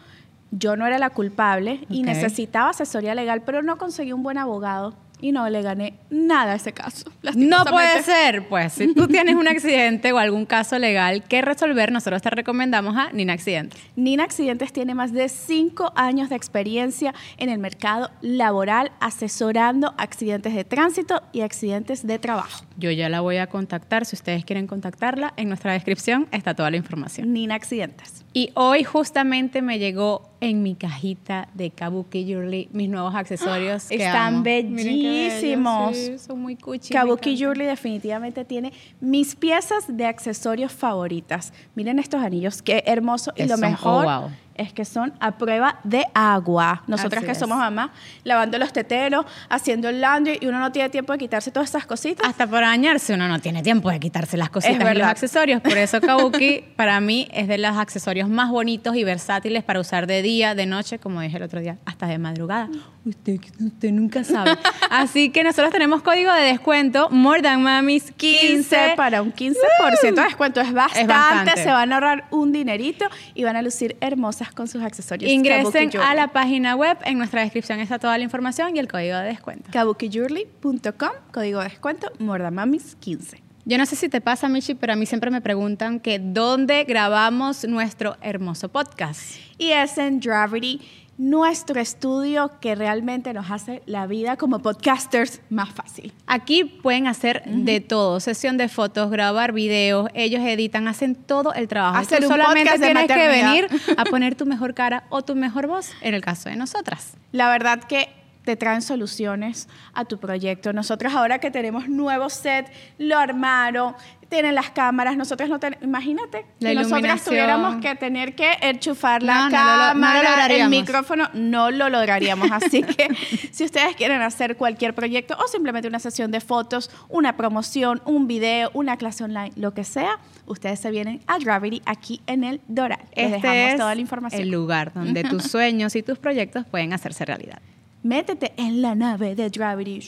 Yo 0.52 0.76
no 0.76 0.86
era 0.86 0.98
la 0.98 1.10
culpable 1.10 1.80
y 1.88 2.02
necesitaba 2.02 2.70
asesoría 2.70 3.14
legal, 3.14 3.42
pero 3.44 3.62
no 3.62 3.78
conseguí 3.78 4.12
un 4.12 4.22
buen 4.22 4.36
abogado 4.38 4.94
y 5.22 5.32
no 5.32 5.48
le 5.48 5.62
gané 5.62 5.94
nada 6.10 6.52
a 6.52 6.56
ese 6.56 6.72
caso. 6.72 7.10
No 7.34 7.64
puede 7.64 8.02
ser, 8.02 8.48
pues 8.48 8.74
si 8.74 8.92
tú 8.92 9.06
tienes 9.08 9.36
un 9.36 9.48
accidente 9.48 10.12
o 10.12 10.18
algún 10.18 10.44
caso 10.44 10.78
legal 10.78 11.22
que 11.22 11.40
resolver, 11.40 11.92
nosotros 11.92 12.20
te 12.20 12.28
recomendamos 12.28 12.96
a 12.96 13.12
Nina 13.12 13.32
Accidentes. 13.32 13.80
Nina 13.96 14.24
Accidentes 14.24 14.72
tiene 14.72 14.94
más 14.94 15.12
de 15.12 15.28
cinco 15.28 15.92
años 15.94 16.28
de 16.28 16.36
experiencia 16.36 17.14
en 17.38 17.48
el 17.48 17.58
mercado 17.58 18.10
laboral 18.20 18.90
asesorando 19.00 19.94
accidentes 19.96 20.54
de 20.54 20.64
tránsito 20.64 21.22
y 21.32 21.42
accidentes 21.42 22.06
de 22.06 22.18
trabajo. 22.18 22.64
Yo 22.76 22.90
ya 22.90 23.08
la 23.08 23.20
voy 23.20 23.36
a 23.36 23.46
contactar, 23.46 24.04
si 24.04 24.16
ustedes 24.16 24.44
quieren 24.44 24.66
contactarla, 24.66 25.32
en 25.36 25.48
nuestra 25.48 25.72
descripción 25.72 26.26
está 26.32 26.54
toda 26.54 26.70
la 26.70 26.76
información. 26.76 27.32
Nina 27.32 27.54
Accidentes. 27.54 28.24
Y 28.32 28.50
hoy 28.54 28.82
justamente 28.82 29.62
me 29.62 29.78
llegó 29.78 30.31
en 30.42 30.62
mi 30.62 30.74
cajita 30.74 31.48
de 31.54 31.70
Kabuki 31.70 32.24
Jewelry 32.24 32.68
mis 32.72 32.88
nuevos 32.88 33.14
accesorios. 33.14 33.84
que 33.88 33.94
Están 33.94 34.34
amo. 34.34 34.42
Bellísimos. 34.42 35.96
sí, 35.96 36.18
son 36.18 36.40
muy 36.40 36.56
cuchi. 36.56 36.92
Kabuki. 36.92 37.36
Jewelry 37.36 37.64
definitivamente 37.64 38.44
tiene 38.44 38.72
mis 39.00 39.36
piezas 39.36 39.84
de 39.88 40.04
accesorios 40.04 40.72
favoritas. 40.72 41.52
Miren 41.76 41.98
estos 41.98 42.20
anillos, 42.22 42.60
qué 42.60 42.82
hermoso. 42.86 43.32
Y 43.36 43.44
lo 43.44 43.56
son- 43.56 43.64
oh, 43.64 43.68
mejor 43.70 44.04
wow. 44.04 44.30
Es 44.54 44.72
que 44.72 44.84
son 44.84 45.12
a 45.20 45.32
prueba 45.32 45.78
de 45.84 46.04
agua. 46.14 46.82
Nosotras 46.86 47.18
Así 47.18 47.26
que 47.26 47.32
es. 47.32 47.38
somos 47.38 47.58
mamás, 47.58 47.90
lavando 48.24 48.58
los 48.58 48.72
teteros, 48.72 49.26
haciendo 49.48 49.88
el 49.88 50.00
laundry 50.00 50.38
y 50.40 50.46
uno 50.46 50.58
no 50.58 50.72
tiene 50.72 50.88
tiempo 50.88 51.12
de 51.12 51.18
quitarse 51.18 51.50
todas 51.50 51.70
esas 51.70 51.86
cositas. 51.86 52.26
Hasta 52.28 52.46
para 52.46 52.68
bañarse 52.68 53.14
uno 53.14 53.28
no 53.28 53.40
tiene 53.40 53.62
tiempo 53.62 53.90
de 53.90 54.00
quitarse 54.00 54.36
las 54.36 54.50
cositas 54.50 54.80
Es 54.80 54.94
y 54.94 54.98
los 54.98 55.06
accesorios. 55.06 55.60
Por 55.60 55.78
eso 55.78 56.00
Kabuki 56.02 56.64
para 56.76 57.00
mí 57.00 57.28
es 57.32 57.48
de 57.48 57.58
los 57.58 57.76
accesorios 57.76 58.28
más 58.28 58.50
bonitos 58.50 58.96
y 58.96 59.04
versátiles 59.04 59.64
para 59.64 59.80
usar 59.80 60.06
de 60.06 60.22
día, 60.22 60.54
de 60.54 60.66
noche, 60.66 60.98
como 60.98 61.20
dije 61.20 61.36
el 61.36 61.42
otro 61.42 61.60
día, 61.60 61.78
hasta 61.84 62.06
de 62.06 62.18
madrugada. 62.18 62.68
Usted, 63.04 63.40
usted 63.60 63.90
nunca 63.90 64.22
sabe. 64.22 64.52
Así 64.90 65.30
que 65.30 65.42
nosotros 65.42 65.72
tenemos 65.72 66.02
código 66.02 66.32
de 66.32 66.42
descuento 66.42 67.10
More 67.10 67.42
Than 67.42 67.62
Mamis 67.62 68.12
15. 68.12 68.46
15 68.46 68.94
para 68.96 69.22
un 69.22 69.32
15% 69.32 70.14
de 70.14 70.22
descuento. 70.22 70.60
Es 70.60 70.72
bastante, 70.72 71.12
bastante. 71.12 71.62
Se 71.62 71.70
van 71.70 71.92
a 71.92 71.96
ahorrar 71.96 72.24
un 72.30 72.52
dinerito 72.52 73.06
y 73.34 73.44
van 73.44 73.56
a 73.56 73.62
lucir 73.62 73.96
hermosas 74.00 74.41
con 74.50 74.66
sus 74.68 74.82
accesorios. 74.82 75.30
Ingresen 75.30 75.90
a 76.00 76.14
la 76.14 76.28
página 76.28 76.74
web, 76.74 76.98
en 77.04 77.18
nuestra 77.18 77.42
descripción 77.42 77.80
está 77.80 77.98
toda 77.98 78.18
la 78.18 78.24
información 78.24 78.76
y 78.76 78.80
el 78.80 78.88
código 78.88 79.16
de 79.16 79.26
descuento. 79.26 79.70
kabukijewelry.com, 79.72 81.10
código 81.32 81.60
de 81.60 81.68
descuento, 81.68 82.10
Mordamamis 82.18 82.96
15. 82.96 83.42
Yo 83.64 83.78
no 83.78 83.86
sé 83.86 83.94
si 83.94 84.08
te 84.08 84.20
pasa, 84.20 84.48
Michi, 84.48 84.74
pero 84.74 84.94
a 84.94 84.96
mí 84.96 85.06
siempre 85.06 85.30
me 85.30 85.40
preguntan 85.40 86.00
que 86.00 86.18
dónde 86.18 86.82
grabamos 86.82 87.64
nuestro 87.64 88.16
hermoso 88.20 88.68
podcast. 88.68 89.36
Y 89.56 89.70
es 89.70 89.98
en 89.98 90.18
Gravity, 90.18 90.80
nuestro 91.18 91.80
estudio 91.80 92.50
que 92.60 92.74
realmente 92.74 93.32
nos 93.32 93.50
hace 93.50 93.82
la 93.86 94.06
vida 94.06 94.36
como 94.36 94.60
podcasters 94.60 95.40
más 95.50 95.70
fácil. 95.70 96.12
Aquí 96.26 96.64
pueden 96.64 97.06
hacer 97.06 97.42
de 97.44 97.80
todo, 97.80 98.20
sesión 98.20 98.56
de 98.56 98.68
fotos, 98.68 99.10
grabar 99.10 99.52
videos, 99.52 100.08
ellos 100.14 100.42
editan, 100.42 100.88
hacen 100.88 101.14
todo 101.14 101.52
el 101.54 101.68
trabajo. 101.68 101.98
Hacer 101.98 102.20
Tú 102.20 102.26
un 102.26 102.32
solamente 102.32 102.70
podcast 102.70 102.80
de 102.80 102.86
tienes 102.86 103.16
que 103.16 103.28
venir 103.28 103.68
a 103.96 104.04
poner 104.10 104.34
tu 104.34 104.46
mejor 104.46 104.74
cara 104.74 105.04
o 105.10 105.22
tu 105.22 105.34
mejor 105.34 105.66
voz, 105.66 105.92
en 106.00 106.14
el 106.14 106.22
caso 106.22 106.48
de 106.48 106.56
nosotras. 106.56 107.14
La 107.32 107.48
verdad 107.50 107.80
que 107.80 108.08
te 108.44 108.56
traen 108.56 108.82
soluciones 108.82 109.68
a 109.94 110.04
tu 110.04 110.18
proyecto. 110.18 110.72
Nosotros 110.72 111.14
ahora 111.14 111.38
que 111.38 111.50
tenemos 111.50 111.88
nuevo 111.88 112.28
set, 112.28 112.70
lo 112.98 113.18
armaron, 113.18 113.94
tienen 114.28 114.54
las 114.54 114.70
cámaras, 114.70 115.16
nosotros 115.16 115.48
no 115.50 115.60
tenemos, 115.60 115.84
imagínate, 115.84 116.46
La 116.58 116.70
si 116.70 116.74
nosotras 116.76 117.22
tuviéramos 117.22 117.76
que 117.82 117.94
tener 117.96 118.34
que 118.34 118.50
enchufar 118.62 119.22
la 119.22 119.34
No, 119.34 119.50
no 119.50 119.50
lo- 119.50 119.94
no 119.94 120.14
lo 120.14 120.22
cámara, 120.22 120.46
el 120.54 120.68
micrófono, 120.70 121.28
no 121.34 121.70
lo 121.70 121.88
lograríamos. 121.90 122.50
Así 122.50 122.82
que 122.82 123.08
si 123.52 123.64
ustedes 123.64 123.94
quieren 123.94 124.22
hacer 124.22 124.56
cualquier 124.56 124.94
proyecto 124.94 125.36
o 125.38 125.46
simplemente 125.48 125.86
una 125.86 125.98
sesión 125.98 126.30
de 126.30 126.40
fotos, 126.40 126.90
una 127.10 127.36
promoción, 127.36 128.00
un 128.06 128.26
video, 128.26 128.70
una 128.72 128.96
clase 128.96 129.22
online, 129.22 129.52
lo 129.56 129.74
que 129.74 129.84
sea, 129.84 130.18
ustedes 130.46 130.80
se 130.80 130.90
vienen 130.90 131.20
a 131.26 131.38
Gravity 131.38 131.82
aquí 131.84 132.22
en 132.26 132.44
el 132.44 132.60
Doral. 132.68 133.00
Les 133.14 133.26
Este 133.34 133.46
dejamos 133.46 133.72
es 133.72 133.76
toda 133.76 133.94
la 133.94 134.00
información. 134.00 134.40
el 134.42 134.48
lugar 134.50 134.92
donde 134.94 135.24
tus 135.24 135.42
sueños 135.44 135.94
y 135.94 136.02
tus 136.02 136.18
proyectos 136.18 136.64
pueden 136.64 136.92
hacerse 136.94 137.24
realidad. 137.26 137.60
Métete 138.04 138.52
en 138.56 138.82
la 138.82 138.96
nave 138.96 139.36
de 139.36 139.48
Gravity. 139.48 140.00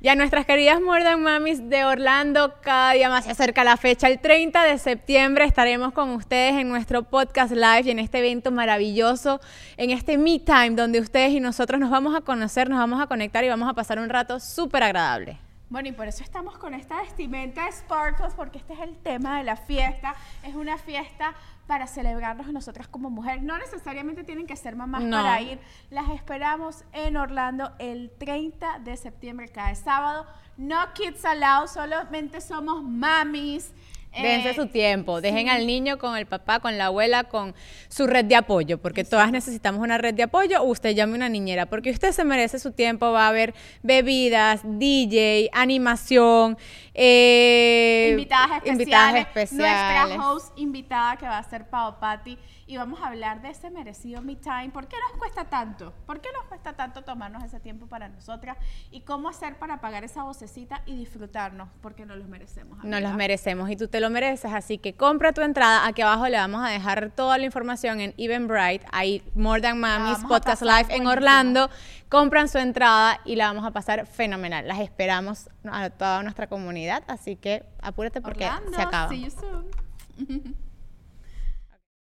Y 0.00 0.08
a 0.08 0.16
nuestras 0.16 0.44
queridas 0.44 0.80
More 0.80 1.04
Than 1.04 1.22
Mamis 1.22 1.70
de 1.70 1.84
Orlando, 1.84 2.54
cada 2.62 2.94
día 2.94 3.08
más 3.08 3.26
se 3.26 3.30
acerca 3.30 3.62
la 3.62 3.76
fecha. 3.76 4.08
El 4.08 4.18
30 4.18 4.64
de 4.64 4.76
septiembre 4.76 5.44
estaremos 5.44 5.92
con 5.92 6.10
ustedes 6.10 6.54
en 6.54 6.68
nuestro 6.68 7.04
podcast 7.04 7.52
live 7.52 7.82
y 7.84 7.90
en 7.90 8.00
este 8.00 8.18
evento 8.18 8.50
maravilloso, 8.50 9.40
en 9.76 9.90
este 9.90 10.18
Me 10.18 10.40
Time, 10.40 10.70
donde 10.70 10.98
ustedes 10.98 11.30
y 11.30 11.38
nosotros 11.38 11.78
nos 11.78 11.90
vamos 11.90 12.16
a 12.16 12.22
conocer, 12.22 12.68
nos 12.68 12.80
vamos 12.80 13.00
a 13.00 13.06
conectar 13.06 13.44
y 13.44 13.48
vamos 13.48 13.68
a 13.68 13.74
pasar 13.74 14.00
un 14.00 14.08
rato 14.08 14.40
súper 14.40 14.82
agradable. 14.82 15.38
Bueno, 15.68 15.88
y 15.88 15.92
por 15.92 16.08
eso 16.08 16.24
estamos 16.24 16.58
con 16.58 16.74
esta 16.74 17.00
vestimenta 17.00 17.66
de 17.66 17.70
Sparkles, 17.70 18.34
porque 18.34 18.58
este 18.58 18.72
es 18.72 18.80
el 18.80 18.96
tema 18.96 19.38
de 19.38 19.44
la 19.44 19.54
fiesta. 19.54 20.16
Es 20.42 20.56
una 20.56 20.76
fiesta 20.76 21.34
para 21.70 21.86
celebrarnos 21.86 22.48
nosotras 22.52 22.88
como 22.88 23.10
mujeres. 23.10 23.44
No 23.44 23.56
necesariamente 23.56 24.24
tienen 24.24 24.44
que 24.44 24.56
ser 24.56 24.74
mamás 24.74 25.04
No. 25.04 25.18
para 25.18 25.40
ir. 25.40 25.60
Las 25.90 26.10
esperamos 26.10 26.82
en 26.92 27.16
Orlando 27.16 27.70
el 27.78 28.10
30 28.18 28.80
de 28.80 28.96
septiembre, 28.96 29.46
cada 29.50 29.72
sábado. 29.76 30.26
No 30.56 30.78
kids 30.94 31.24
allowed, 31.24 31.68
solamente 31.68 32.40
somos 32.40 32.82
mamis. 32.82 33.72
Dense 34.12 34.50
Eh, 34.50 34.54
su 34.54 34.66
tiempo, 34.66 35.20
dejen 35.20 35.44
sí. 35.44 35.48
al 35.48 35.66
niño 35.66 35.98
con 35.98 36.16
el 36.16 36.26
papá, 36.26 36.60
con 36.60 36.76
la 36.78 36.86
abuela, 36.86 37.24
con 37.24 37.54
su 37.88 38.06
red 38.06 38.24
de 38.24 38.36
apoyo, 38.36 38.78
porque 38.78 39.04
todas 39.04 39.30
necesitamos 39.30 39.80
una 39.82 39.98
red 39.98 40.14
de 40.14 40.24
apoyo 40.24 40.62
usted 40.62 40.94
llame 40.94 41.14
una 41.14 41.28
niñera, 41.28 41.66
porque 41.66 41.90
usted 41.90 42.12
se 42.12 42.24
merece 42.24 42.58
su 42.58 42.72
tiempo, 42.72 43.12
va 43.12 43.26
a 43.26 43.28
haber 43.28 43.54
bebidas, 43.82 44.62
DJ, 44.64 45.50
animación, 45.52 46.56
eh, 46.94 48.08
invitadas 48.10 48.50
especiales, 48.64 48.80
invitadas 48.80 49.14
especiales. 49.16 50.16
Nuestra 50.16 50.30
host 50.30 50.58
invitada 50.58 51.16
que 51.16 51.26
va 51.26 51.38
a 51.38 51.42
ser 51.42 51.68
Pao 51.68 51.98
Patti. 52.00 52.38
Y 52.66 52.76
vamos 52.76 53.00
a 53.00 53.08
hablar 53.08 53.42
de 53.42 53.50
ese 53.50 53.68
merecido 53.68 54.22
Me 54.22 54.36
Time. 54.36 54.70
¿Por 54.70 54.86
qué 54.86 54.96
nos 55.08 55.18
cuesta 55.18 55.44
tanto? 55.46 55.92
¿Por 56.06 56.20
qué 56.20 56.28
nos 56.32 56.44
cuesta 56.44 56.74
tanto 56.74 57.02
tomarnos 57.02 57.42
ese 57.42 57.58
tiempo 57.58 57.86
para 57.88 58.08
nosotras? 58.08 58.56
¿Y 58.92 59.00
cómo 59.00 59.28
hacer 59.28 59.56
para 59.58 59.80
pagar 59.80 60.04
esa 60.04 60.22
vocecita 60.22 60.82
y 60.86 60.94
disfrutarnos? 60.94 61.68
Porque 61.82 62.06
nos 62.06 62.16
los 62.18 62.28
merecemos. 62.28 62.78
Nos 62.78 62.84
los 63.00 63.10
amiga. 63.10 63.16
merecemos 63.16 63.68
y 63.70 63.76
tú 63.76 63.88
te 63.88 63.99
te 64.00 64.06
lo 64.06 64.10
mereces, 64.10 64.50
así 64.50 64.78
que 64.78 64.94
compra 64.94 65.34
tu 65.34 65.42
entrada. 65.42 65.86
Aquí 65.86 66.00
abajo 66.00 66.26
le 66.26 66.38
vamos 66.38 66.66
a 66.66 66.70
dejar 66.70 67.10
toda 67.10 67.36
la 67.36 67.44
información 67.44 68.00
en 68.00 68.14
Eventbrite. 68.16 68.86
Ahí 68.92 69.22
More 69.34 69.60
Than 69.60 69.78
Mamis 69.78 70.24
Podcast 70.26 70.62
Live 70.62 70.80
en 70.80 70.86
buenísimo. 70.86 71.10
Orlando. 71.10 71.70
Compran 72.08 72.48
su 72.48 72.56
entrada 72.56 73.20
y 73.26 73.36
la 73.36 73.48
vamos 73.48 73.66
a 73.66 73.72
pasar 73.72 74.06
fenomenal. 74.06 74.66
Las 74.66 74.80
esperamos 74.80 75.50
a 75.70 75.90
toda 75.90 76.22
nuestra 76.22 76.46
comunidad, 76.46 77.02
así 77.08 77.36
que 77.36 77.62
apúrate 77.82 78.22
porque 78.22 78.46
Orlando, 78.46 78.72
se 78.74 78.80
acaba. 78.80 79.10
see 79.10 79.22
you 79.22 79.30
soon. 79.30 80.56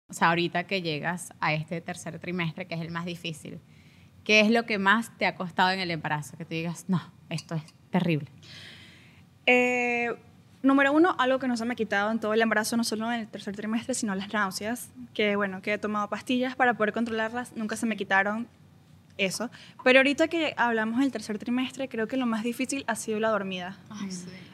O 0.08 0.12
sea, 0.12 0.28
ahorita 0.28 0.68
que 0.68 0.82
llegas 0.82 1.32
a 1.40 1.52
este 1.52 1.80
tercer 1.80 2.20
trimestre, 2.20 2.68
que 2.68 2.76
es 2.76 2.80
el 2.80 2.92
más 2.92 3.06
difícil, 3.06 3.60
¿qué 4.22 4.38
es 4.38 4.52
lo 4.52 4.64
que 4.64 4.78
más 4.78 5.10
te 5.18 5.26
ha 5.26 5.34
costado 5.34 5.70
en 5.70 5.80
el 5.80 5.90
embarazo? 5.90 6.36
Que 6.36 6.44
tú 6.44 6.50
digas, 6.50 6.84
no, 6.86 7.02
esto 7.28 7.56
es 7.56 7.64
terrible. 7.90 8.30
Eh, 9.46 10.14
número 10.66 10.92
uno, 10.92 11.14
algo 11.18 11.38
que 11.38 11.48
no 11.48 11.56
se 11.56 11.64
me 11.64 11.72
ha 11.72 11.76
quitado 11.76 12.10
en 12.10 12.18
todo 12.18 12.34
el 12.34 12.42
embarazo, 12.42 12.76
no 12.76 12.84
solo 12.84 13.10
en 13.12 13.20
el 13.20 13.28
tercer 13.28 13.54
trimestre, 13.56 13.94
sino 13.94 14.14
las 14.14 14.32
náuseas, 14.32 14.90
que 15.14 15.36
bueno, 15.36 15.62
que 15.62 15.74
he 15.74 15.78
tomado 15.78 16.08
pastillas 16.08 16.56
para 16.56 16.74
poder 16.74 16.92
controlarlas, 16.92 17.56
nunca 17.56 17.76
se 17.76 17.86
me 17.86 17.96
quitaron 17.96 18.48
eso. 19.18 19.50
Pero 19.84 20.00
ahorita 20.00 20.28
que 20.28 20.54
hablamos 20.56 21.00
del 21.00 21.10
tercer 21.10 21.38
trimestre, 21.38 21.88
creo 21.88 22.06
que 22.06 22.16
lo 22.16 22.26
más 22.26 22.42
difícil 22.42 22.84
ha 22.86 22.96
sido 22.96 23.18
la 23.20 23.30
dormida. 23.30 23.78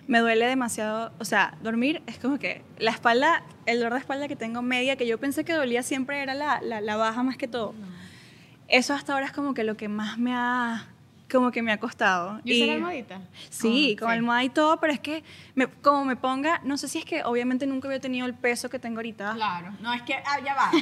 Me 0.06 0.20
duele 0.20 0.46
demasiado, 0.46 1.12
o 1.18 1.24
sea, 1.24 1.56
dormir 1.62 2.02
es 2.06 2.18
como 2.18 2.38
que 2.38 2.62
la 2.78 2.90
espalda, 2.90 3.42
el 3.66 3.78
dolor 3.78 3.94
de 3.94 4.00
espalda 4.00 4.28
que 4.28 4.36
tengo 4.36 4.62
media, 4.62 4.96
que 4.96 5.06
yo 5.06 5.18
pensé 5.18 5.44
que 5.44 5.52
dolía 5.52 5.82
siempre 5.82 6.22
era 6.22 6.34
la, 6.34 6.60
la, 6.60 6.80
la 6.80 6.96
baja 6.96 7.22
más 7.22 7.36
que 7.36 7.48
todo. 7.48 7.74
Eso 8.68 8.94
hasta 8.94 9.12
ahora 9.12 9.26
es 9.26 9.32
como 9.32 9.54
que 9.54 9.64
lo 9.64 9.76
que 9.76 9.88
más 9.88 10.18
me 10.18 10.32
ha, 10.34 10.86
como 11.32 11.50
que 11.50 11.62
me 11.62 11.72
ha 11.72 11.80
costado. 11.80 12.40
¿Y 12.44 12.54
usar 12.56 12.68
Y- 12.68 12.70
almohadita? 12.72 13.20
Sí, 13.50 13.96
Ah, 13.96 14.00
con 14.00 14.08
sí. 14.10 14.14
almohada 14.16 14.44
y 14.44 14.50
todo, 14.50 14.78
pero 14.78 14.92
es 14.92 15.00
que 15.00 15.24
me- 15.54 15.66
como 15.66 16.04
me 16.04 16.14
ponga, 16.16 16.60
no 16.64 16.76
sé 16.76 16.86
si 16.88 16.98
es 16.98 17.04
que 17.04 17.24
obviamente 17.24 17.66
nunca 17.66 17.88
había 17.88 18.00
tenido 18.00 18.26
el 18.26 18.34
peso 18.34 18.68
que 18.68 18.78
tengo 18.78 18.98
ahorita. 18.98 19.32
Claro, 19.34 19.72
no 19.80 19.92
es 19.92 20.02
que, 20.02 20.14
ah, 20.14 20.38
ya 20.44 20.54
va. 20.54 20.70
Si 20.72 20.78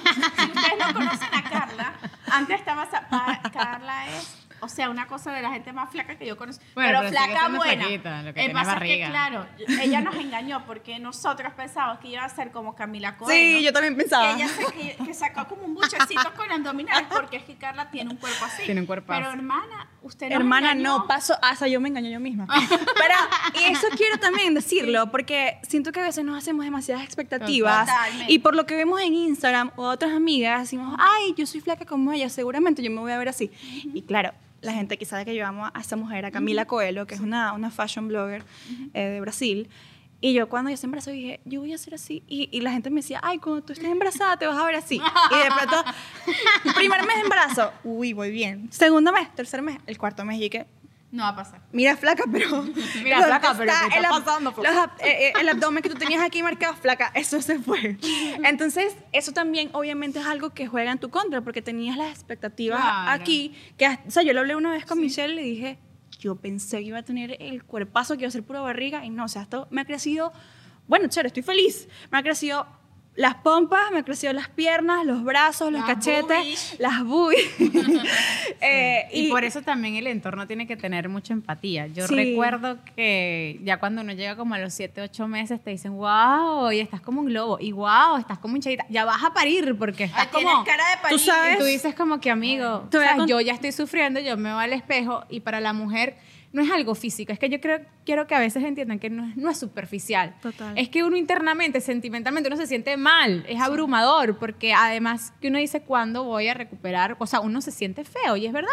ustedes 0.50 0.78
no 0.78 0.92
conocen 0.94 1.28
a 1.34 1.42
Carla, 1.48 1.92
antes 2.30 2.58
estaba, 2.58 2.86
pa- 2.90 3.40
Carla 3.52 4.08
es, 4.08 4.36
o 4.60 4.68
sea, 4.68 4.90
una 4.90 5.06
cosa 5.06 5.32
de 5.32 5.42
la 5.42 5.50
gente 5.50 5.72
más 5.72 5.90
flaca 5.90 6.16
que 6.16 6.26
yo 6.26 6.36
conozco. 6.36 6.64
Bueno, 6.74 6.98
pero, 7.00 7.10
flaca 7.10 7.48
buena. 7.48 7.84
flaquita, 7.84 8.22
lo 8.22 8.34
que 8.34 8.44
El 8.44 8.52
pasa 8.52 8.70
es 8.72 8.74
barriga. 8.76 9.06
que, 9.06 9.10
claro, 9.10 9.46
ella 9.82 10.00
nos 10.00 10.14
engañó 10.16 10.64
porque 10.66 10.98
nosotros 10.98 11.52
pensábamos 11.54 11.98
que 12.00 12.08
iba 12.08 12.24
a 12.24 12.28
ser 12.28 12.50
como 12.50 12.74
Camila 12.74 13.16
Coelho. 13.16 13.58
Sí, 13.58 13.64
yo 13.64 13.72
también 13.72 13.96
pensaba. 13.96 14.34
Que 14.34 14.42
ella 14.42 14.48
se, 14.48 14.64
que, 14.72 15.04
que 15.04 15.14
sacó 15.14 15.46
como 15.48 15.64
un 15.64 15.74
buchecito 15.74 16.32
con 16.36 16.50
abdominales 16.50 17.06
porque 17.10 17.36
es 17.38 17.44
que 17.44 17.56
Carla 17.56 17.90
tiene 17.90 18.10
un 18.10 18.16
cuerpo 18.16 18.44
así. 18.44 18.62
Tiene 18.64 18.80
un 18.80 18.86
cuerpazo. 18.86 19.20
Pero 19.20 19.32
hermana, 19.32 19.88
usted 20.02 20.28
nos 20.28 20.36
Hermana, 20.38 20.72
engañó. 20.72 20.98
no, 20.98 21.06
paso, 21.06 21.34
hasta 21.42 21.66
yo 21.68 21.80
me 21.80 21.88
engaño 21.88 22.10
yo 22.10 22.20
misma. 22.20 22.46
Pero, 22.48 23.14
y 23.60 23.72
eso 23.72 23.86
quiero 23.96 24.18
también 24.18 24.54
decirlo, 24.54 25.10
porque 25.10 25.58
siento 25.62 25.92
que 25.92 26.00
a 26.00 26.04
veces 26.04 26.24
nos 26.24 26.36
hacemos 26.38 26.64
demasiadas 26.64 27.04
expectativas. 27.04 27.86
Totalmente. 27.86 28.32
Y 28.32 28.38
por 28.40 28.54
lo 28.54 28.66
que 28.66 28.74
vemos 28.76 29.00
en 29.00 29.14
Instagram 29.14 29.70
o 29.76 29.84
otras 29.88 30.12
amigas, 30.12 30.60
decimos, 30.62 30.96
ay, 30.98 31.34
yo 31.36 31.46
soy 31.46 31.60
flaca 31.60 31.84
como 31.84 32.12
ella, 32.12 32.28
seguramente 32.28 32.82
yo 32.82 32.90
me 32.90 33.00
voy 33.00 33.12
a 33.12 33.18
ver 33.18 33.28
así. 33.28 33.50
Y 33.94 34.02
claro, 34.02 34.32
la 34.60 34.72
gente 34.72 34.98
que 34.98 35.04
sabe 35.04 35.24
que 35.24 35.34
yo 35.34 35.46
amo 35.46 35.66
a 35.72 35.80
esta 35.80 35.96
mujer, 35.96 36.24
a 36.26 36.30
Camila 36.30 36.66
Coelho, 36.66 37.06
que 37.06 37.14
es 37.14 37.20
una, 37.20 37.52
una 37.52 37.70
fashion 37.70 38.08
blogger 38.08 38.44
eh, 38.94 39.00
de 39.02 39.20
Brasil. 39.20 39.68
Y 40.22 40.34
yo 40.34 40.50
cuando 40.50 40.70
yo 40.70 40.76
se 40.76 40.86
embarazó 40.86 41.10
dije, 41.10 41.40
yo 41.46 41.60
voy 41.60 41.72
a 41.72 41.78
ser 41.78 41.94
así. 41.94 42.22
Y, 42.26 42.48
y 42.52 42.60
la 42.60 42.72
gente 42.72 42.90
me 42.90 42.96
decía, 42.96 43.20
ay, 43.22 43.38
cuando 43.38 43.62
tú 43.62 43.72
estés 43.72 43.88
embarazada 43.88 44.36
te 44.36 44.46
vas 44.46 44.58
a 44.58 44.66
ver 44.66 44.74
así. 44.74 44.96
Y 44.96 45.36
de 45.38 45.50
pronto, 45.56 45.90
primer 46.74 47.06
mes 47.06 47.16
de 47.16 47.22
embarazo, 47.22 47.72
uy, 47.84 48.12
voy 48.12 48.30
bien. 48.30 48.70
Segundo 48.70 49.12
mes, 49.12 49.34
tercer 49.34 49.62
mes, 49.62 49.78
el 49.86 49.96
cuarto 49.96 50.24
mes, 50.24 50.40
y 50.40 50.50
que, 50.50 50.66
No 51.12 51.24
va 51.24 51.30
a 51.30 51.36
pasar. 51.36 51.60
mira 51.72 51.96
flaca, 51.96 52.22
pero... 52.30 52.62
Mira, 53.02 53.16
¿dónde 53.16 53.26
flaca, 53.26 53.54
pero 53.58 53.72
¿qué 53.90 53.96
está 53.96 54.08
pasando, 54.10 54.52
ab- 54.52 54.90
eh, 55.00 55.28
eh, 55.28 55.32
el 55.40 55.48
abdomen 55.48 55.82
que 55.82 55.88
tú 55.88 55.96
tenías 55.96 56.22
aquí 56.22 56.40
marcado, 56.42 56.74
flaca, 56.76 57.10
eso 57.14 57.42
se 57.42 57.58
fue. 57.58 57.98
Entonces, 58.44 58.96
eso 59.12 59.32
también 59.32 59.70
obviamente 59.72 60.20
es 60.20 60.26
algo 60.26 60.50
que 60.50 60.68
juega 60.68 60.92
en 60.92 60.98
tu 60.98 61.10
contra, 61.10 61.40
porque 61.40 61.62
tenías 61.62 61.96
las 61.96 62.10
expectativas 62.10 62.80
Claro. 62.80 63.10
aquí, 63.22 63.54
que, 63.76 63.88
o 64.06 64.10
sea, 64.10 64.22
yo 64.22 64.32
lo 64.32 64.40
hablé 64.40 64.54
una 64.54 64.70
vez 64.70 64.86
con 64.86 65.00
Michelle 65.00 65.32
y 65.32 65.36
le 65.36 65.42
dije, 65.42 65.78
yo 66.20 66.36
pensé 66.36 66.76
que 66.78 66.84
iba 66.84 66.98
a 66.98 67.02
tener 67.02 67.36
el 67.40 67.64
cuerpazo, 67.64 68.14
que 68.16 68.20
iba 68.22 68.28
a 68.28 68.32
ser 68.32 68.44
pura 68.44 68.60
barriga, 68.60 69.04
y 69.04 69.10
no, 69.10 69.24
o 69.24 69.28
sea, 69.28 69.42
esto 69.42 69.66
me 69.70 69.80
ha 69.80 69.84
crecido, 69.84 70.32
bueno, 70.86 71.08
chévere, 71.08 71.26
estoy 71.28 71.42
feliz, 71.42 71.88
me 72.12 72.18
ha 72.18 72.22
crecido 72.22 72.66
las 73.16 73.34
pompas, 73.36 73.90
me 73.92 73.98
ha 73.98 74.02
crecido 74.04 74.32
las 74.32 74.48
piernas, 74.48 75.04
los 75.04 75.24
brazos, 75.24 75.70
los 75.72 75.80
Las 75.86 75.96
cachetes, 75.96 76.24
boobies. 76.38 76.76
las 76.78 77.04
boobies. 77.04 77.50
Eh, 78.62 79.08
Y, 79.12 79.28
por 79.30 79.44
eso 79.44 79.62
también 79.62 79.94
el 79.96 80.06
entorno 80.06 80.46
tiene 80.46 80.66
que 80.66 80.76
tener 80.76 81.08
mucha 81.08 81.32
empatía. 81.32 81.86
Yo 81.86 82.06
Sí. 82.06 82.14
recuerdo 82.14 82.76
que 82.94 83.58
ya 83.64 83.78
cuando 83.78 84.02
uno 84.02 84.12
llega 84.12 84.36
como 84.36 84.54
a 84.54 84.58
los 84.58 84.74
7, 84.74 85.00
8 85.00 85.28
meses 85.28 85.62
te 85.62 85.70
dicen, 85.70 85.92
wow, 85.96 86.70
y 86.70 86.80
estás 86.80 87.00
como 87.00 87.20
un 87.20 87.26
globo, 87.28 87.58
y 87.60 87.72
wow, 87.72 88.16
estás 88.18 88.38
como 88.38 88.56
hinchadita, 88.56 88.84
ya 88.90 89.04
vas 89.06 89.22
a 89.24 89.32
parir 89.32 89.76
porque 89.78 90.04
estás 90.04 90.26
como... 90.28 90.62
cara 90.64 90.84
de 90.90 90.96
parir. 91.02 91.18
Tú 91.18 91.24
sabes- 91.24 91.54
Y 91.54 91.58
tú 91.58 91.64
dices 91.64 91.94
como 91.94 92.20
que, 92.20 92.30
amigo, 92.30 92.84
o 92.86 92.90
sea, 92.90 93.24
yo 93.26 93.40
ya 93.40 93.54
estoy 93.54 93.72
sufriendo, 93.72 94.20
yo 94.20 94.36
me 94.36 94.52
voy 94.52 94.64
al 94.64 94.72
espejo 94.74 95.24
y 95.30 95.40
para 95.40 95.60
la 95.60 95.72
mujer 95.72 96.16
no 96.52 96.62
es 96.62 96.70
algo 96.70 96.94
físico, 96.94 97.32
es 97.32 97.38
que 97.38 97.48
yo 97.48 97.60
creo, 97.60 97.80
quiero 98.04 98.26
que 98.26 98.34
a 98.34 98.40
veces 98.40 98.64
entiendan 98.64 98.98
que 98.98 99.08
no 99.08 99.24
es, 99.24 99.36
no 99.36 99.50
es 99.50 99.58
superficial. 99.58 100.34
Total. 100.42 100.76
Es 100.76 100.88
que 100.88 101.04
uno 101.04 101.16
internamente, 101.16 101.80
sentimentalmente, 101.80 102.48
uno 102.48 102.56
se 102.56 102.66
siente 102.66 102.96
mal, 102.96 103.44
es 103.48 103.60
abrumador, 103.60 104.38
porque 104.38 104.72
además 104.72 105.32
que 105.40 105.48
uno 105.48 105.58
dice 105.58 105.82
cuándo 105.82 106.24
voy 106.24 106.48
a 106.48 106.54
recuperar, 106.54 107.16
o 107.18 107.26
sea, 107.26 107.40
uno 107.40 107.60
se 107.60 107.70
siente 107.70 108.04
feo 108.04 108.36
y 108.36 108.46
es 108.46 108.52
verdad. 108.52 108.70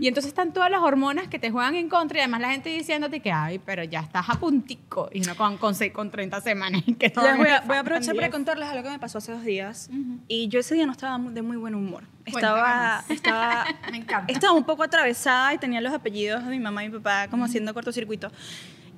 Y 0.00 0.06
entonces 0.08 0.28
están 0.28 0.52
todas 0.52 0.70
las 0.70 0.80
hormonas 0.80 1.28
que 1.28 1.38
te 1.38 1.50
juegan 1.50 1.74
en 1.74 1.88
contra 1.88 2.18
y 2.18 2.20
además 2.20 2.40
la 2.40 2.50
gente 2.50 2.70
diciéndote 2.70 3.20
que, 3.20 3.32
ay, 3.32 3.58
pero 3.58 3.82
ya 3.84 4.00
estás 4.00 4.28
a 4.28 4.34
puntico 4.34 5.08
y 5.12 5.20
uno 5.22 5.34
con, 5.36 5.56
con, 5.58 5.74
con 5.92 6.10
30 6.10 6.40
semanas. 6.40 6.82
y 6.86 6.94
Que 6.94 7.12
voy 7.16 7.48
a, 7.48 7.60
voy 7.62 7.76
a 7.76 7.80
aprovechar 7.80 8.14
para 8.14 8.28
10. 8.28 8.32
contarles 8.32 8.68
algo 8.68 8.82
que 8.84 8.90
me 8.90 8.98
pasó 8.98 9.18
hace 9.18 9.32
dos 9.32 9.44
días. 9.44 9.90
Y 10.28 10.48
yo 10.48 10.60
ese 10.60 10.74
día 10.74 10.86
no 10.86 10.92
estaba 10.92 11.18
de 11.18 11.42
muy 11.42 11.56
buen 11.56 11.74
humor. 11.74 12.04
Estaba, 12.28 13.04
estaba, 13.08 13.64
Me 13.90 13.98
encanta. 13.98 14.32
estaba 14.32 14.52
un 14.52 14.64
poco 14.64 14.82
atravesada 14.82 15.54
y 15.54 15.58
tenía 15.58 15.80
los 15.80 15.92
apellidos 15.92 16.44
de 16.44 16.50
mi 16.50 16.58
mamá 16.58 16.84
y 16.84 16.88
mi 16.88 16.98
papá 16.98 17.28
como 17.28 17.44
haciendo 17.44 17.74
cortocircuito. 17.74 18.30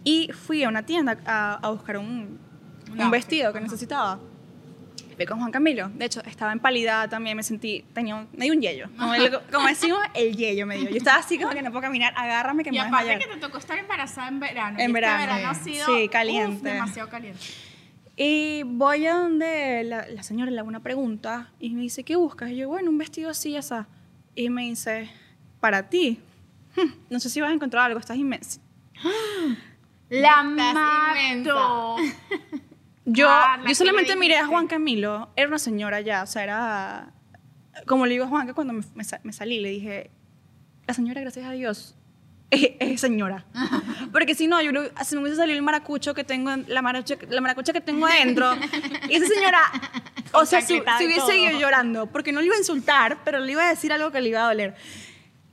Y 0.05 0.31
fui 0.33 0.65
a 0.65 0.69
una 0.69 0.85
tienda 0.85 1.19
a, 1.27 1.55
a 1.63 1.71
buscar 1.71 1.99
un, 1.99 2.39
un 2.97 3.11
vestido 3.11 3.53
que 3.53 3.61
necesitaba. 3.61 4.19
Fui 5.17 5.27
con 5.27 5.39
Juan 5.39 5.51
Camilo. 5.53 5.91
De 5.91 6.07
hecho, 6.07 6.23
estaba 6.25 6.51
empalidada 6.53 7.07
también. 7.07 7.37
Me 7.37 7.43
sentí, 7.43 7.85
tenía 7.93 8.27
me 8.33 8.47
dio 8.47 8.55
un 8.55 8.63
yello. 8.63 8.89
Como, 8.99 9.13
el- 9.15 9.39
como 9.53 9.67
decimos, 9.67 9.99
el 10.15 10.35
yello 10.35 10.67
me 10.67 10.79
dio. 10.79 10.89
Yo 10.89 10.97
estaba 10.97 11.19
así 11.19 11.39
como 11.39 11.53
que 11.53 11.61
no 11.61 11.71
puedo 11.71 11.83
caminar. 11.83 12.15
Agárrame 12.17 12.63
que 12.65 12.71
Y 12.71 12.73
me 12.73 12.79
voy 12.79 12.87
a 12.87 12.99
desmayar. 13.03 13.19
que 13.19 13.27
te 13.27 13.37
tocó 13.37 13.59
estar 13.59 13.77
embarazada 13.79 14.29
en 14.29 14.41
verano. 14.41 14.79
En 14.79 14.89
y 14.89 14.93
verano, 14.95 15.21
Este 15.23 15.35
verano 15.35 15.51
ha 15.51 15.55
sido 15.55 15.85
Sí, 15.87 16.05
uf, 16.07 16.11
caliente. 16.11 16.69
demasiado 16.71 17.09
caliente. 17.11 17.41
Y 18.17 18.63
voy 18.65 19.07
a 19.07 19.15
donde 19.15 19.83
la, 19.85 20.07
la 20.09 20.23
señora 20.23 20.51
le 20.51 20.59
hago 20.59 20.69
una 20.69 20.81
pregunta 20.81 21.51
y 21.59 21.71
me 21.71 21.83
dice, 21.83 22.05
¿qué 22.05 22.17
buscas? 22.17 22.51
Y 22.51 22.57
yo, 22.57 22.69
bueno, 22.69 22.91
un 22.91 22.99
vestido 22.99 23.31
así, 23.31 23.57
esa. 23.57 23.87
Y 24.35 24.51
me 24.51 24.63
dice, 24.65 25.11
para 25.61 25.89
ti. 25.89 26.19
"Hmm, 26.77 26.91
no 27.09 27.19
sé 27.21 27.31
si 27.31 27.41
vas 27.41 27.51
a 27.51 27.55
encontrar 27.55 27.87
algo, 27.87 27.99
estás 27.99 28.17
inmensa. 28.17 28.61
La 30.09 30.43
mato. 30.43 31.97
Yo, 33.07 33.27
yo 33.27 33.29
¿qué 33.67 33.75
solamente 33.75 34.15
miré 34.17 34.37
a? 34.37 34.47
Juan 34.47 34.67
Camilo, 34.67 35.31
era 35.35 35.49
una 35.49 35.59
señora 35.59 36.01
ya, 36.01 36.23
o 36.23 36.27
sea, 36.27 36.43
era... 36.45 37.13
Como 37.87 38.05
le 38.07 38.13
digo 38.13 38.25
a 38.25 38.29
Juan 38.29 38.47
que 38.47 38.53
cuando 38.55 38.73
me, 38.73 38.83
me 38.95 39.05
sa- 39.05 39.21
me 39.25 39.33
salí, 39.33 39.59
le 39.61 39.71
dije, 39.71 40.11
la 40.87 40.95
señora, 40.95 41.21
gracias 41.21 41.47
a 41.47 41.53
Dios, 41.53 41.97
es, 42.51 42.71
es 42.79 43.01
señora. 43.01 43.45
Porque 44.13 44.35
si 44.35 44.47
no, 44.47 44.61
yo 44.61 44.71
se 45.05 45.17
me 45.17 45.23
hubiese 45.23 45.37
salido 45.37 45.57
el 45.57 45.63
maracucho 45.63 46.15
que 46.15 46.25
tengo, 46.25 46.51
en- 46.51 46.65
la, 46.69 46.83
maracucha, 46.83 47.17
la 47.29 47.41
maracucha 47.41 47.73
que 47.73 47.81
tengo 47.81 48.07
adentro. 48.07 48.57
y 49.09 49.15
esa 49.15 49.27
señora, 49.27 49.61
o 50.33 50.45
sea, 50.45 50.61
se 50.61 50.75
y 50.75 50.81
hubiese 50.81 51.21
todo. 51.21 51.35
ido 51.35 51.59
llorando, 51.59 52.07
porque 52.07 52.33
no 52.33 52.41
le 52.41 52.47
iba 52.47 52.55
a 52.57 52.59
insultar, 52.59 53.19
pero 53.25 53.39
le 53.41 53.53
iba 53.53 53.65
a 53.67 53.71
decir 53.71 53.93
algo 53.93 54.11
que 54.11 54.21
le 54.21 54.29
iba 54.31 54.41
a 54.43 54.47
doler. 54.49 54.75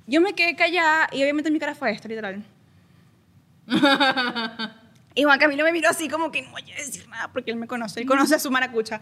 Yo 0.07 0.21
me 0.21 0.33
quedé 0.33 0.55
callada 0.55 1.09
y 1.11 1.21
obviamente 1.21 1.51
mi 1.51 1.59
cara 1.59 1.75
fue 1.75 1.91
esta, 1.91 2.07
literal. 2.07 2.43
Y 5.15 5.23
Juan 5.23 5.39
Camilo 5.39 5.63
me 5.63 5.71
miró 5.71 5.89
así 5.89 6.07
como 6.07 6.31
que 6.31 6.43
no 6.43 6.51
voy 6.51 6.61
a 6.71 6.75
decir 6.75 7.07
nada 7.09 7.27
porque 7.33 7.49
él 7.49 7.57
me 7.57 7.65
conoce, 7.65 7.99
él 7.99 8.05
conoce 8.05 8.35
a 8.35 8.39
su 8.39 8.51
maracucha. 8.51 9.01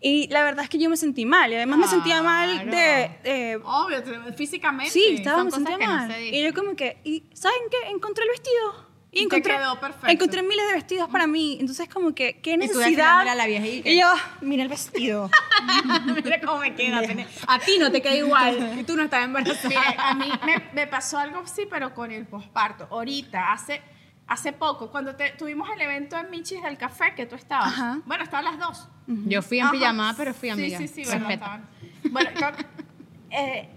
Y 0.00 0.28
la 0.28 0.42
verdad 0.44 0.64
es 0.64 0.68
que 0.70 0.78
yo 0.78 0.90
me 0.90 0.96
sentí 0.98 1.24
mal 1.24 1.50
y 1.50 1.54
además 1.54 1.78
me 1.78 1.86
sentía 1.88 2.22
mal 2.22 2.70
de... 2.70 3.10
de- 3.24 3.60
Obvio, 3.64 4.02
te- 4.02 4.32
físicamente. 4.34 4.92
sí, 4.92 5.16
estaba, 5.16 5.38
son 5.38 5.46
me 5.46 5.50
sentía 5.52 5.78
que 5.78 5.86
no 5.86 5.92
mal. 5.94 6.10
se 6.12 6.28
y 6.28 6.42
yo 6.44 6.52
como 6.52 6.76
que, 6.76 6.98
¿y 7.04 7.22
saben 7.32 7.58
qué? 7.70 7.90
Encontré 7.90 8.24
el 8.24 8.30
vestido. 8.30 8.94
Y 9.12 9.20
Y 9.20 9.22
encontré, 9.24 9.56
quedó 9.56 9.78
perfecto. 9.78 10.08
encontré 10.08 10.42
miles 10.42 10.66
de 10.66 10.72
vestidos 10.74 11.08
para 11.08 11.26
mí. 11.28 11.56
Entonces 11.60 11.88
como 11.88 12.14
que, 12.14 12.40
¿qué 12.40 12.56
necesidad? 12.56 12.84
desfilándole 12.86 13.30
a 13.30 13.34
la 13.36 13.46
viejita. 13.46 13.88
Y 13.88 13.98
yo, 14.00 14.12
mira 14.40 14.64
el 14.64 14.68
vestido. 14.68 15.30
Mira 16.24 16.40
cómo 16.40 16.58
me 16.58 16.74
queda. 16.74 17.00
tener- 17.02 17.28
A 17.46 17.58
ti 17.60 17.78
no 17.78 17.90
te 17.92 18.02
queda 18.02 18.16
igual 18.16 18.76
y 18.78 18.82
tú 18.84 18.96
no 18.96 19.04
estás 19.04 19.24
embarazada. 19.24 19.68
Mire, 19.68 19.80
a 19.96 20.14
mí 20.14 20.28
me, 20.44 20.64
me 20.74 20.86
pasó 20.88 21.16
algo 21.18 21.38
así, 21.38 21.62
pero 21.70 21.94
con 21.94 22.10
el 22.10 22.26
posparto. 22.26 22.88
Ahorita, 22.90 23.52
hace, 23.52 23.80
hace 24.26 24.52
poco, 24.52 24.90
cuando 24.90 25.14
te- 25.16 25.30
tuvimos 25.32 25.68
el 25.74 25.80
evento 25.80 26.16
en 26.16 26.30
Michis 26.30 26.62
del 26.62 26.78
café 26.78 27.14
que 27.14 27.26
tú 27.26 27.34
estabas. 27.34 27.68
Ajá. 27.68 28.00
Bueno, 28.06 28.24
estaban 28.24 28.44
las 28.44 28.58
dos. 28.58 28.88
Yo 29.06 29.42
fui 29.42 29.58
en 29.58 29.64
Ajá. 29.64 29.72
pijamada, 29.72 30.14
pero 30.16 30.32
fui 30.34 30.48
amiga. 30.48 30.78
Sí, 30.78 30.88
sí, 30.88 31.04
sí, 31.04 31.10
bueno, 31.10 31.28
estaban. 31.30 31.68
Bueno, 32.10 32.30
eh, 33.30 33.68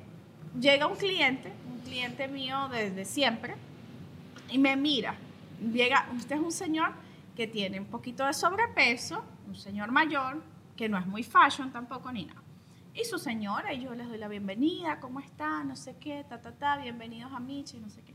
llega 0.59 0.87
un 0.87 0.95
cliente, 0.95 1.51
un 1.69 1.79
cliente 1.81 2.27
mío 2.27 2.69
desde 2.71 3.05
siempre, 3.05 3.55
y 4.49 4.57
me 4.57 4.75
mira. 4.75 5.15
Llega, 5.73 6.07
usted 6.15 6.35
es 6.35 6.41
un 6.41 6.51
señor 6.51 6.91
que 7.35 7.47
tiene 7.47 7.79
un 7.79 7.87
poquito 7.87 8.25
de 8.25 8.33
sobrepeso, 8.33 9.23
un 9.47 9.55
señor 9.55 9.91
mayor, 9.91 10.41
que 10.75 10.87
no 10.87 10.97
es 10.97 11.05
muy 11.07 11.23
fashion 11.23 11.71
tampoco 11.71 12.11
ni 12.11 12.25
nada. 12.25 12.41
Y 12.93 13.03
su 13.05 13.19
señora, 13.19 13.73
y 13.73 13.83
yo 13.83 13.93
les 13.95 14.07
doy 14.07 14.17
la 14.17 14.27
bienvenida, 14.27 14.99
¿cómo 14.99 15.19
está? 15.19 15.63
No 15.63 15.75
sé 15.75 15.95
qué, 15.99 16.25
ta, 16.27 16.41
ta, 16.41 16.51
ta, 16.51 16.77
bienvenidos 16.77 17.31
a 17.33 17.39
Michi, 17.39 17.77
no 17.79 17.89
sé 17.89 18.01
qué. 18.01 18.13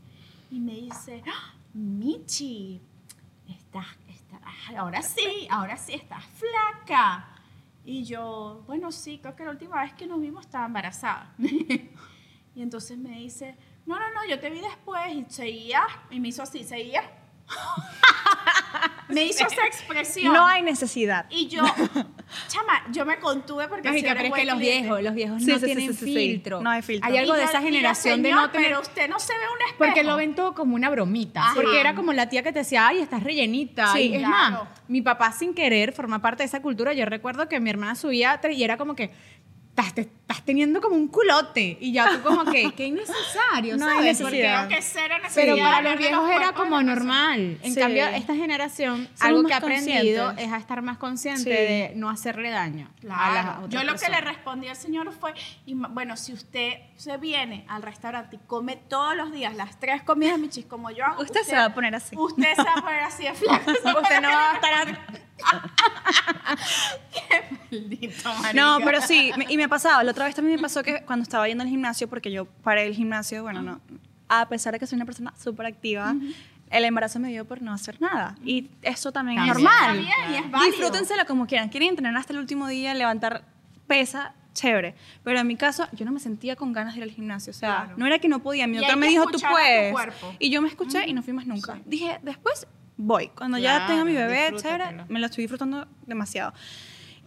Y 0.51 0.59
me 0.59 0.73
dice, 0.73 1.21
¡Ah! 1.27 1.53
Michi, 1.73 2.79
estás, 3.49 3.87
estás, 4.07 4.41
ahora 4.77 5.01
sí, 5.01 5.47
ahora 5.49 5.75
sí, 5.75 5.93
estás 5.93 6.23
flaca. 6.25 7.29
Y 7.83 8.03
yo, 8.03 8.63
bueno, 8.67 8.91
sí, 8.91 9.19
creo 9.19 9.35
que 9.35 9.43
la 9.43 9.51
última 9.51 9.81
vez 9.81 9.93
que 9.93 10.05
nos 10.05 10.21
vimos 10.21 10.45
estaba 10.45 10.67
embarazada. 10.67 11.33
y 11.37 12.61
entonces 12.61 12.97
me 12.97 13.17
dice, 13.17 13.57
no, 13.85 13.99
no, 13.99 14.11
no, 14.11 14.25
yo 14.29 14.39
te 14.39 14.49
vi 14.49 14.59
después 14.59 15.01
y 15.13 15.25
seguía, 15.29 15.83
y 16.11 16.19
me 16.19 16.29
hizo 16.29 16.43
así, 16.43 16.63
seguía. 16.63 17.03
me 19.09 19.23
hizo 19.23 19.45
esa 19.45 19.65
expresión. 19.65 20.33
No 20.33 20.45
hay 20.45 20.61
necesidad. 20.61 21.25
Y 21.29 21.47
yo, 21.47 21.63
chama, 22.47 22.83
yo 22.91 23.05
me 23.05 23.17
contuve 23.19 23.67
porque 23.67 23.87
eres 23.89 24.03
pero 24.03 24.19
es 24.19 24.33
que 24.33 24.45
los 24.45 24.55
cliente. 24.55 24.81
viejos, 24.81 25.01
los 25.03 25.13
viejos 25.13 25.43
Sí, 25.43 25.51
no 25.51 25.59
sí, 25.59 25.65
tienen 25.65 25.93
sí, 25.93 25.99
sí, 25.99 26.05
sí. 26.05 26.15
filtro. 26.15 26.61
No 26.61 26.69
hay 26.69 26.81
filtro. 26.81 27.09
Hay 27.09 27.17
algo 27.17 27.35
Y 27.35 27.37
de 27.37 27.43
esa 27.43 27.61
generación 27.61 28.21
de 28.21 28.29
"Señor, 28.29 28.41
no 28.43 28.49
tener 28.51 28.67
Pero 28.67 28.81
usted 28.81 29.09
no 29.09 29.19
se 29.19 29.33
ve 29.33 29.39
un 29.53 29.61
espejo. 29.71 29.77
Porque 29.77 30.03
lo 30.03 30.15
ven 30.15 30.35
todo 30.35 30.53
como 30.53 30.75
una 30.75 30.89
bromita. 30.89 31.41
Ajá. 31.41 31.55
Porque 31.55 31.79
era 31.79 31.95
como 31.95 32.13
la 32.13 32.29
tía 32.29 32.43
que 32.43 32.51
te 32.51 32.59
decía, 32.59 32.87
ay, 32.87 32.99
estás 32.99 33.23
rellenita. 33.23 33.93
Sí, 33.93 33.99
y 34.09 34.13
es 34.15 34.19
claro. 34.19 34.31
más, 34.55 34.61
mi 34.87 35.01
papá 35.01 35.31
sin 35.31 35.53
querer 35.53 35.93
forma 35.93 36.21
parte 36.21 36.43
de 36.43 36.47
esa 36.47 36.61
cultura. 36.61 36.93
Yo 36.93 37.05
recuerdo 37.05 37.47
que 37.49 37.59
mi 37.59 37.69
hermana 37.69 37.95
subía 37.95 38.39
y 38.51 38.63
era 38.63 38.77
como 38.77 38.95
que, 38.95 39.11
estás, 39.75 39.93
te- 39.95 40.01
estás 40.01 40.43
teniendo 40.45 40.79
como 40.81 40.95
un 40.95 41.07
culote. 41.07 41.77
Y 41.81 41.93
ya 41.93 42.07
tú 42.11 42.21
como 42.21 42.45
que, 42.51 42.71
qué 42.73 42.85
innecesario, 42.87 43.75
No 43.77 43.85
¿sabes? 43.89 44.21
Porque 44.21 44.37
Necesidad. 44.37 44.67
creo 44.67 44.77
que 44.77 44.83
cero 44.83 45.15
Pero 45.33 45.57
para 45.57 45.81
los 45.81 45.97
viejos 45.97 46.29
era 46.29 46.51
como 46.53 46.81
normal. 46.83 47.57
En 47.63 47.73
Sí. 47.73 47.79
cambio, 47.79 48.05
esta 48.05 48.35
generación, 48.35 49.07
Somos 49.15 49.21
algo 49.21 49.43
que 49.45 49.53
ha 49.53 49.57
aprendido 49.57 50.31
es 50.37 50.51
a 50.51 50.57
estar 50.57 50.81
más 50.83 50.97
consciente 50.99 51.41
Sí. 51.43 51.49
de 51.49 51.93
no 51.95 52.09
hacerle 52.11 52.51
daño 52.51 52.87
a 53.01 53.05
las 53.07 53.17
Claro. 53.43 53.65
otras 53.65 53.69
Yo 53.71 53.83
lo 53.91 53.97
que 53.97 54.09
le 54.09 54.21
respondí 54.21 54.67
al 54.67 54.75
señor 54.75 55.11
fue, 55.11 55.33
y 55.65 55.73
bueno, 55.73 56.17
si 56.17 56.33
usted 56.33 56.73
se 56.95 57.17
viene 57.17 57.65
al 57.67 57.81
restaurante 57.81 58.35
y 58.35 58.39
come 58.45 58.75
todos 58.75 59.15
los 59.15 59.31
días 59.31 59.55
las 59.55 59.79
tres 59.79 60.03
comidas 60.03 60.37
michis 60.37 60.65
como 60.65 60.91
yo 60.91 61.03
hago, 61.05 61.23
Usted 61.23 61.41
se 61.41 61.55
va 61.55 61.65
a 61.65 61.73
poner 61.73 61.95
así. 61.95 62.15
Usted 62.15 62.53
se 62.55 62.63
va 62.63 62.73
a 62.75 62.81
poner 62.81 62.99
así 62.99 63.23
de 63.23 63.33
flaco. 63.33 63.71
Usted 64.01 64.21
no 64.21 64.29
va 64.29 64.51
a 64.51 64.55
estar... 64.55 64.99
Maldito 67.71 68.29
No, 68.53 68.79
marica. 68.79 68.85
pero 68.85 69.01
sí, 69.01 69.31
me- 69.37 69.45
y 69.49 69.57
me 69.57 69.63
ha 69.65 69.67
pasado. 69.67 70.03
La 70.03 70.11
otra 70.11 70.25
vez 70.25 70.35
también 70.35 70.55
me 70.57 70.61
pasó 70.61 70.83
que 70.83 71.03
cuando 71.03 71.23
estaba 71.23 71.47
yendo 71.47 71.63
al 71.63 71.69
gimnasio, 71.69 72.07
porque 72.07 72.31
yo 72.31 72.45
paré 72.45 72.85
el 72.85 72.93
gimnasio, 72.95 73.43
bueno, 73.43 73.61
no, 73.61 73.81
a 74.29 74.47
pesar 74.49 74.73
de 74.73 74.79
que 74.79 74.87
soy 74.87 74.95
una 74.97 75.05
persona 75.05 75.33
súper 75.41 75.65
activa, 75.65 76.15
el 76.69 76.85
embarazo 76.85 77.19
me 77.19 77.29
dio 77.29 77.45
por 77.45 77.61
no 77.61 77.73
hacer 77.73 78.01
nada. 78.01 78.35
Y 78.43 78.69
eso 78.81 79.11
también 79.11 79.39
es 79.39 79.47
También. 79.47 79.69
normal. 79.71 79.99
Está 79.99 80.15
bien, 80.27 80.31
y 80.33 80.35
es 80.45 80.51
válido. 80.51 80.71
Disfrútenselo 80.71 81.25
como 81.25 81.45
quieran. 81.47 81.69
Quieren 81.69 81.89
entrenar 81.89 82.15
hasta 82.17 82.33
el 82.33 82.39
último 82.39 82.67
día, 82.67 82.93
levantar 82.93 83.43
pesa, 83.87 84.33
chévere. 84.53 84.95
Pero 85.23 85.39
en 85.39 85.47
mi 85.47 85.55
caso, 85.55 85.87
yo 85.93 86.05
no 86.05 86.11
me 86.11 86.19
sentía 86.19 86.55
con 86.55 86.73
ganas 86.73 86.93
de 86.93 86.99
ir 86.99 87.03
al 87.03 87.11
gimnasio. 87.11 87.51
O 87.51 87.53
sea, 87.53 87.75
Claro. 87.83 87.93
no 87.97 88.05
era 88.07 88.17
que 88.19 88.27
no 88.27 88.39
podía. 88.39 88.65
Mi 88.67 88.77
Y 88.77 88.79
doctor 88.79 88.97
me 88.97 89.05
que 89.07 89.11
dijo, 89.11 89.23
tú 89.25 89.29
escuchar 89.37 89.49
a 89.51 89.53
tu 89.53 89.55
puedes. 89.61 89.91
cuerpo. 89.91 90.35
Y 90.39 90.49
yo 90.49 90.61
me 90.61 90.67
escuché 90.67 91.07
y 91.07 91.13
no 91.13 91.21
fui 91.21 91.33
más 91.33 91.45
nunca. 91.45 91.79
Dije, 91.85 92.19
después 92.23 92.65
voy. 92.97 93.29
Cuando 93.29 93.57
ya 93.57 93.77
Claro, 93.77 93.87
tenga 93.87 94.05
mi 94.05 94.13
bebé, 94.13 94.53
chévere, 94.55 95.05
me 95.09 95.19
lo 95.19 95.25
estoy 95.25 95.43
disfrutando 95.43 95.87
demasiado. 96.05 96.53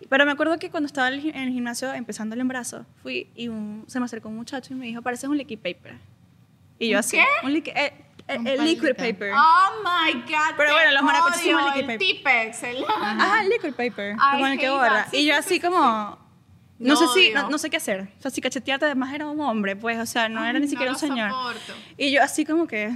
Pero 0.09 0.27
me 0.27 0.33
acuerdo 0.33 0.59
que 0.59 0.71
cuando 0.71 0.87
estaba 0.87 1.09
en 1.09 1.15
el 1.15 1.35
el 1.35 1.51
gimnasio 1.51 1.93
empezando 1.95 2.35
el 2.35 2.41
embarazo, 2.41 2.85
fui 3.03 3.29
y 3.35 3.49
un- 3.49 3.85
se 3.87 3.99
me 3.99 4.05
acercó 4.05 4.29
un 4.29 4.37
muchacho 4.37 4.73
y 4.75 4.77
me 4.77 4.87
dijo, 4.87 5.03
pareces 5.03 5.29
un 5.29 5.37
liquid 5.39 5.59
paper. 5.59 5.99
Y 6.79 6.89
yo 6.91 6.97
¿Un 6.97 7.01
así, 7.01 7.17
qué? 7.17 7.25
un 7.47 7.53
liqui- 7.53 7.73
eh, 7.75 7.93
eh, 8.29 8.39
Un 8.39 8.47
el 8.47 8.65
liquid 8.65 8.95
paper. 8.95 9.33
Oh 9.33 9.83
my 9.83 10.13
God. 10.23 10.55
Pero 10.57 10.73
bueno, 10.73 10.91
los 10.93 11.03
maracuchos 11.03 11.41
son 11.41 11.65
liquid 11.67 11.81
el 11.81 11.87
paper. 11.87 11.99
Tipex. 11.99 12.63
el- 12.65 12.85
Ajá, 12.85 13.43
el 13.43 13.49
liquid 13.49 13.73
paper, 13.73 14.15
I 14.17 14.41
con 14.41 14.51
el 14.53 14.59
que 14.59 14.69
borra. 14.71 15.07
Sí, 15.11 15.17
y 15.19 15.27
yo 15.27 15.33
sí, 15.35 15.39
así 15.39 15.55
sí, 15.55 15.61
como, 15.61 15.79
no, 15.81 16.19
Lo 16.79 16.97
sé 16.97 17.07
si, 17.15 17.33
no, 17.33 17.49
no 17.49 17.57
sé 17.57 17.71
qué 17.71 17.79
hacer. 17.79 18.09
O 18.19 18.23
sea, 18.23 18.31
si 18.31 18.43
cachetearte 18.43 18.85
además 18.85 19.15
era 19.15 19.27
un 19.27 19.41
hombre, 19.41 19.75
pues, 19.77 19.99
o 19.99 20.05
sea, 20.07 20.29
no 20.29 20.41
Ay, 20.43 20.51
era 20.51 20.59
ni 20.59 20.67
no 20.67 20.71
siquiera 20.71 20.93
un 20.93 20.99
señor. 20.99 21.31
soporto. 21.31 21.73
Y 21.97 22.11
yo 22.13 22.23
así 22.23 22.45
como 22.45 22.67
que, 22.67 22.95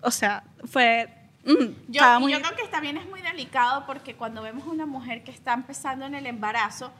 o 0.00 0.10
sea, 0.12 0.44
fue, 0.64 1.08
mm, 1.44 1.90
Yo, 1.92 2.20
muy... 2.20 2.32
yo 2.32 2.40
creo 2.40 2.56
que 2.56 2.68
también 2.68 2.96
es 2.96 3.08
muy 3.08 3.20
delicado 3.20 3.84
porque 3.86 4.14
cuando 4.14 4.42
vemos 4.42 4.66
a 4.66 4.70
una 4.70 4.86
mujer 4.86 5.24
que 5.24 5.30
está 5.30 5.52
empezando 5.54 6.06
en 6.06 6.14
el 6.14 6.26
embarazo, 6.26 6.92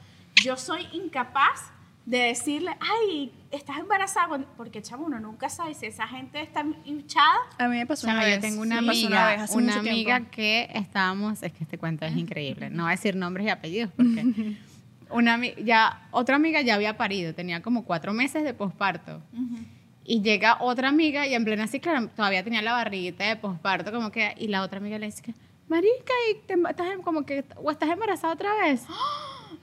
yo 0.43 0.57
soy 0.57 0.86
incapaz 0.93 1.72
de 2.05 2.18
decirle, 2.18 2.76
ay, 2.80 3.32
estás 3.51 3.78
embarazada, 3.78 4.45
porque 4.57 4.82
chamo, 4.82 5.07
uno 5.07 5.20
nunca 5.20 5.49
sabe 5.49 5.74
si 5.74 5.86
esa 5.86 6.07
gente 6.09 6.40
está 6.40 6.64
hinchada. 6.84 7.38
A 7.59 7.68
mí 7.68 7.76
me 7.76 7.86
pasó 7.86 8.09
una 8.09 8.24
vez. 8.24 8.36
yo 8.36 8.40
tengo 8.40 8.62
una 8.62 8.78
amiga, 8.78 9.26
vez, 9.28 9.40
hace 9.43 9.57
una 9.57 9.76
mucho 9.76 9.78
amiga 9.78 10.16
tiempo. 10.16 10.30
que 10.32 10.68
estábamos, 10.74 11.43
es 11.43 11.53
que 11.53 11.62
este 11.62 11.78
cuento 11.78 12.05
es 12.05 12.16
increíble, 12.16 12.70
no 12.70 12.84
voy 12.84 12.93
a 12.93 12.97
decir 12.97 13.14
nombres 13.14 13.47
y 13.47 13.51
apellidos 13.51 13.93
porque 13.97 14.57
una 15.11 15.38
ya 15.62 16.09
otra 16.11 16.36
amiga 16.36 16.61
ya 16.62 16.74
había 16.74 16.97
parido, 16.97 17.34
tenía 17.34 17.62
como 17.62 17.84
cuatro 17.84 18.12
meses 18.12 18.43
de 18.43 18.55
posparto. 18.55 19.22
Y 20.05 20.21
llega 20.23 20.57
otra 20.61 20.89
amiga 20.89 21.27
y 21.27 21.35
en 21.35 21.45
plena 21.45 21.67
claro, 21.81 22.09
todavía 22.09 22.43
tenía 22.43 22.61
la 22.63 22.73
barriguita 22.73 23.25
de 23.25 23.37
posparto, 23.37 23.93
como 23.93 24.11
que, 24.11 24.35
y 24.39 24.49
la 24.49 24.63
otra 24.63 24.79
amiga 24.79 24.99
le 24.99 25.07
dice 25.07 25.23
que, 25.23 25.35
marica, 25.69 26.13
y 26.31 26.35
te, 26.47 26.55
estás 26.69 26.89
como 27.05 27.25
que, 27.25 27.45
o 27.57 27.71
estás 27.71 27.89
embarazada 27.91 28.35
otra 28.35 28.55
vez. 28.57 28.85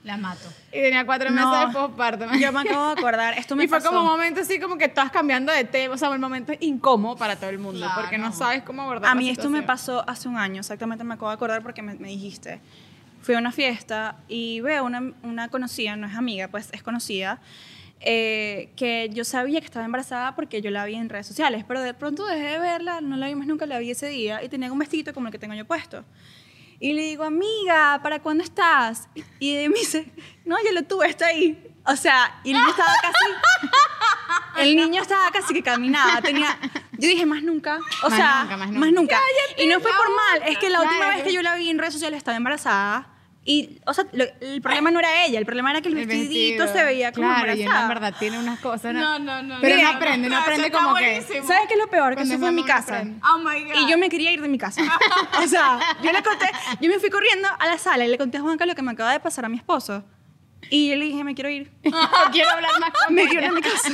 La 0.02 0.16
mato. 0.16 0.48
Y 0.68 0.80
tenía 0.80 1.04
cuatro 1.04 1.28
No, 1.28 1.50
meses 1.50 1.66
de 1.68 1.74
posparto. 1.78 2.24
Yo 2.38 2.52
me 2.52 2.60
acabo 2.60 2.86
de 2.94 3.00
acordar, 3.00 3.36
esto 3.36 3.54
me 3.56 3.64
y 3.64 3.68
fue 3.68 3.78
pasó. 3.80 3.90
como 3.90 4.00
un 4.00 4.06
momento 4.06 4.40
así 4.40 4.58
como 4.58 4.78
que 4.78 4.86
estás 4.86 5.10
cambiando 5.10 5.52
de 5.52 5.64
tema, 5.64 5.94
o 5.94 5.98
sea, 5.98 6.08
un 6.08 6.20
momento 6.20 6.54
incómodo 6.60 7.16
para 7.16 7.36
todo 7.36 7.50
el 7.50 7.58
mundo, 7.58 7.80
Claro. 7.80 8.00
porque 8.00 8.16
no 8.16 8.32
sabes 8.32 8.62
cómo 8.62 8.80
abordar 8.80 9.10
A 9.10 9.14
la 9.14 9.20
mí 9.20 9.28
esto 9.28 9.50
me 9.50 9.62
pasó 9.62 10.02
hace 10.08 10.26
un 10.26 10.38
año, 10.38 10.60
exactamente 10.60 11.04
me 11.04 11.14
acabo 11.14 11.28
de 11.28 11.34
acordar 11.34 11.62
porque 11.62 11.82
me, 11.82 11.94
me 11.96 12.08
dijiste. 12.08 12.60
Fui 13.20 13.34
a 13.34 13.38
una 13.38 13.52
fiesta 13.52 14.16
y 14.26 14.62
veo 14.62 14.84
una, 14.84 15.12
una 15.22 15.48
conocida, 15.50 15.96
no 15.96 16.06
es 16.06 16.14
amiga, 16.16 16.48
pues 16.48 16.70
es 16.72 16.82
conocida, 16.82 17.38
eh, 18.00 18.72
que 18.76 19.10
yo 19.12 19.24
sabía 19.24 19.60
que 19.60 19.66
estaba 19.66 19.84
embarazada 19.84 20.34
porque 20.34 20.62
yo 20.62 20.70
la 20.70 20.84
vi 20.86 20.94
en 20.94 21.08
redes 21.08 21.26
sociales, 21.26 21.64
pero 21.68 21.80
de 21.82 21.92
pronto 21.94 22.24
dejé 22.26 22.42
de 22.48 22.58
verla, 22.58 23.00
no 23.00 23.16
la 23.16 23.26
vi 23.28 23.34
más 23.34 23.46
nunca, 23.46 23.66
la 23.66 23.78
vi 23.78 23.90
ese 23.90 24.08
día 24.08 24.42
y 24.42 24.48
tenía 24.48 24.72
un 24.72 24.78
vestido 24.78 25.12
como 25.12 25.26
el 25.28 25.32
que 25.32 25.38
tengo 25.38 25.54
yo 25.54 25.66
puesto. 25.66 26.04
Y 26.82 26.94
le 26.94 27.02
digo, 27.02 27.24
amiga, 27.24 28.00
¿para 28.02 28.20
cuándo 28.20 28.42
estás? 28.42 29.06
Y- 29.38 29.68
me 29.68 29.74
dice, 29.78 30.06
no, 30.46 30.56
ya 30.64 30.72
lo 30.72 30.82
tuve, 30.84 31.08
está 31.08 31.26
ahí. 31.26 31.62
O 31.84 31.94
sea, 31.94 32.40
y 32.42 32.50
el 32.52 32.56
niño 32.56 32.70
estaba 32.70 32.92
casi, 33.02 34.62
el 34.62 34.76
niño 34.76 35.02
estaba 35.02 35.30
casi 35.30 35.52
que 35.54 35.62
caminaba, 35.62 36.22
tenía, 36.22 36.58
yo 36.92 37.08
dije, 37.08 37.26
más 37.26 37.42
nunca, 37.42 37.78
o 38.02 38.08
Más 38.08 38.16
sea, 38.18 38.42
nunca, 38.42 38.56
más 38.56 38.70
más 38.70 38.92
nunca. 38.92 38.92
nunca. 38.92 39.20
Y 39.62 39.66
no 39.66 39.80
fue 39.80 39.90
por 39.92 40.08
mal, 40.14 40.42
es 40.48 40.56
que 40.58 40.70
la 40.70 40.80
última 40.82 41.08
vez 41.08 41.22
que 41.22 41.32
yo 41.34 41.42
la 41.42 41.54
vi 41.56 41.68
en 41.68 41.78
redes 41.78 41.92
sociales 41.94 42.18
estaba 42.18 42.36
embarazada. 42.38 43.08
Y, 43.42 43.78
o 43.86 43.94
sea, 43.94 44.04
lo- 44.12 44.24
el 44.42 44.60
problema 44.60 44.90
no 44.90 44.98
era 44.98 45.24
ella, 45.24 45.38
el 45.38 45.46
problema 45.46 45.70
era 45.70 45.80
que 45.80 45.88
el, 45.88 45.96
El 45.96 46.06
vestidito 46.06 46.64
vestido. 46.64 46.78
se 46.78 46.84
veía 46.84 47.10
como 47.10 47.26
claro, 47.26 47.50
embarazada. 47.50 47.82
en 47.82 47.88
verdad 47.88 48.14
tiene 48.18 48.38
unas 48.38 48.60
cosas. 48.60 48.92
No, 48.94 49.18
no, 49.18 49.42
no. 49.42 49.56
Pero 49.62 49.76
no, 49.76 49.82
no, 49.82 49.88
aprende, 49.88 50.26
uno 50.28 50.36
no, 50.36 50.42
aprende 50.42 50.70
como 50.70 50.94
que. 50.94 51.22
¿Sabes 51.22 51.66
qué 51.66 51.74
es 51.74 51.78
lo 51.80 51.88
peor? 51.88 52.16
Que 52.16 52.22
eso 52.22 52.38
fue 52.38 52.48
en 52.50 52.54
mi 52.54 52.64
casa. 52.64 52.96
aprende. 52.98 53.20
Oh 53.26 53.38
my 53.38 53.64
God. 53.64 53.80
Y 53.80 53.90
yo 53.90 53.96
me 53.96 54.10
quería 54.10 54.30
ir 54.30 54.42
de 54.42 54.48
mi 54.48 54.58
casa. 54.58 54.82
o 55.42 55.46
sea, 55.48 55.78
yo 56.02 56.12
le 56.12 56.22
conté, 56.22 56.46
yo 56.82 56.90
me 56.90 56.98
fui 56.98 57.08
corriendo 57.08 57.48
a 57.58 57.66
la 57.66 57.78
sala 57.78 58.04
y 58.04 58.08
le 58.08 58.18
conté 58.18 58.36
a 58.38 58.42
Juanca 58.42 58.66
lo 58.66 58.74
que 58.74 58.82
me 58.82 58.92
acaba 58.92 59.12
de 59.12 59.20
pasar 59.20 59.46
a 59.46 59.48
mi 59.48 59.56
esposo. 59.56 60.04
Y 60.70 60.88
yo 60.88 60.96
le 60.96 61.06
dije, 61.06 61.24
me 61.24 61.34
quiero 61.34 61.50
ir. 61.50 61.70
quiero 62.32 62.50
hablar 62.50 62.70
más 62.80 62.90
con 62.92 63.14
me 63.14 63.26
quiero 63.26 63.46
ir 63.46 63.50
a 63.50 63.52
mi 63.52 63.60
casa. 63.60 63.90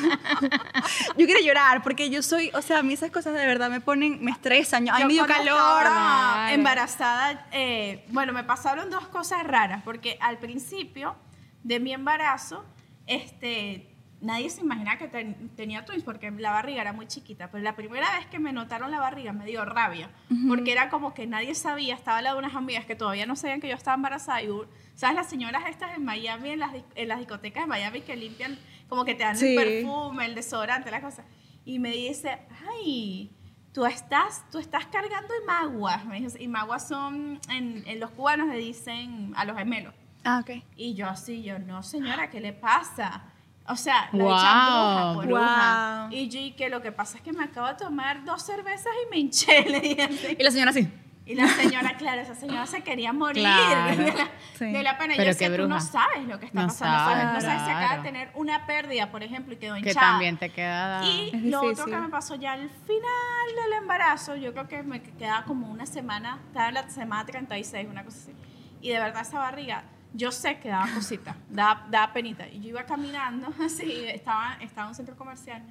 yo 1.17 1.27
quiero 1.27 1.41
llorar 1.41 1.83
porque 1.83 2.11
yo 2.11 2.23
soy, 2.23 2.51
o 2.55 2.61
sea, 2.63 2.79
a 2.81 2.83
mí 2.83 2.93
esas 2.93 3.11
cosas 3.11 3.33
de 3.35 3.47
verdad 3.47 3.71
me 3.71 3.81
ponen, 3.81 4.23
me 4.23 4.31
estresan. 4.31 4.87
Ay, 4.91 5.03
Yo 5.03 5.07
me 5.09 5.15
dio 5.15 5.27
calor. 5.27 5.57
Claro. 5.83 6.55
embarazada, 6.55 7.47
eh, 7.53 8.05
bueno, 8.09 8.33
me 8.33 8.45
pasaron 8.45 8.91
dos 8.91 9.09
cosas 9.09 9.43
raras, 9.45 9.83
porque 9.85 10.19
al 10.21 10.39
principio 10.39 11.17
de 11.63 11.81
mi 11.81 11.93
embarazo, 11.93 12.65
este, 13.07 13.96
nadie 14.21 14.49
se 14.51 14.63
imaginaba 14.63 14.97
que 14.99 15.09
ten- 15.09 15.51
tenía 15.57 15.85
twins, 15.85 16.03
porque 16.03 16.31
la 16.31 16.51
barriga 16.51 16.81
era 16.83 16.93
muy 16.93 17.07
chiquita, 17.07 17.51
pero 17.51 17.63
la 17.63 17.77
primera 17.77 18.07
vez 18.17 18.27
que 18.27 18.39
me 18.39 18.53
notaron 18.53 18.91
la 18.91 18.99
barriga 19.01 19.33
me 19.33 19.45
dio 19.45 19.65
rabia, 19.65 20.11
porque 20.49 20.73
era 20.73 20.89
como 20.89 21.13
que 21.15 21.27
nadie 21.27 21.55
sabía, 21.55 21.95
estaba 21.95 22.19
al 22.19 22.25
lado 22.25 22.37
de 22.37 22.45
unas 22.47 22.57
amigas 22.57 22.87
que 22.87 22.97
todavía 22.97 23.27
no 23.27 23.37
sabían 23.37 23.61
que 23.61 23.69
yo 23.69 23.75
estaba 23.75 23.95
embarazada, 23.95 24.43
y, 24.43 24.49
¿sabes? 24.95 25.17
Las 25.17 25.29
señoras 25.29 25.63
estas 25.69 25.97
en 25.97 26.05
Miami, 26.05 26.51
en 26.51 26.61
las, 26.61 26.73
en 26.95 27.09
las 27.09 27.19
discotecas 27.19 27.65
de 27.65 27.69
Miami, 27.69 28.01
que 28.01 28.17
limpian, 28.17 28.59
como 28.89 29.05
que 29.05 29.15
te 29.15 29.25
dan 29.25 29.37
Sí. 29.37 29.55
el 29.57 29.65
perfume, 29.83 30.25
el 30.27 30.35
desodorante, 30.35 30.91
la 30.91 31.01
cosa, 31.01 31.25
y 31.65 31.79
me 31.79 31.91
dice, 31.91 32.39
ay, 32.71 33.31
tú 33.73 33.85
estás, 33.85 34.49
tú 34.51 34.59
estás 34.59 34.87
cargando 34.87 35.35
imaguas. 35.43 36.05
Me 36.07 36.21
dijo, 36.21 36.33
imaguas 36.39 36.89
son, 36.89 37.39
en, 37.51 37.83
en 37.87 38.01
los 38.01 38.11
cubanos 38.13 38.49
le 38.49 38.57
dicen 38.57 39.33
a 39.37 39.45
los 39.45 39.57
gemelos. 39.59 39.93
Ah, 40.25 40.41
ok. 40.43 40.63
Y 40.77 40.95
yo 40.95 41.07
así, 41.09 41.43
yo, 41.43 41.59
no 41.59 41.83
señora, 41.83 42.31
¿qué 42.31 42.41
le 42.41 42.53
pasa? 42.55 43.25
O 43.69 43.77
sea, 43.77 44.09
la 44.13 44.25
Wow, 44.25 44.33
echan 44.37 44.67
bruja 44.67 45.13
por 45.15 45.27
bruja. 45.27 45.99
wow. 46.09 46.13
Y 46.17 46.29
yo, 46.29 46.41
y 46.41 46.53
que 46.53 46.69
lo 46.69 46.83
que 46.83 46.93
pasa 46.93 47.17
es 47.19 47.23
que 47.23 47.33
me 47.33 47.45
acabo 47.45 47.67
de 47.69 47.75
tomar 47.75 48.25
dos 48.25 48.43
cervezas 48.43 48.93
y 49.07 49.11
me 49.11 49.19
hinché, 49.19 49.63
le 49.69 49.81
dije 49.81 50.03
así. 50.03 50.37
Y 50.39 50.43
la 50.43 50.51
señora 50.51 50.73
sí. 50.73 50.89
Y 51.29 51.35
la 51.35 51.49
señora, 51.49 51.97
claro, 51.97 52.21
esa 52.21 52.37
señora 52.37 52.67
se 52.67 52.83
quería 52.85 53.13
morir 53.13 53.43
Claro. 53.43 53.97
de, 54.05 54.13
la, 54.13 54.29
Sí. 54.57 54.67
de 54.67 54.83
la 54.85 54.97
pena. 54.97 55.15
Pero 55.17 55.33
yo 55.33 55.37
qué 55.37 55.51
tú 55.51 55.67
no 55.67 55.81
sabes 55.81 56.25
lo 56.29 56.39
que 56.39 56.47
está 56.47 56.61
No 56.61 56.69
pasando, 56.69 56.99
sabes. 56.99 57.25
No 57.35 57.41
sabes 57.41 57.63
si 57.65 57.71
acaba 57.73 57.97
de 57.97 58.03
tener 58.05 58.31
una 58.35 58.65
pérdida, 58.67 59.11
por 59.11 59.25
ejemplo, 59.25 59.53
y 59.55 59.57
quedó 59.57 59.75
Que 59.75 59.81
hinchada. 59.81 60.11
también 60.13 60.37
te 60.37 60.51
queda... 60.51 61.05
Y 61.05 61.33
lo 61.51 61.63
otro 61.63 61.87
que 61.87 61.97
me 61.97 62.09
pasó 62.11 62.37
ya 62.37 62.53
al 62.53 62.71
final 62.71 63.65
del 63.65 63.73
embarazo, 63.83 64.37
yo 64.37 64.53
creo 64.53 64.69
que 64.69 64.85
me 64.85 65.03
quedaba 65.03 65.45
como 65.47 65.69
una 65.69 65.85
semana, 65.87 66.39
estaba 66.47 66.69
en 66.69 66.75
la 66.75 66.89
semana 66.91 67.27
36, 67.27 67.89
una 67.91 68.05
cosa 68.05 68.19
así. 68.23 68.33
Y 68.81 68.91
de 68.91 68.99
verdad 69.01 69.23
esa 69.23 69.41
barriga, 69.41 69.83
yo 70.17 70.33
sé 70.33 70.59
que 70.59 70.69
daba 70.69 70.89
cosita, 70.95 71.37
daba, 71.51 71.87
daba 71.91 72.13
penita. 72.13 72.47
Y 72.49 72.61
yo 72.61 72.69
iba 72.71 72.85
caminando 72.85 73.49
así, 73.65 74.05
estaba, 74.07 74.57
estaba 74.61 74.87
en 74.87 74.89
un 74.91 74.95
centro 74.95 75.17
comercial. 75.17 75.63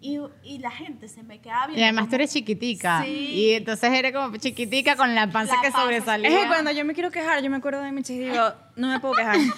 Y, 0.00 0.16
y 0.44 0.58
la 0.58 0.70
gente 0.70 1.08
se 1.08 1.24
me 1.24 1.40
quedaba 1.40 1.66
viendo. 1.66 1.80
Y 1.80 1.82
además 1.82 2.02
como- 2.02 2.10
tú 2.10 2.14
eres 2.16 2.32
chiquitica. 2.32 3.02
Sí. 3.02 3.08
Y 3.34 3.50
entonces 3.54 3.90
eres 3.92 4.12
como 4.12 4.36
chiquitica 4.36 4.94
con 4.94 5.12
la 5.12 5.26
panza 5.28 5.56
La 5.56 5.60
que 5.62 5.70
panza, 5.72 5.82
sobresalía. 5.82 6.28
Es 6.28 6.40
que 6.40 6.46
cuando 6.46 6.70
yo 6.70 6.84
me 6.84 6.94
quiero 6.94 7.10
quejar, 7.10 7.42
yo 7.42 7.50
me 7.50 7.56
acuerdo 7.56 7.82
de 7.82 7.90
mi 7.90 8.02
chiste 8.04 8.26
y 8.26 8.30
digo, 8.30 8.44
no 8.76 8.88
me 8.88 9.00
puedo 9.00 9.14
quejar. 9.14 9.36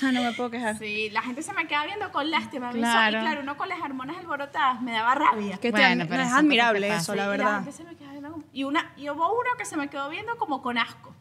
No 0.00 0.22
me 0.22 0.30
puedo 0.32 0.48
quejar. 0.48 0.78
Sí, 0.78 1.10
la 1.10 1.22
gente 1.22 1.42
se 1.42 1.52
me 1.52 1.66
quedaba 1.66 1.86
viendo 1.86 2.12
con 2.12 2.30
lástima. 2.30 2.70
Claro. 2.70 3.18
Y 3.18 3.20
claro, 3.20 3.40
uno 3.40 3.56
con 3.56 3.68
las 3.68 3.80
hormonas 3.80 4.16
alborotadas 4.18 4.80
me 4.80 4.92
daba 4.92 5.12
rabia. 5.16 5.56
Que 5.56 5.72
te- 5.72 5.72
Bueno, 5.72 6.04
no, 6.04 6.08
pero 6.08 6.22
es 6.22 6.28
son 6.28 6.36
cosas 6.36 6.44
admirable 6.44 6.94
eso, 6.94 7.14
la 7.16 7.22
Y 7.22 7.24
la 7.26 7.30
verdad. 7.32 7.54
gente 7.56 7.72
se 7.72 7.82
me 7.84 7.96
quedaba 7.96 8.12
viendo 8.12 8.30
como- 8.30 8.44
Y, 8.52 8.62
una, 8.62 8.92
y 8.96 9.10
hubo 9.10 9.28
uno 9.32 9.50
que 9.58 9.64
se 9.64 9.76
me 9.76 9.90
quedó 9.90 10.08
viendo 10.08 10.36
como 10.38 10.62
con 10.62 10.78
asco. 10.78 11.12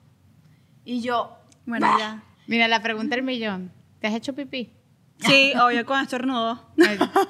Y 0.86 1.02
yo, 1.02 1.37
Bueno, 1.68 1.86
"Bah". 1.86 1.98
ya. 2.00 2.24
Mira, 2.48 2.68
la 2.68 2.82
pregunta 2.82 3.16
del 3.16 3.24
millón. 3.24 3.72
¿Te 4.00 4.08
has 4.08 4.16
hecho 4.16 4.34
pipí? 4.34 4.74
Sí, 5.20 5.54
obvio, 5.62 5.86
con 5.86 6.02
estornudo. 6.02 6.66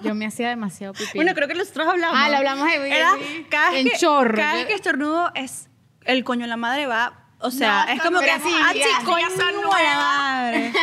Yo 0.03 0.15
me 0.15 0.25
hacía 0.25 0.49
demasiado 0.49 0.93
pipí. 0.93 1.11
Bueno, 1.15 1.33
creo 1.33 1.47
que 1.47 1.55
nosotros 1.55 1.87
hablamos. 1.87 2.17
Ah, 2.17 2.29
lo 2.29 2.37
hablamos 2.37 2.67
ahí. 2.67 2.91
Era, 2.91 3.11
cada 3.49 3.71
vez 3.71 3.81
en 3.81 3.89
que, 3.89 3.97
chorro. 3.97 4.35
Cada 4.37 4.53
vez 4.55 4.67
que 4.67 4.73
estornudo 4.73 5.31
es 5.35 5.69
el 6.05 6.23
coño 6.23 6.41
de 6.43 6.47
la 6.47 6.57
madre 6.57 6.87
va, 6.87 7.25
o 7.39 7.51
sea, 7.51 7.85
No, 7.85 7.91
es 7.93 8.01
como 8.01 8.19
que 8.19 8.25
estornudo, 8.29 8.57
ah, 8.63 8.73
ya, 8.73 8.83
sí, 8.83 8.89
ya 8.99 9.05
coño 9.05 9.27
son 9.29 9.37
de 9.37 9.83
la 9.83 9.95
madre. 9.95 10.73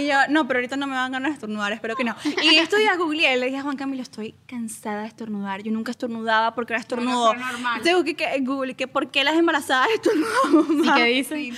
Y 0.00 0.08
yo, 0.08 0.16
no, 0.28 0.46
pero 0.48 0.58
ahorita 0.58 0.76
no 0.76 0.86
me 0.88 0.94
van 0.94 1.12
ganas 1.12 1.30
de 1.30 1.34
estornudar, 1.34 1.72
espero 1.72 1.94
que 1.94 2.02
no. 2.04 2.16
Y 2.42 2.56
estos 2.56 2.80
días 2.80 2.98
googleé, 2.98 3.36
le 3.36 3.46
dije 3.46 3.58
a 3.58 3.62
Juan 3.62 3.76
Camilo, 3.76 4.02
estoy 4.02 4.34
cansada 4.46 5.02
de 5.02 5.06
estornudar. 5.08 5.62
Yo 5.62 5.70
nunca 5.70 5.92
estornudaba 5.92 6.54
porque 6.54 6.72
era 6.72 6.80
estornudo. 6.80 7.28
fue 7.32 7.38
normal. 7.38 7.80
Entonces, 7.84 8.14
que, 8.16 8.24
en 8.24 8.44
Google, 8.44 8.74
que 8.74 8.88
¿por 8.88 9.10
qué 9.12 9.22
las 9.22 9.36
embarazadas 9.36 9.88
estornudamos 9.94 10.68
¿Y 10.68 10.72
más? 10.88 10.98
qué 10.98 11.04
dicen? 11.04 11.56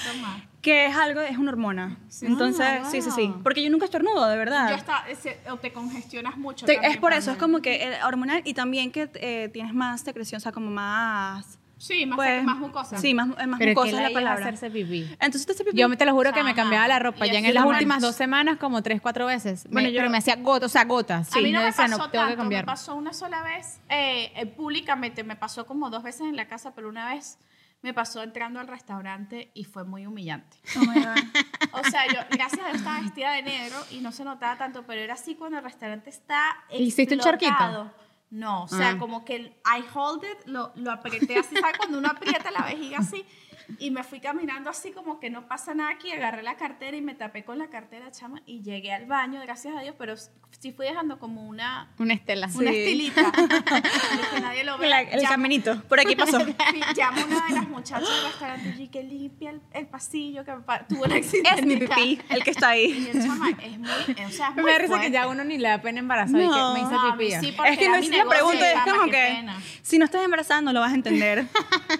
Que 0.66 0.86
es 0.86 0.96
algo, 0.96 1.20
es 1.20 1.38
una 1.38 1.52
hormona. 1.52 1.96
Entonces, 2.22 2.66
sí, 2.90 3.00
sí, 3.00 3.10
sí. 3.12 3.32
Porque 3.44 3.62
yo 3.62 3.70
nunca 3.70 3.84
estornudo, 3.84 4.26
de 4.26 4.36
verdad. 4.36 4.68
Yo 4.68 4.74
hasta, 4.74 5.08
ese- 5.08 5.38
o 5.48 5.58
te 5.58 5.72
congestionas 5.72 6.36
mucho. 6.36 6.66
Te- 6.66 6.74
también 6.74 6.92
es 6.92 6.98
por 6.98 7.12
eso, 7.12 7.30
es 7.30 7.38
como 7.38 7.60
que 7.60 7.84
el 7.84 8.02
hormonal 8.02 8.42
y 8.44 8.52
también 8.52 8.90
que 8.90 9.08
eh, 9.14 9.48
tienes 9.52 9.72
más 9.72 10.00
secreción, 10.00 10.38
o 10.38 10.40
sea, 10.40 10.50
como 10.50 10.68
más... 10.68 11.60
Sí, 11.78 12.04
más, 12.06 12.16
pues, 12.16 12.42
más 12.42 12.56
mucosa. 12.58 12.96
Sí, 12.98 13.14
más, 13.14 13.28
más 13.28 13.58
Pero 13.58 13.70
mucosa 13.72 13.90
que 13.90 13.96
es 13.96 14.02
la 14.02 14.08
la 14.08 14.12
palabra. 14.14 14.46
hacerse 14.46 14.70
pipí. 14.70 15.02
Entonces 15.20 15.46
te 15.46 15.52
hace 15.52 15.62
pipí. 15.62 15.76
Yo 15.78 15.88
me 15.88 15.96
te 15.96 16.04
lo 16.06 16.14
juro 16.14 16.32
que 16.32 16.42
me 16.42 16.54
cambiaba 16.54 16.88
la 16.88 16.98
ropa 16.98 17.26
Y 17.26 17.30
ya 17.30 17.38
en 17.38 17.54
las 17.54 17.64
últimas 17.64 18.00
dos 18.02 18.16
semanas 18.16 18.56
como 18.58 18.82
tres, 18.82 19.00
cuatro 19.00 19.26
veces. 19.26 19.68
Bueno, 19.70 19.88
yo- 19.90 19.98
pero 19.98 20.10
me 20.10 20.18
hacía 20.18 20.34
gotas, 20.36 20.70
o 20.70 20.72
sea, 20.72 20.84
gotas. 20.84 21.30
a 21.32 21.36
mí 21.38 21.44
Sí, 21.44 21.52
no 21.52 21.58
yo 21.58 21.62
me 21.62 21.66
decía, 21.66 21.84
pasó 21.84 21.98
no, 21.98 22.10
tengo 22.10 22.24
que 22.28 22.36
tanto, 22.36 22.50
me 22.50 22.64
pasó 22.64 22.94
una 22.96 23.12
sola 23.12 23.42
vez 23.42 23.78
eh, 23.90 24.32
eh, 24.34 24.46
públicamente, 24.46 25.22
me 25.22 25.36
pasó 25.36 25.64
como 25.66 25.90
dos 25.90 26.02
veces 26.02 26.22
en 26.22 26.34
la 26.34 26.48
casa, 26.48 26.74
pero 26.74 26.88
una 26.88 27.12
vez 27.12 27.38
me 27.82 27.94
pasó 27.94 28.22
entrando 28.22 28.58
al 28.60 28.66
restaurante 28.68 29.50
y 29.54 29.64
fue 29.64 29.84
muy 29.84 30.06
humillante. 30.06 30.56
Oh. 30.76 30.80
O 31.78 31.84
sea, 31.84 32.06
yo, 32.06 32.20
gracias 32.30 32.60
a 32.64 32.68
Dios, 32.68 32.78
estaba 32.78 33.00
vestida 33.02 33.32
de 33.32 33.42
negro 33.42 33.76
y 33.90 34.00
no 34.00 34.10
se 34.10 34.24
notaba 34.24 34.56
tanto, 34.56 34.86
pero 34.86 35.00
era 35.02 35.12
así 35.14 35.34
cuando 35.34 35.58
el 35.58 35.64
restaurante 35.64 36.08
está 36.08 36.56
¿Hiciste 36.70 37.14
un 37.14 37.20
charquito? 37.20 37.92
No, 38.30 38.62
o 38.64 38.68
sea, 38.68 38.90
Ah. 38.90 38.98
como 38.98 39.24
que 39.24 39.36
el 39.36 39.46
I 39.64 39.84
hold 39.94 40.24
it, 40.24 40.46
lo, 40.46 40.72
lo 40.76 40.90
apreté 40.90 41.38
así, 41.38 41.54
¿sabes? 41.56 41.76
Cuando 41.76 41.98
uno 41.98 42.08
aprieta 42.08 42.50
la 42.50 42.62
vejiga 42.62 42.98
así. 42.98 43.24
Y 43.78 43.90
me 43.90 44.04
fui 44.04 44.20
caminando 44.20 44.70
así 44.70 44.92
como 44.92 45.18
que 45.20 45.28
no 45.30 45.48
pasa 45.48 45.74
nada 45.74 45.90
aquí, 45.90 46.12
agarré 46.12 46.42
la 46.42 46.56
cartera 46.56 46.96
y 46.96 47.00
me 47.00 47.14
tapé 47.14 47.44
con 47.44 47.58
la 47.58 47.68
cartera, 47.68 48.10
chama, 48.12 48.40
y 48.46 48.62
llegué 48.62 48.92
al 48.92 49.06
baño, 49.06 49.40
gracias 49.42 49.74
a 49.76 49.80
Dios, 49.80 49.94
pero 49.98 50.14
sí 50.16 50.72
fui 50.72 50.86
dejando 50.86 51.18
como 51.18 51.46
una, 51.46 51.90
Una 51.98 52.14
estela. 52.14 52.48
una 52.54 52.70
Sí. 52.70 52.76
estilita. 52.76 53.32
que 54.34 54.40
nadie 54.40 54.64
lo 54.64 54.78
vea. 54.78 54.88
La- 54.88 55.00
el 55.02 55.20
Llamo- 55.20 55.28
caminito, 55.28 55.82
por 55.88 56.00
aquí 56.00 56.14
pasó. 56.16 56.38
Llamo 56.96 57.20
a 57.20 57.24
una 57.24 57.46
de 57.48 57.54
las 57.54 57.68
muchachas 57.68 58.08
del 58.08 58.24
restaurante 58.24 58.82
y 58.82 58.88
que 58.88 59.02
limpia 59.02 59.50
el, 59.50 59.60
el 59.72 59.86
pasillo, 59.86 60.44
que 60.44 60.52
pa- 60.64 60.86
tuvo 60.86 61.04
un 61.04 61.12
accidente. 61.12 61.50
es 61.60 61.66
mi 61.66 61.76
pipí, 61.76 62.20
el 62.28 62.44
que 62.44 62.50
está 62.50 62.76
Y 62.76 62.92
ahí. 62.92 63.10
el 63.12 63.22
chama 63.22 63.50
es 63.50 63.78
muy, 63.78 63.90
o 63.90 64.30
sea, 64.30 64.48
es 64.50 64.54
Me 64.56 64.72
da 64.72 64.78
risa 64.78 65.00
que 65.00 65.10
ya 65.10 65.26
uno 65.28 65.44
ni 65.44 65.58
le 65.58 65.68
da 65.68 65.80
pena 65.80 65.98
embarazada 65.98 66.42
y 66.42 66.46
No. 66.46 66.52
que 66.74 66.80
me 66.80 66.86
hice 66.86 66.94
No, 66.94 67.12
pipí. 67.18 67.30
sí, 67.40 67.56
Es 67.66 67.78
que 67.78 67.88
no 67.88 67.96
es 67.96 68.08
la 68.08 68.16
negocio, 68.18 68.30
pregunta, 68.30 68.72
es 68.72 68.80
como 68.92 69.04
que 69.06 69.10
pena. 69.10 69.60
si 69.82 69.98
no 69.98 70.04
estás 70.04 70.24
embarazada 70.24 70.60
no 70.60 70.72
lo 70.72 70.80
vas 70.80 70.92
a 70.92 70.94
entender. 70.94 71.46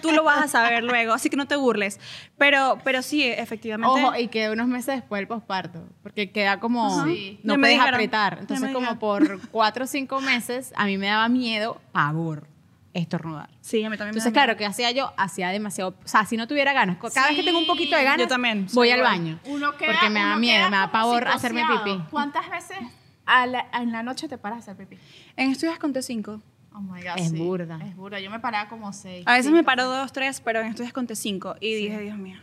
Tú 0.01 0.11
lo 0.11 0.23
vas 0.23 0.43
a 0.43 0.47
saber 0.47 0.83
luego, 0.83 1.13
así 1.13 1.29
que 1.29 1.35
no 1.37 1.45
te 1.47 1.56
burles. 1.59 1.99
Pero, 2.37 2.79
pero 2.83 3.01
sí, 3.01 3.23
efectivamente. 3.23 4.03
Ojo, 4.03 4.15
y 4.15 4.27
que 4.27 4.49
unos 4.49 4.67
meses 4.67 4.95
después 4.95 5.19
del 5.19 5.27
posparto, 5.27 5.87
porque 6.03 6.31
queda 6.31 6.59
como. 6.59 7.03
Sí. 7.05 7.39
no 7.43 7.53
me 7.55 7.59
puedes 7.63 7.75
dijeron, 7.77 7.93
apretar. 7.95 8.37
Entonces 8.39 8.67
me 8.67 8.73
como 8.73 8.99
por 8.99 9.41
cuatro 9.49 9.83
o 9.85 9.87
cinco 9.87 10.21
meses 10.21 10.73
a 10.75 10.85
mí 10.85 10.97
me 10.97 11.07
daba 11.07 11.27
miedo, 11.29 11.81
pavor, 11.91 12.47
estornudar. 12.93 13.49
Sí, 13.61 13.83
a 13.83 13.89
mí 13.89 13.97
también 13.97 14.15
me 14.15 14.19
Entonces, 14.19 14.31
da 14.33 14.33
claro, 14.33 14.57
¿qué 14.57 14.65
hacía 14.65 14.91
yo? 14.91 15.13
Hacía 15.17 15.49
demasiado, 15.49 15.95
o 16.03 16.07
sea, 16.07 16.25
si 16.25 16.37
no 16.37 16.47
tuviera 16.47 16.73
ganas, 16.73 16.97
cada 17.13 17.27
vez 17.27 17.35
que 17.37 17.43
tengo 17.43 17.59
un 17.59 17.67
poquito 17.67 17.95
de 17.95 18.03
ganas, 18.03 18.19
Yo 18.21 18.27
también, 18.27 18.67
voy 18.73 18.89
al 18.91 19.01
baño. 19.01 19.39
Uno 19.45 19.75
queda, 19.77 19.91
porque 19.93 20.09
me 20.09 20.19
da 20.19 20.27
uno 20.31 20.37
miedo, 20.39 20.57
queda 20.59 20.69
me 20.69 20.77
da 20.77 20.91
pavor 20.91 21.27
hacerme 21.27 21.63
pipí. 21.65 22.01
¿Cuántas 22.09 22.49
veces 22.49 22.77
a 23.25 23.45
la- 23.45 23.67
en 23.73 23.91
la 23.91 24.03
noche 24.03 24.27
te 24.27 24.37
paras 24.37 24.67
a 24.67 24.71
hacer 24.71 24.77
pipí? 24.87 25.01
En 25.35 25.51
estudios 25.51 25.77
conté 25.79 26.01
cinco. 26.01 26.41
Oh 26.77 26.81
my 26.81 27.01
God, 27.01 27.13
Es 27.17 27.29
sí. 27.31 27.37
burda. 27.37 27.79
Es 27.83 27.95
burda. 27.95 28.19
Yo 28.19 28.29
me 28.29 28.39
paraba 28.39 28.69
como 28.69 28.93
seis. 28.93 29.23
A 29.25 29.31
veces 29.31 29.45
cinco. 29.45 29.55
me 29.57 29.63
paro 29.63 29.85
dos, 29.85 30.11
tres, 30.13 30.41
pero 30.41 30.59
en 30.61 30.67
estudios 30.67 30.93
conté 30.93 31.15
cinco. 31.15 31.55
Y 31.59 31.73
dije, 31.73 31.99
Dios 32.01 32.17
mío. 32.17 32.39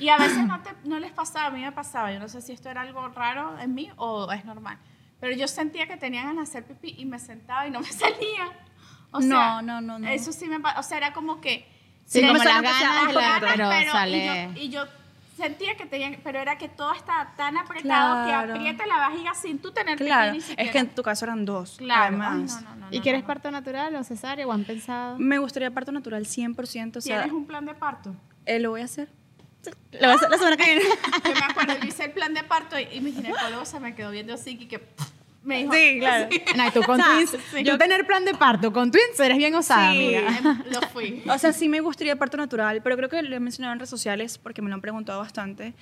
Y 0.00 0.08
a 0.08 0.16
veces 0.18 0.44
no, 0.46 0.60
te- 0.62 0.70
no 0.84 0.98
les 0.98 1.12
pasaba, 1.12 1.46
a 1.46 1.50
mí 1.50 1.60
me 1.62 1.70
pasaba. 1.72 2.10
Yo 2.12 2.18
no 2.18 2.28
sé 2.28 2.40
si 2.40 2.52
esto 2.52 2.68
era 2.70 2.80
algo 2.80 3.06
raro 3.10 3.58
en 3.60 3.74
mí 3.74 3.90
o 3.96 4.32
es 4.32 4.44
normal. 4.44 4.78
Pero 5.20 5.36
yo 5.36 5.46
sentía 5.46 5.86
que 5.86 5.96
tenía 5.96 6.22
ganas 6.22 6.36
de 6.52 6.58
hacer 6.58 6.64
pipí 6.64 6.94
y 7.00 7.04
me 7.04 7.18
sentaba 7.18 7.66
y 7.66 7.70
no 7.70 7.80
me 7.80 7.86
salía. 7.92 8.50
O 9.12 9.20
No, 9.20 9.26
sea, 9.36 9.62
no, 9.62 9.80
no, 9.80 9.98
no. 9.98 10.08
Eso 10.08 10.32
sí 10.32 10.46
me 10.46 10.56
O 10.56 10.82
sea, 10.82 10.96
era 10.98 11.12
como 11.12 11.40
que. 11.40 11.68
Sí, 12.06 12.20
no 12.22 12.28
como 12.28 12.38
me 12.40 12.44
las 12.44 12.62
ganas, 12.62 13.14
la- 13.14 13.38
pero, 13.40 13.68
pero- 13.68 13.92
sale... 13.92 14.50
Y 14.56 14.58
yo, 14.58 14.62
y 14.62 14.68
yo 14.70 14.84
sentía 15.36 15.76
que 15.76 15.86
tenía. 15.86 16.18
Pero 16.24 16.38
era 16.38 16.56
que 16.58 16.68
todo 16.68 16.92
estaba 16.94 17.34
tan 17.36 17.56
apretado 17.56 18.24
Claro. 18.24 18.54
que 18.54 18.58
aprieta 18.58 18.86
la 18.86 18.96
vajiga 19.08 19.34
sin 19.34 19.58
tú 19.58 19.70
tener 19.72 19.96
Claro, 19.98 20.32
pipí 20.32 20.36
ni 20.38 20.40
siquiera. 20.42 20.62
es 20.64 20.70
que 20.72 20.78
en 20.78 20.88
tu 20.88 21.02
caso 21.02 21.24
eran 21.24 21.44
dos. 21.44 21.76
Claro. 21.78 22.16
Ay, 22.16 22.22
Además. 22.28 22.62
no, 22.62 22.70
no, 22.70 22.76
no, 22.76 22.86
¿Y 22.90 22.96
no, 22.98 23.02
quieres 23.02 23.20
no. 23.22 23.26
parto 23.26 23.50
natural 23.50 23.94
o 23.96 24.04
cesárea 24.04 24.46
o 24.46 24.52
han 24.52 24.64
pensado? 24.64 25.18
Me 25.18 25.38
gustaría 25.38 25.70
parto 25.70 25.92
natural 25.92 26.24
100%. 26.26 26.96
O 26.96 27.00
sea, 27.00 27.22
¿Tienes 27.22 27.32
un 27.36 27.46
plan 27.46 27.64
de 27.66 27.74
parto? 27.74 28.14
eh, 28.46 28.58
lo 28.60 28.70
voy 28.70 28.80
a 28.80 28.84
hacer. 28.84 29.08
Lo 29.92 29.98
voy 30.00 30.10
a 30.10 30.14
hacer 30.14 30.30
la 30.30 30.36
semana 30.38 30.56
que 30.56 30.64
viene. 30.64 30.82
Yo 31.24 31.32
me 31.34 31.44
acuerdo, 31.50 31.74
yo 31.80 31.88
hice 31.88 32.04
el 32.04 32.12
plan 32.12 32.32
de 32.34 32.44
parto 32.44 32.78
y, 32.78 32.84
y 32.92 33.00
mi 33.00 33.10
ginecólogo 33.10 33.64
se 33.64 33.80
me 33.80 33.96
quedó 33.96 34.12
viendo 34.12 34.32
así 34.34 34.50
y 34.50 34.66
que 34.68 34.78
pff, 34.78 35.10
me 35.46 35.58
dijo. 35.58 35.72
Sí, 35.72 35.98
claro. 35.98 36.28
No, 36.56 36.66
y 36.66 36.70
tú 36.70 36.82
con 36.82 37.00
O 37.00 37.04
sea, 37.04 37.14
twins, 37.16 37.30
sí. 37.54 37.62
yo 37.64 37.78
tener 37.78 38.06
plan 38.06 38.24
de 38.24 38.34
parto 38.34 38.72
con 38.72 38.90
twins 38.90 39.18
eres 39.20 39.38
bien 39.38 39.54
osada, 39.54 39.92
Sí. 39.92 40.14
amiga. 40.14 40.38
Em, 40.38 40.72
Lo 40.72 40.80
fui. 40.92 41.22
O 41.30 41.38
sea, 41.38 41.52
sí 41.52 41.68
me 41.68 41.80
gustaría 41.80 42.16
parto 42.16 42.36
natural, 42.36 42.82
pero 42.82 42.96
creo 42.96 43.08
que 43.08 43.22
lo 43.22 43.34
he 43.36 43.40
mencionado 43.40 43.72
en 43.72 43.78
redes 43.78 43.90
sociales 43.90 44.38
porque 44.38 44.60
me 44.62 44.68
lo 44.68 44.74
han 44.74 44.80
preguntado 44.80 45.20
bastante. 45.20 45.74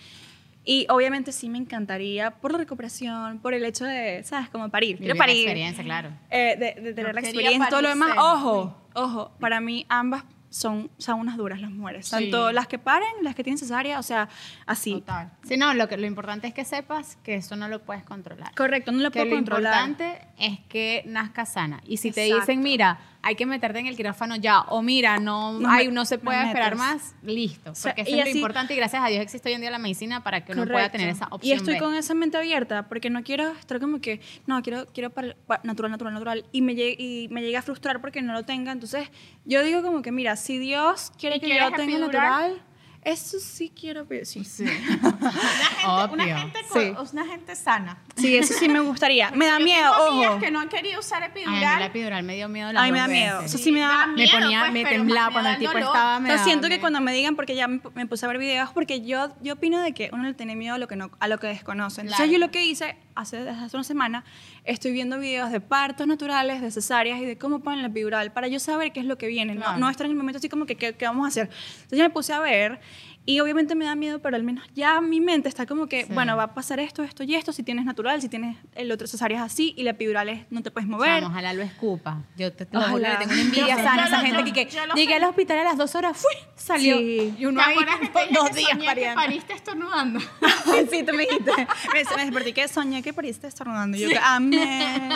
Y 0.66 0.86
obviamente 0.88 1.30
sí 1.32 1.50
me 1.50 1.58
encantaría 1.58 2.30
por 2.30 2.52
la 2.52 2.58
recuperación, 2.58 3.38
por 3.40 3.52
el 3.52 3.64
hecho 3.66 3.84
de, 3.84 4.22
¿sabes? 4.24 4.48
Como 4.48 4.70
parir. 4.70 4.96
Quiero 4.96 5.12
Vivir 5.12 5.16
la 5.18 5.22
parir. 5.26 5.42
experiencia, 5.42 5.84
claro. 5.84 6.10
Eh, 6.30 6.56
de, 6.58 6.80
de 6.80 6.94
tener 6.94 7.06
Yo 7.08 7.12
la 7.12 7.20
experiencia 7.20 7.66
y 7.66 7.68
todo 7.70 7.82
lo 7.82 7.88
parir 7.88 8.00
demás. 8.02 8.16
Ojo, 8.18 8.76
ojo, 8.94 9.32
para 9.40 9.60
mí 9.60 9.84
ambas 9.90 10.24
son, 10.54 10.88
son 10.98 11.18
unas 11.18 11.36
duras 11.36 11.60
las 11.60 11.72
mujeres. 11.72 12.06
Sí. 12.06 12.12
Tanto 12.12 12.52
las 12.52 12.68
que 12.68 12.78
paren, 12.78 13.08
las 13.22 13.34
que 13.34 13.42
tienen 13.42 13.58
cesárea, 13.58 13.98
o 13.98 14.04
sea, 14.04 14.28
así. 14.66 14.92
Total. 14.92 15.32
Sí, 15.42 15.56
no, 15.56 15.74
lo, 15.74 15.88
que, 15.88 15.96
lo 15.96 16.06
importante 16.06 16.46
es 16.46 16.54
que 16.54 16.64
sepas 16.64 17.16
que 17.24 17.34
eso 17.34 17.56
no 17.56 17.66
lo 17.66 17.82
puedes 17.82 18.04
controlar. 18.04 18.54
Correcto, 18.54 18.92
no 18.92 19.00
lo 19.00 19.10
que 19.10 19.18
puedo 19.18 19.30
lo 19.30 19.36
controlar. 19.36 19.88
importante 19.88 20.28
es 20.38 20.60
que 20.68 21.02
nazca 21.06 21.44
sana. 21.44 21.82
Y 21.84 21.96
si 21.96 22.12
te 22.12 22.22
dicen, 22.22 22.60
mira, 22.60 23.00
hay 23.24 23.34
que 23.36 23.46
meterte 23.46 23.78
en 23.78 23.86
el 23.86 23.96
quirófano 23.96 24.36
ya, 24.36 24.60
o 24.68 24.82
mira, 24.82 25.18
no, 25.18 25.58
No 25.58 25.68
ay, 25.70 25.88
me- 25.88 25.94
no 25.94 26.04
se 26.04 26.18
puede 26.18 26.42
esperar 26.46 26.76
más, 26.76 27.14
listo. 27.22 27.70
O 27.70 27.74
sea, 27.74 27.92
Porque 27.92 28.02
eso 28.02 28.10
es 28.10 28.16
lo 28.16 28.22
así- 28.30 28.38
importante 28.38 28.74
y 28.74 28.76
gracias 28.76 29.02
a 29.02 29.08
Dios 29.08 29.22
existe 29.22 29.48
hoy 29.48 29.54
en 29.54 29.60
día 29.62 29.70
la 29.70 29.78
medicina 29.78 30.22
para 30.22 30.44
que 30.44 30.52
uno 30.52 30.66
pueda 30.66 30.90
tener 30.90 31.08
esa 31.08 31.26
opción. 31.30 31.52
Y 31.52 31.52
estoy 31.56 31.74
B. 31.74 31.80
con 31.80 31.94
esa 31.94 32.14
mente 32.14 32.36
abierta 32.36 32.86
porque 32.88 33.10
no 33.10 33.22
quiero 33.22 33.50
estar 33.52 33.80
como 33.80 34.00
que, 34.00 34.20
no, 34.46 34.62
quiero, 34.62 34.86
quiero 34.92 35.10
para- 35.10 35.34
pa- 35.46 35.60
natural, 35.64 35.90
natural, 35.90 36.12
natural. 36.14 36.44
Y 36.52 36.62
me, 36.62 36.74
llegue, 36.74 36.96
y 37.02 37.28
me 37.30 37.42
llega 37.42 37.58
a 37.60 37.62
frustrar 37.62 38.00
porque 38.00 38.22
no 38.22 38.32
lo 38.32 38.44
tenga. 38.44 38.72
Entonces, 38.72 39.08
yo 39.44 39.62
digo 39.62 39.82
como 39.82 40.02
que, 40.02 40.12
mira, 40.12 40.36
si 40.36 40.58
Dios 40.58 41.10
quiere 41.18 41.36
¿Y 41.36 41.40
que 41.40 41.48
yo 41.48 41.70
lo 41.70 41.76
tenga 41.76 41.98
natural, 41.98 42.62
eso 43.04 43.38
sí 43.38 43.70
quiero 43.78 44.04
pedir. 44.06 44.26
Sí. 44.26 44.44
Sí. 44.44 44.64
Una 45.84 46.04
Obvio. 46.04 46.36
gente, 46.36 46.58
con- 46.68 46.80
Sí. 46.82 47.12
una 47.12 47.26
gente 47.26 47.54
sana. 47.56 47.98
Sí, 48.16 48.36
eso 48.36 48.54
sí 48.54 48.68
me 48.68 48.80
gustaría. 48.80 49.30
Me 49.32 49.46
da 49.46 49.58
Yo 49.58 49.64
miedo, 49.64 49.92
tengo 50.08 50.30
ojo. 50.32 50.38
que 50.40 50.50
no 50.50 50.60
han 50.60 50.68
querido 50.68 51.00
usar 51.00 51.22
Ay, 51.22 51.28
a 51.30 51.34
mí 51.34 51.40
epidural. 51.42 51.78
la 51.80 51.86
epidural 51.86 52.22
me 52.22 52.34
dio 52.36 52.48
miedo 52.48 52.72
las 52.72 52.82
A 52.82 52.86
mí 52.86 52.92
me 52.92 52.98
da 52.98 53.08
miedo. 53.08 53.40
Eso 53.40 53.58
sí 53.58 53.70
me 53.72 53.80
da... 53.80 54.06
Me 54.06 54.14
miedo, 54.24 54.38
ponía, 54.38 54.60
pues, 54.60 54.72
me 54.72 54.84
temblaba 54.84 55.32
cuando 55.32 55.50
el 55.50 55.58
tipo 55.58 55.72
dolor. 55.72 55.86
estaba. 55.88 56.20
me 56.20 56.38
siento 56.38 56.68
que 56.68 56.74
me- 56.76 56.80
cuando 56.80 57.00
me 57.00 57.12
digan, 57.12 57.36
porque 57.36 57.54
ya 57.54 57.68
me, 57.68 57.80
me 57.94 58.06
puse 58.06 58.24
a 58.24 58.28
ver 58.28 58.38
videos, 58.38 58.70
porque 58.72 59.02
yo, 59.02 59.28
yo 59.42 59.54
opino 59.54 59.80
de 59.80 59.92
que 59.92 60.10
uno 60.12 60.22
le 60.24 60.34
tiene 60.34 60.56
miedo 60.56 60.74
a 60.74 60.78
lo 60.78 60.88
que, 60.88 60.96
no, 60.96 61.10
a 61.20 61.28
lo 61.28 61.38
que 61.38 61.46
desconoce. 61.48 62.00
Entonces 62.00 62.16
Claro. 62.16 62.32
yo 62.32 62.38
lo 62.38 62.50
que 62.50 62.64
hice 62.64 62.96
hace, 63.14 63.36
desde 63.44 63.64
hace 63.64 63.76
una 63.76 63.84
semana, 63.84 64.24
estoy 64.64 64.92
viendo 64.92 65.18
videos 65.18 65.50
de 65.52 65.60
partos 65.60 66.06
naturales, 66.06 66.60
de 66.62 66.70
cesáreas 66.70 67.20
y 67.20 67.24
de 67.24 67.38
cómo 67.38 67.60
ponen 67.60 67.82
la 67.82 67.88
epidural 67.88 68.32
para 68.32 68.48
yo 68.48 68.58
saber 68.58 68.92
qué 68.92 69.00
es 69.00 69.06
lo 69.06 69.18
que 69.18 69.26
viene. 69.28 69.54
Claro. 69.56 69.72
No, 69.74 69.78
no 69.80 69.90
estar 69.90 70.06
en 70.06 70.12
el 70.12 70.16
momento 70.16 70.38
así 70.38 70.48
como 70.48 70.66
que 70.66 70.76
qué, 70.76 70.94
qué 70.94 71.04
vamos 71.06 71.24
a 71.24 71.28
hacer. 71.28 71.50
Entonces 71.76 71.98
yo 71.98 72.04
me 72.04 72.10
puse 72.10 72.32
a 72.32 72.40
ver 72.40 72.80
y 73.26 73.40
obviamente 73.40 73.74
me 73.74 73.86
da 73.86 73.94
miedo, 73.94 74.18
pero 74.20 74.36
al 74.36 74.42
menos 74.42 74.64
ya 74.74 75.00
mi 75.00 75.20
mente 75.20 75.48
está 75.48 75.64
como 75.66 75.86
que, 75.86 76.04
Sí. 76.04 76.12
bueno, 76.12 76.36
va 76.36 76.42
a 76.42 76.54
pasar 76.54 76.78
esto, 76.80 77.02
esto 77.02 77.22
y 77.24 77.34
esto, 77.34 77.52
si 77.52 77.62
tienes 77.62 77.84
natural, 77.86 78.20
si 78.20 78.28
tienes 78.28 78.56
el 78.74 78.92
otro 78.92 79.06
cesárea 79.06 79.38
es 79.38 79.42
así 79.44 79.72
y 79.76 79.82
la 79.82 79.90
epidural 79.90 80.28
es 80.28 80.44
no 80.50 80.62
te 80.62 80.70
puedes 80.70 80.88
mover. 80.88 81.24
Ojalá 81.24 81.52
lo 81.54 81.62
escupa. 81.62 82.22
Yo 82.36 82.52
te, 82.52 82.66
te 82.66 82.76
lo 82.76 82.82
juro 82.82 83.02
que 83.04 83.16
tengo 83.16 83.32
una 83.32 83.40
envidia 83.42 83.76
sana 83.76 84.04
esa 84.06 84.20
gente 84.20 84.38
yo- 84.40 84.52
que, 84.52 84.66
que 84.66 84.76
yo 84.76 84.82
llegué 84.94 85.08
sé. 85.08 85.14
al 85.14 85.24
hospital 85.24 85.58
a 85.58 85.64
las 85.64 85.78
dos 85.78 85.94
horas, 85.94 86.18
¡fui! 86.18 86.34
Salió. 86.56 86.98
Sí. 86.98 87.34
Y 87.38 87.46
uno 87.46 87.60
¿Te 87.60 87.66
ahí 87.66 87.72
acuerdas 87.72 87.96
que 88.00 88.08
te 88.08 88.20
dije 88.20 88.34
dos 88.34 88.48
que 88.50 88.54
días 88.56 88.68
soñé 88.70 88.80
que 88.82 88.86
pariendo. 88.86 89.14
pariste 89.14 89.52
estornudando? 89.54 90.20
sí, 90.90 91.02
tú 91.02 91.12
me 91.14 91.22
dijiste. 91.26 91.50
Me, 91.56 92.04
me 92.16 92.22
desperté 92.24 92.52
que 92.52 92.68
soñé 92.68 93.02
que 93.02 93.12
pariste 93.14 93.46
estornudando. 93.46 93.96
Yo 93.96 94.08
que, 94.10 94.18
amén. 94.18 95.08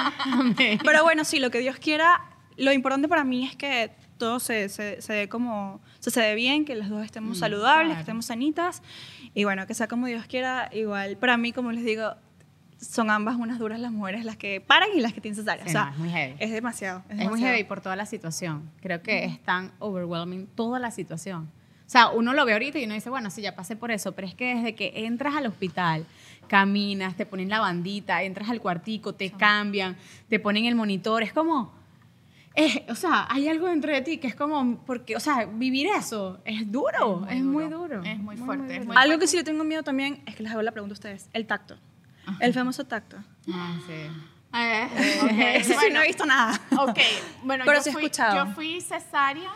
Pero 0.85 1.03
bueno, 1.03 1.25
sí, 1.25 1.39
lo 1.41 1.51
que 1.51 1.59
Dios 1.61 1.77
quiera, 1.77 2.21
lo 2.57 2.73
importante 2.73 3.09
para 3.09 3.25
mí 3.25 3.45
es 3.47 3.57
que 3.57 3.91
todo 4.19 4.41
se, 4.41 4.69
se, 4.69 5.01
se 5.03 5.13
dé 5.13 5.29
como, 5.29 5.81
dé 6.01 6.35
bien, 6.35 6.65
que 6.65 6.75
las 6.75 6.89
dos 6.89 7.05
estemos 7.05 7.37
Mm, 7.37 7.41
saludables, 7.41 7.87
claro. 7.87 7.95
que 7.97 8.01
estemos 8.01 8.25
sanitas. 8.27 8.83
Y 9.35 9.45
bueno, 9.45 9.67
que 9.67 9.75
sea 9.75 9.89
como 9.89 10.07
Dios 10.07 10.27
quiera, 10.27 10.69
igual. 10.73 11.17
Para 11.17 11.37
mí, 11.37 11.53
como 11.53 11.71
les 11.73 11.85
digo, 11.85 12.13
son 12.81 13.11
ambas 13.11 13.37
unas 13.37 13.59
duras 13.59 13.79
las 13.81 13.91
mujeres, 13.93 14.25
las 14.25 14.37
que 14.37 14.61
paran 14.61 14.89
y 14.97 15.01
las 15.01 15.13
que 15.13 15.21
tienen 15.21 15.37
cesárea. 15.37 15.65
Sí, 15.65 15.71
o 15.71 15.73
sea, 15.73 15.85
no, 15.87 15.91
es 15.93 15.99
muy 15.99 16.09
heavy. 16.11 16.35
es 16.39 16.51
demasiado. 16.53 17.01
Es, 17.01 17.05
Es 17.11 17.17
muy 17.17 17.25
demasiado. 17.25 17.53
heavy 17.55 17.65
por 17.69 17.81
toda 17.81 17.97
la 17.97 18.07
situación. 18.07 18.71
Creo 18.81 19.03
que 19.03 19.25
es 19.25 19.43
tan 19.43 19.73
overwhelming 19.81 20.47
toda 20.55 20.79
la 20.79 20.91
situación. 20.91 21.51
O 21.87 21.91
sea, 21.91 22.09
uno 22.11 22.35
lo 22.35 22.45
ve 22.45 22.53
ahorita 22.53 22.79
y 22.79 22.85
uno 22.85 22.95
dice, 22.95 23.09
bueno, 23.11 23.31
sí, 23.31 23.41
ya 23.43 23.57
pasé 23.57 23.75
por 23.75 23.91
eso, 23.91 24.13
pero 24.13 24.29
es 24.29 24.35
que 24.35 24.55
desde 24.55 24.75
que 24.75 24.93
entras 25.07 25.35
al 25.35 25.47
hospital, 25.47 26.05
caminas, 26.47 27.17
te 27.17 27.27
ponen 27.27 27.49
la 27.49 27.61
bandita, 27.61 28.23
entras 28.23 28.51
al 28.51 28.61
cuartico, 28.61 29.15
te 29.15 29.31
cambian, 29.31 29.97
te 30.29 30.39
ponen 30.39 30.67
el 30.67 30.75
monitor, 30.75 31.23
es 31.23 31.33
como, 31.33 31.73
es- 32.67 32.81
o 32.91 32.95
sea, 32.95 33.27
hay 33.31 33.49
algo 33.49 33.69
dentro 33.69 33.93
de 33.93 34.01
ti 34.03 34.19
que 34.19 34.27
es 34.27 34.35
como, 34.35 34.79
porque, 34.85 35.15
o 35.17 35.21
sea, 35.21 35.47
vivir 35.47 35.87
eso 35.97 36.41
es 36.45 36.71
duro, 36.71 37.27
es 37.31 37.43
muy, 37.43 37.69
duro. 37.69 38.03
Es 38.03 38.19
muy 38.19 38.37
fuerte. 38.37 38.77
es 38.79 38.87
muy 38.87 38.97
Algo 38.97 39.11
fuerte. 39.11 39.21
que 39.21 39.27
sí 39.29 39.37
le 39.37 39.45
tengo 39.45 39.65
miedo 39.65 39.83
también 39.83 40.23
es 40.27 40.35
que 40.37 40.43
les 40.43 40.53
hago 40.53 40.63
la 40.63 40.73
pregunta 40.73 40.93
a 40.93 40.99
ustedes: 41.01 41.29
el 41.33 41.47
tacto. 41.47 41.77
El 42.41 42.53
famoso 42.53 42.85
tacto. 42.85 43.17
Ah, 43.53 43.79
sí. 43.87 43.93
Eh, 44.55 44.89
ok, 45.23 45.31
Eso 45.61 45.69
sí, 45.71 45.75
bueno. 45.75 45.95
no 45.97 46.03
he 46.03 46.07
visto 46.09 46.27
nada. 46.27 46.61
Ok, 46.79 46.99
bueno, 47.45 47.65
Pero 47.67 47.79
yo, 47.79 47.83
sí 47.85 47.91
he 47.91 47.93
fui, 47.93 48.05
escuchado. 48.05 48.37
yo 48.47 48.53
fui 48.55 48.81
cesárea, 48.81 49.51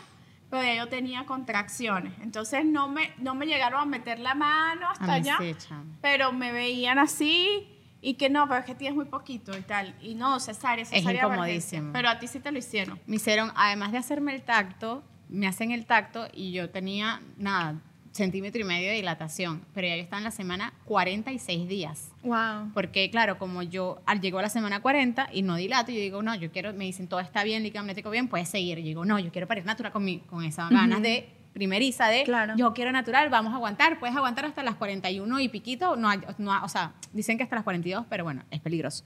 pero 0.49 0.63
ya 0.63 0.75
yo 0.75 0.87
tenía 0.87 1.25
contracciones. 1.25 2.13
Entonces 2.21 2.63
no 2.65 2.87
me, 2.89 3.11
no 3.17 3.35
me 3.35 3.45
llegaron 3.47 3.81
a 3.81 3.85
meter 3.85 4.19
la 4.19 4.33
mano 4.35 4.87
hasta 4.89 5.13
allá, 5.13 5.37
sí, 5.39 5.55
pero 6.01 6.31
me 6.31 6.51
veían 6.51 6.99
así 6.99 7.67
y 8.03 8.15
que 8.15 8.29
no, 8.29 8.47
pero 8.47 8.59
es 8.59 8.65
que 8.65 8.75
tienes 8.75 8.95
muy 8.95 9.05
poquito 9.05 9.57
y 9.57 9.61
tal. 9.61 9.95
Y 10.01 10.13
no, 10.13 10.39
cesárea, 10.41 10.83
cesárea. 10.83 11.21
incomodísimo. 11.21 11.43
emergencia. 11.43 11.89
Pero 11.93 12.09
a 12.09 12.19
ti 12.19 12.27
sí 12.27 12.39
te 12.39 12.51
lo 12.51 12.57
hicieron. 12.57 12.99
Me 13.07 13.15
hicieron, 13.15 13.51
además 13.55 13.93
de 13.93 13.97
hacerme 13.97 14.35
el 14.35 14.41
tacto, 14.41 15.03
me 15.29 15.47
hacen 15.47 15.71
el 15.71 15.85
tacto 15.85 16.27
y 16.33 16.51
yo 16.51 16.69
tenía, 16.69 17.21
nada, 17.37 17.81
centímetro 18.11 18.61
y 18.61 18.65
medio 18.65 18.89
de 18.89 18.95
dilatación, 18.95 19.65
pero 19.73 19.87
ya 19.87 19.95
yo 19.95 20.03
estaba 20.03 20.19
en 20.19 20.25
la 20.25 20.31
semana 20.31 20.73
46 20.83 21.67
días. 21.67 22.11
Wow. 22.23 22.71
Porque, 22.73 23.09
claro, 23.09 23.37
como 23.37 23.63
yo 23.63 24.01
al 24.05 24.19
llegó 24.19 24.39
a 24.39 24.41
la 24.43 24.49
semana 24.49 24.81
40 24.81 25.29
y 25.31 25.41
no 25.41 25.55
dilato, 25.55 25.93
yo 25.93 25.99
digo, 25.99 26.21
no, 26.21 26.35
yo 26.35 26.51
quiero, 26.51 26.73
me 26.73 26.83
dicen, 26.83 27.07
todo 27.07 27.21
está 27.21 27.45
bien, 27.45 27.63
líquido 27.63 27.79
amniótico 27.79 28.09
bien, 28.09 28.27
puedes 28.27 28.49
seguir. 28.49 28.79
Yo 28.79 28.83
digo, 28.83 29.05
no, 29.05 29.17
yo 29.17 29.31
quiero 29.31 29.47
parir 29.47 29.65
natural 29.65 29.93
con, 29.93 30.03
mi, 30.03 30.19
con 30.19 30.43
esas 30.43 30.69
ganas 30.69 31.01
de 31.01 31.29
primeriza 31.53 32.07
de, 32.07 32.23
Claro. 32.23 32.53
yo 32.57 32.73
quiero 32.73 32.91
natural, 32.91 33.29
vamos 33.29 33.53
a 33.53 33.57
aguantar, 33.57 33.99
puedes 33.99 34.15
aguantar 34.15 34.45
hasta 34.45 34.63
las 34.63 34.75
41 34.75 35.39
y 35.39 35.49
piquito, 35.49 35.95
no, 35.95 36.09
hay- 36.09 36.21
no, 36.39 36.63
o 36.63 36.67
sea, 36.67 36.93
dicen 37.13 37.37
que 37.37 37.43
hasta 37.43 37.55
las 37.55 37.63
42, 37.63 38.05
pero 38.09 38.23
bueno, 38.23 38.43
es 38.51 38.59
peligroso. 38.59 39.03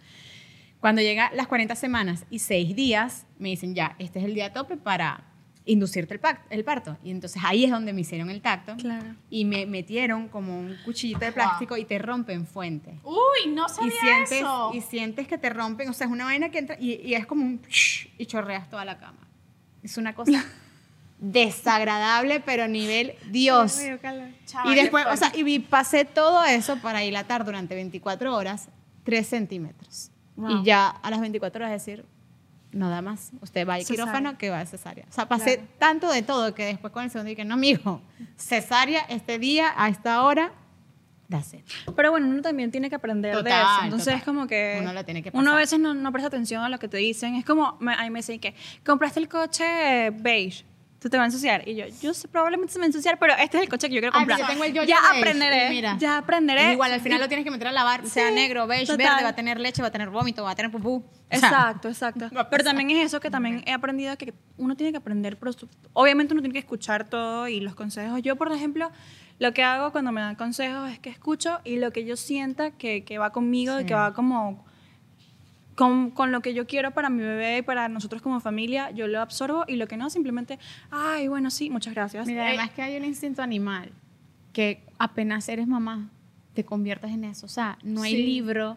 Cuando 0.80 1.02
llega 1.02 1.32
las 1.34 1.48
40 1.48 1.76
semanas 1.76 2.26
y 2.30 2.40
6 2.40 2.76
días, 2.76 3.26
me 3.40 3.50
dicen, 3.50 3.74
ya, 3.76 3.96
este 4.00 4.20
es 4.20 4.26
el 4.26 4.34
día 4.36 4.54
tope 4.54 4.78
para 4.78 5.24
inducirte 5.66 6.14
el, 6.14 6.22
pac- 6.22 6.44
el 6.50 6.64
parto. 6.64 6.98
Y 7.04 7.12
entonces 7.12 7.42
ahí 7.46 7.66
es 7.66 7.72
donde 7.72 7.92
me 7.92 8.00
hicieron 8.02 8.30
el 8.30 8.42
tacto. 8.42 8.78
Claro. 8.78 9.16
Y 9.30 9.44
me 9.44 9.66
metieron 9.66 10.30
como 10.30 10.58
un 10.58 10.78
cuchillito 10.86 11.20
de 11.26 11.34
plástico 11.34 11.76
y 11.76 11.84
te 11.84 11.98
rompen 12.00 12.46
fuente. 12.48 13.00
Uy, 13.04 13.52
no 13.52 13.66
Y 13.66 13.70
sabía 13.70 13.92
sientes, 14.00 14.32
eso. 14.34 14.72
y 14.74 14.80
sientes 14.82 15.28
que 15.28 15.38
te 15.38 15.50
rompen, 15.50 15.90
o 15.90 15.94
sea, 15.94 16.08
es 16.08 16.14
una 16.14 16.24
vaina 16.24 16.50
que 16.52 16.60
entra 16.60 16.78
y, 16.80 16.94
y 17.06 17.16
es 17.16 17.26
como 17.26 17.44
un 17.44 17.62
y 18.18 18.26
chorreas 18.28 18.70
toda 18.70 18.86
la 18.86 18.98
cama. 19.00 19.28
Es 19.84 19.98
una 19.98 20.14
cosa 20.16 20.32
desagradable, 21.20 22.40
pero 22.40 22.64
a 22.64 22.68
nivel 22.68 23.16
Dios. 23.30 23.80
Y 24.66 24.76
después, 24.76 25.06
o 25.12 25.18
sea, 25.18 25.32
y 25.36 25.60
pasé 25.60 26.06
todo 26.06 26.44
eso 26.46 26.78
para 26.78 27.00
dilatar 27.00 27.46
durante 27.46 27.76
24 27.76 28.36
horas, 28.36 28.70
3 29.04 29.28
centímetros. 29.28 30.12
Wow. 30.36 30.62
Y 30.62 30.66
ya 30.66 30.88
a 30.88 31.10
las 31.10 31.20
24 31.20 31.60
horas 31.66 31.72
decir, 31.72 32.06
no 32.72 32.90
da 32.90 33.02
más. 33.02 33.32
Usted 33.42 33.68
va 33.68 33.76
al 33.76 33.82
Cesárea. 33.82 34.04
quirófano 34.06 34.38
que 34.38 34.50
va 34.50 34.60
a 34.60 34.66
cesárea. 34.66 35.06
O 35.10 35.14
sea, 35.14 35.28
pasé 35.28 35.64
tanto 35.80 36.12
de 36.12 36.22
todo 36.22 36.54
que 36.54 36.66
después 36.66 36.94
con 36.94 37.04
el 37.04 37.10
segundo 37.10 37.30
dije, 37.30 37.46
no, 37.46 37.58
mijo, 37.58 38.02
cesárea 38.38 39.02
este 39.10 39.40
día, 39.40 39.74
a 39.76 39.90
esta 39.90 40.24
hora. 40.24 40.52
Pero 41.96 42.12
bueno, 42.12 42.28
uno 42.28 42.42
también 42.42 42.72
tiene 42.72 42.90
que 42.90 42.96
aprender 42.96 43.36
de 43.36 43.44
Total, 43.44 43.62
eso. 43.62 43.84
Entonces 43.84 44.06
total. 44.06 44.20
es 44.20 44.24
como 44.24 44.48
que. 44.48 44.78
Uno 44.82 44.94
lo 44.94 45.04
tiene 45.04 45.22
que 45.22 45.30
Uno 45.34 45.42
a 45.42 45.44
pasar. 45.44 45.60
veces 45.60 45.80
no, 45.80 45.94
no 45.94 46.12
presta 46.12 46.28
atención 46.28 46.64
a 46.64 46.70
lo 46.70 46.80
que 46.80 46.88
te 46.88 46.98
dicen. 46.98 47.36
Es 47.36 47.44
como. 47.44 47.76
Me, 47.82 47.94
a 47.94 48.04
mí 48.04 48.10
me 48.12 48.20
dicen 48.20 48.40
que. 48.40 48.56
Compraste 48.86 49.20
el 49.20 49.28
coche 49.28 50.12
beige. 50.12 50.64
Tú 51.00 51.10
te 51.10 51.18
va 51.18 51.24
a 51.24 51.26
ensuciar. 51.28 51.68
Y 51.68 51.76
yo, 51.76 51.86
yo 52.02 52.14
sé, 52.14 52.28
probablemente 52.28 52.74
se 52.74 52.80
me 52.80 52.84
va 52.84 52.86
a 52.86 52.88
ensuciar, 52.88 53.20
pero 53.20 53.34
este 53.36 53.58
es 53.58 53.64
el 53.64 53.70
coche 53.70 53.88
que 53.88 53.94
yo 53.96 54.02
quiero 54.02 54.12
comprar. 54.14 54.38
pero 54.38 54.48
yo 54.48 54.54
tengo 54.54 54.64
el 54.64 54.74
Yoyo 54.74 54.88
ya 54.88 55.00
beige, 55.12 55.18
aprenderé. 55.20 55.70
mira. 55.70 55.96
ya 56.00 56.18
aprenderé. 56.18 56.72
Igual 56.74 56.92
al 56.92 57.02
final 57.02 57.20
lo 57.20 57.28
tienes 57.28 57.44
que 57.44 57.52
meter 57.52 57.68
a 57.68 57.72
lavar, 57.72 58.04
sea 58.08 58.32
negro, 58.32 58.66
beige, 58.66 58.88
total. 58.88 58.98
verde, 59.08 59.24
va 59.24 59.30
a 59.30 59.36
tener 59.36 59.60
leche, 59.60 59.82
va 59.84 59.90
a 59.90 59.92
tener 59.92 60.10
vómito, 60.10 60.44
va 60.44 60.52
a 60.52 60.56
tener 60.56 60.72
pupú. 60.72 61.06
O 61.06 61.38
sea, 61.38 61.50
Exacto, 61.50 61.88
exacto. 61.90 62.30
Pero 62.50 62.64
también 62.64 62.90
es 62.92 63.06
eso 63.06 63.20
que 63.20 63.30
también 63.30 63.64
he 63.68 63.74
aprendido 63.74 64.18
que 64.18 64.34
uno 64.58 64.76
tiene 64.76 64.92
que 64.92 64.98
aprender. 64.98 65.38
su- 65.56 65.70
Obviamente 65.94 66.34
uno 66.34 66.42
tiene 66.42 66.54
que 66.54 66.60
escuchar 66.60 67.08
todo 67.08 67.48
y 67.48 67.60
los 67.60 67.76
consejos. 67.76 68.22
Yo, 68.24 68.36
por 68.36 68.52
ejemplo, 68.52 68.92
lo 69.40 69.54
que 69.54 69.62
hago 69.64 69.92
cuando 69.92 70.12
me 70.12 70.22
dan 70.22 70.34
consejos 70.36 70.90
es 70.92 70.98
que 71.00 71.12
escucho 71.12 71.60
y 71.64 71.76
lo 71.78 71.92
que 71.92 72.06
yo 72.06 72.18
sienta 72.18 72.72
que, 72.72 73.04
que 73.04 73.20
va 73.20 73.32
conmigo 73.32 73.80
y 73.80 73.86
que 73.86 73.94
va 73.94 74.14
como 74.16 74.66
con, 75.78 76.10
con 76.12 76.32
lo 76.32 76.42
que 76.42 76.54
yo 76.56 76.66
quiero 76.68 76.92
para 76.92 77.10
mi 77.10 77.22
bebé 77.22 77.60
y 77.60 77.62
para 77.62 77.88
nosotros 77.88 78.22
como 78.22 78.40
familia, 78.40 78.90
yo 78.92 79.08
lo 79.08 79.22
absorbo 79.22 79.64
y 79.68 79.76
lo 79.76 79.88
que 79.88 79.96
no, 79.96 80.10
simplemente, 80.10 80.58
ay, 80.92 81.28
bueno, 81.28 81.52
sí, 81.52 81.70
muchas 81.70 81.94
gracias. 81.94 82.26
Mira, 82.28 82.48
además 82.48 82.72
que 82.72 82.82
hay 82.82 82.98
un 82.98 83.06
instinto 83.06 83.42
animal 83.44 83.92
que 84.54 84.84
apenas 84.98 85.48
eres 85.50 85.68
mamá, 85.68 86.10
te 86.56 86.66
conviertes 86.66 87.12
en 87.12 87.24
eso. 87.26 87.46
O 87.46 87.50
sea, 87.50 87.78
no 87.84 88.02
hay 88.02 88.14
Sí. 88.16 88.24
libro, 88.26 88.76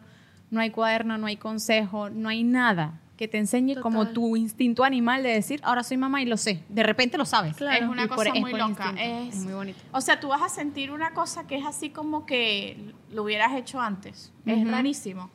no 0.51 0.61
hay 0.61 0.71
cuaderno, 0.71 1.17
no 1.17 1.27
hay 1.27 1.39
consejo, 1.39 2.11
no 2.11 2.29
hay 2.29 2.45
nada 2.45 3.01
que 3.17 3.29
te 3.29 3.39
enseñe 3.39 3.77
como 3.81 4.01
Total. 4.01 4.15
tu 4.15 4.37
instinto 4.37 4.85
animal 4.85 5.23
de 5.23 5.31
decir, 5.31 5.61
ahora 5.63 5.83
soy 5.83 5.97
mamá 5.97 6.21
y 6.23 6.27
lo 6.27 6.37
sé. 6.37 6.63
De 6.69 6.83
repente 6.83 7.17
lo 7.19 7.25
sabes. 7.25 7.57
Claro. 7.57 7.85
Es 7.87 7.91
una 7.91 8.05
Y 8.05 8.09
cosa 8.09 8.31
es 8.35 8.41
muy 8.41 8.51
por 8.51 8.61
loca. 8.61 8.95
Es, 8.99 9.37
Es 9.37 9.45
muy 9.45 9.53
bonito. 9.55 9.79
O 9.93 10.01
sea, 10.03 10.21
tú 10.21 10.29
vas 10.29 10.43
a 10.43 10.49
sentir 10.51 10.91
una 10.91 11.13
cosa 11.15 11.47
que 11.47 11.57
es 11.57 11.65
así 11.67 11.89
como 11.91 12.27
que 12.27 12.93
lo 13.13 13.23
hubieras 13.25 13.55
hecho 13.57 13.81
antes. 13.81 14.33
Es 14.45 14.67
rarísimo. 14.71 15.31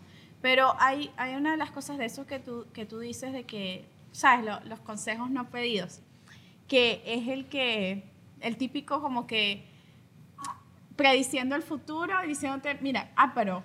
Pero 0.45 0.75
hay, 0.79 1.09
hay 1.17 1.33
una 1.33 1.49
de 1.53 1.57
las 1.57 1.71
cosas 1.71 1.97
de 1.97 2.05
eso 2.05 2.27
que 2.27 2.37
tú, 2.37 2.67
que 2.71 2.85
tú 2.85 2.99
dices 2.99 3.33
de 3.33 3.45
que, 3.45 3.83
¿sabes? 4.11 4.45
Lo- 4.45 4.59
los 4.65 4.79
consejos 4.79 5.31
no 5.31 5.49
pedidos. 5.49 6.01
Que 6.67 7.01
es 7.03 7.27
el 7.29 7.47
que, 7.47 8.03
el 8.41 8.55
típico 8.55 9.01
como 9.01 9.25
que 9.25 9.67
prediciendo 10.95 11.55
el 11.55 11.63
futuro 11.63 12.23
y 12.23 12.27
diciéndote, 12.27 12.77
mira, 12.81 13.09
ah, 13.15 13.31
pero, 13.33 13.63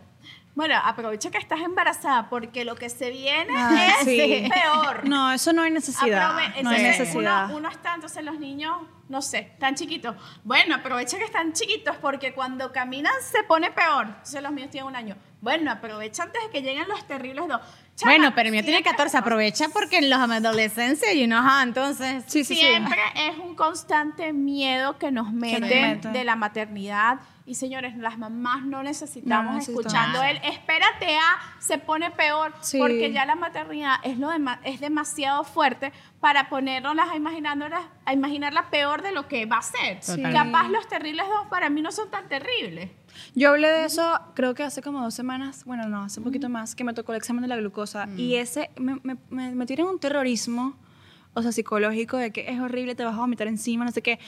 bueno, 0.55 0.75
aprovecha 0.83 1.31
que 1.31 1.37
estás 1.37 1.61
embarazada 1.61 2.31
porque 2.31 2.65
lo 2.65 2.75
que 2.77 2.89
se 2.89 3.11
viene 3.11 3.53
Ah, 3.55 3.89
es 4.01 4.05
sí. 4.07 4.49
peor. 4.51 5.07
No, 5.07 5.33
eso 5.33 5.53
no 5.53 5.61
hay 5.63 5.71
necesidad. 5.73 6.33
Aprove- 6.35 6.63
no 6.63 6.71
hay 6.71 6.83
necesidad. 6.83 7.45
Uno, 7.47 7.57
uno 7.59 7.69
está, 7.69 7.95
entonces 7.95 8.25
los 8.25 8.39
niños, 8.39 8.79
no 9.11 9.21
sé, 9.21 9.53
tan 9.59 9.75
chiquitos. 9.75 10.17
Bueno, 10.45 10.77
aprovecha 10.77 11.19
que 11.19 11.25
están 11.25 11.53
chiquitos 11.53 11.97
porque 11.97 12.33
cuando 12.33 12.73
caminan 12.73 13.13
se 13.23 13.43
pone 13.45 13.71
peor. 13.71 14.07
Entonces 14.07 14.43
los 14.43 14.53
míos 14.53 14.71
tienen 14.71 14.89
un 14.89 14.97
año. 14.97 15.17
Bueno, 15.41 15.71
aprovecha 15.71 16.25
antes 16.25 16.43
de 16.45 16.51
que 16.51 16.63
lleguen 16.63 16.87
los 16.89 17.07
terribles 17.07 17.49
dos. 17.49 17.61
Chama, 17.97 18.13
Bueno, 18.13 18.33
pero 18.35 18.47
el 18.49 18.53
mío 18.53 18.63
tiene 18.63 18.79
siempre- 18.79 18.93
14, 18.93 19.17
aprovecha 19.19 19.69
porque 19.71 19.99
en 19.99 20.09
los 20.11 20.19
adolescencia, 20.19 21.13
you 21.13 21.27
know, 21.27 21.43
entonces... 21.63 22.25
Sí, 22.27 22.45
sí, 22.45 22.55
sí. 22.55 22.61
Siempre 22.61 22.99
es 23.15 23.37
un 23.39 23.55
constante 23.55 24.33
miedo 24.33 24.99
que 24.99 25.11
nos 25.11 25.33
meten 25.33 26.01
de 26.13 26.25
la 26.25 26.37
maternidad. 26.37 27.21
Y 27.47 27.57
señores, 27.57 27.97
las 27.97 28.17
mamás 28.17 28.63
no 28.65 28.83
necesitamos 28.83 29.55
No 29.55 29.59
escuchando 29.59 30.23
él. 30.23 30.41
Espérate 30.45 31.17
a, 31.17 31.39
se 31.59 31.79
pone 31.79 32.11
peor. 32.13 32.55
Sí. 32.61 32.79
Porque 32.79 33.13
ya 33.13 33.25
la 33.27 33.35
maternidad 33.35 33.97
es, 34.05 34.19
lo 34.19 34.31
dema- 34.31 34.61
es 34.63 34.79
demasiado 34.81 35.43
fuerte 35.43 35.93
para 36.21 36.49
ponernos 36.49 36.97
a, 36.97 37.17
imaginándolas- 37.17 37.85
a 38.05 38.13
imaginar 38.13 38.53
la 38.53 38.71
peor 38.71 39.03
de 39.03 39.11
lo 39.13 39.27
que 39.27 39.47
va 39.47 39.59
a 39.59 39.63
ser. 39.63 39.99
Sí. 40.01 40.23
Capaz 40.23 40.69
los 40.69 40.87
terribles 40.87 41.27
dos 41.29 41.49
para 41.49 41.71
mí 41.71 41.83
no 41.83 41.91
son 41.91 42.09
tan 42.11 42.29
terribles. 42.29 42.91
Yo 43.35 43.51
hablé 43.51 43.69
de 43.69 43.85
eso, 43.85 44.21
creo 44.35 44.55
que 44.55 44.63
hace 44.63 44.83
como 44.83 45.03
dos 45.03 45.15
semanas, 45.15 45.65
bueno, 45.65 45.89
no, 45.89 46.03
hace 46.03 46.21
un 46.21 46.25
poquito 46.25 46.49
más, 46.49 46.75
que 46.75 46.85
me 46.85 46.95
tocó 46.95 47.13
el 47.13 47.19
examen 47.19 47.43
de 47.43 47.49
la 47.49 47.57
glucosa. 47.57 48.09
Y 48.17 48.35
ese, 48.37 48.71
me, 48.79 48.99
me, 49.03 49.17
me 49.31 49.55
metieron 49.55 49.89
un 49.89 49.99
terrorismo, 49.99 50.77
o 51.35 51.43
sea, 51.43 51.53
psicológico, 51.53 52.17
de 52.17 52.33
que 52.33 52.51
es 52.51 52.61
horrible, 52.61 52.95
te 52.95 53.05
vas 53.05 53.15
a 53.15 53.19
vomitar 53.19 53.47
encima, 53.47 53.85
no 53.85 53.93
sé 53.93 54.03
qué. 54.03 54.19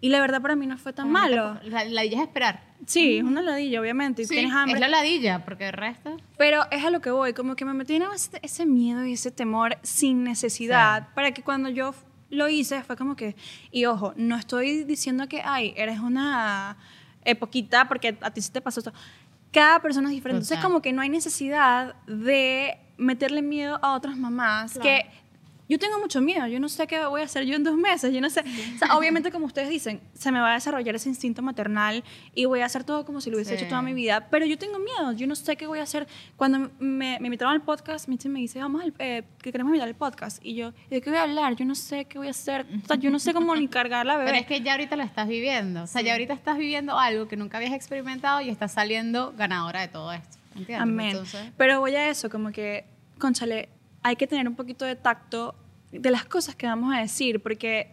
Y 0.00 0.10
la 0.10 0.20
verdad 0.20 0.42
para 0.42 0.56
mí 0.56 0.66
no 0.66 0.76
fue 0.76 0.92
tan 0.92 1.10
malo. 1.10 1.58
La, 1.64 1.84
la 1.84 1.90
ladilla 1.90 2.18
es 2.18 2.22
esperar. 2.28 2.62
Sí, 2.86 3.16
es 3.16 3.24
una 3.24 3.40
ladilla, 3.40 3.80
obviamente, 3.80 4.24
Sí, 4.24 4.34
tienes 4.34 4.52
hambre. 4.52 4.74
es 4.74 4.80
la 4.80 4.88
ladilla, 4.88 5.44
porque 5.44 5.68
el 5.68 5.72
resto... 5.72 6.16
Pero 6.36 6.64
es 6.70 6.84
a 6.84 6.90
lo 6.90 7.00
que 7.00 7.10
voy, 7.10 7.32
como 7.32 7.56
que 7.56 7.64
me 7.64 7.72
metieron 7.72 8.14
ese, 8.14 8.38
ese 8.42 8.66
miedo 8.66 9.06
y 9.06 9.14
ese 9.14 9.30
temor 9.30 9.78
sin 9.82 10.22
necesidad, 10.22 11.08
para 11.14 11.32
que 11.32 11.42
cuando 11.42 11.70
yo 11.70 11.94
lo 12.28 12.48
hice 12.48 12.82
fue 12.82 12.96
como 12.96 13.16
que, 13.16 13.36
y 13.70 13.86
ojo, 13.86 14.12
no 14.16 14.36
estoy 14.36 14.84
diciendo 14.84 15.28
que, 15.28 15.40
ay, 15.42 15.72
eres 15.76 16.00
una 16.00 16.76
poquita 17.34 17.88
porque 17.88 18.16
a 18.20 18.30
ti 18.30 18.40
sí 18.40 18.50
te 18.52 18.60
pasó 18.60 18.80
esto. 18.80 18.92
Cada 19.52 19.80
persona 19.80 20.08
es 20.08 20.14
diferente. 20.14 20.44
Entonces, 20.44 20.64
como 20.64 20.82
que 20.82 20.92
no 20.92 21.02
hay 21.02 21.08
necesidad 21.08 21.94
de 22.06 22.78
meterle 22.98 23.42
miedo 23.42 23.78
a 23.82 23.94
otras 23.94 24.16
mamás 24.16 24.78
que 24.78 25.06
yo 25.68 25.78
tengo 25.78 25.98
mucho 25.98 26.20
miedo, 26.20 26.46
yo 26.46 26.60
no 26.60 26.68
sé 26.68 26.86
qué 26.86 27.04
voy 27.06 27.20
a 27.22 27.24
hacer 27.24 27.44
yo 27.44 27.54
en 27.56 27.64
dos 27.64 27.76
meses, 27.76 28.12
yo 28.14 28.20
no 28.20 28.30
sé. 28.30 28.40
O 28.74 28.78
sea, 28.78 28.96
obviamente, 28.96 29.30
como 29.32 29.46
ustedes 29.46 29.68
dicen, 29.68 30.00
se 30.14 30.30
me 30.30 30.38
va 30.40 30.52
a 30.52 30.54
desarrollar 30.54 30.94
ese 30.94 31.08
instinto 31.08 31.42
maternal 31.42 32.04
y 32.34 32.44
voy 32.44 32.60
a 32.60 32.66
hacer 32.66 32.84
todo 32.84 33.04
como 33.04 33.20
si 33.20 33.30
lo 33.30 33.36
hubiese 33.36 33.56
Sí. 33.56 33.62
hecho 33.62 33.68
toda 33.68 33.82
mi 33.82 33.92
vida, 33.92 34.28
pero 34.30 34.46
yo 34.46 34.56
tengo 34.58 34.78
miedo, 34.78 35.12
yo 35.12 35.26
no 35.26 35.34
sé 35.34 35.56
qué 35.56 35.66
voy 35.66 35.78
a 35.80 35.82
hacer. 35.82 36.06
Cuando 36.36 36.70
me, 36.78 37.18
me 37.20 37.26
invitaron 37.26 37.52
al 37.54 37.62
podcast, 37.62 38.08
Mitzi 38.08 38.28
me 38.28 38.38
dice, 38.40 38.60
vamos, 38.60 38.82
al, 38.82 38.94
eh, 38.98 39.22
que 39.42 39.50
queremos 39.52 39.70
invitar 39.70 39.88
al 39.88 39.94
podcast. 39.96 40.38
Y 40.44 40.54
yo, 40.54 40.72
¿de 40.90 41.00
qué 41.00 41.10
voy 41.10 41.18
a 41.18 41.22
hablar? 41.24 41.56
Yo 41.56 41.64
no 41.64 41.74
sé 41.74 42.04
qué 42.04 42.18
voy 42.18 42.28
a 42.28 42.30
hacer. 42.30 42.66
O 42.84 42.86
sea, 42.86 42.96
yo 42.96 43.10
no 43.10 43.18
sé 43.18 43.34
cómo 43.34 43.54
ni 43.56 43.66
cargar 43.68 44.06
la 44.06 44.16
bebé. 44.18 44.30
Pero 44.30 44.40
es 44.40 44.46
que 44.46 44.60
ya 44.60 44.72
ahorita 44.72 44.96
lo 44.96 45.02
estás 45.02 45.26
viviendo. 45.28 45.82
O 45.82 45.86
sea, 45.86 46.02
ya 46.02 46.12
ahorita 46.12 46.34
estás 46.34 46.58
viviendo 46.58 46.98
algo 46.98 47.26
que 47.28 47.36
nunca 47.36 47.56
habías 47.56 47.72
experimentado 47.72 48.40
y 48.40 48.50
estás 48.50 48.72
saliendo 48.72 49.32
ganadora 49.36 49.80
de 49.80 49.88
todo 49.88 50.12
esto. 50.12 50.36
¿Entiendes? 50.54 50.80
Amén. 50.80 51.06
Entonces, 51.10 51.50
Pero 51.56 51.80
voy 51.80 51.94
a 51.96 52.08
eso, 52.08 52.30
como 52.30 52.50
que, 52.52 52.84
conchale, 53.18 53.68
hay 54.06 54.14
que 54.14 54.28
tener 54.28 54.46
un 54.46 54.54
poquito 54.54 54.84
de 54.84 54.94
tacto 54.94 55.56
de 55.90 56.10
las 56.12 56.24
cosas 56.24 56.54
que 56.54 56.66
vamos 56.66 56.94
a 56.94 57.00
decir, 57.00 57.42
porque 57.42 57.92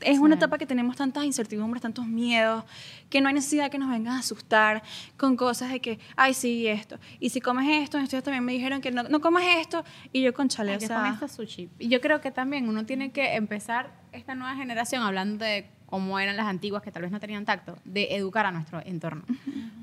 es 0.00 0.18
una 0.18 0.34
etapa 0.34 0.58
que 0.58 0.66
tenemos 0.66 0.96
tantas 0.96 1.24
incertidumbres, 1.24 1.80
tantos 1.80 2.04
miedos, 2.04 2.64
que 3.08 3.20
no 3.20 3.28
hay 3.28 3.34
necesidad 3.34 3.70
que 3.70 3.78
nos 3.78 3.88
vengan 3.88 4.16
a 4.16 4.18
asustar 4.18 4.82
con 5.16 5.36
cosas 5.36 5.70
de 5.70 5.78
que, 5.78 6.00
ay, 6.16 6.34
sí, 6.34 6.66
esto. 6.66 6.98
Y 7.20 7.30
si 7.30 7.40
comes 7.40 7.68
esto, 7.80 7.96
estos 7.96 8.24
también 8.24 8.44
me 8.44 8.52
dijeron 8.54 8.80
que 8.80 8.90
no, 8.90 9.04
no 9.04 9.20
comas 9.20 9.44
esto, 9.60 9.84
y 10.12 10.22
yo, 10.22 10.34
conchale, 10.34 10.72
Ay, 10.72 10.78
o 10.78 10.80
sea, 10.80 11.28
sushi. 11.28 11.70
Y 11.78 11.86
yo 11.86 12.00
creo 12.00 12.20
que 12.20 12.32
también 12.32 12.68
uno 12.68 12.84
tiene 12.84 13.12
que 13.12 13.36
empezar 13.36 13.92
esta 14.10 14.34
nueva 14.34 14.56
generación 14.56 15.04
hablando 15.04 15.44
de 15.44 15.70
cómo 15.86 16.18
eran 16.18 16.36
las 16.36 16.46
antiguas 16.46 16.82
que 16.82 16.90
tal 16.90 17.02
vez 17.02 17.12
no 17.12 17.20
tenían 17.20 17.44
tacto, 17.44 17.76
de 17.84 18.16
educar 18.16 18.46
a 18.46 18.50
nuestro 18.50 18.80
entorno. 18.84 19.22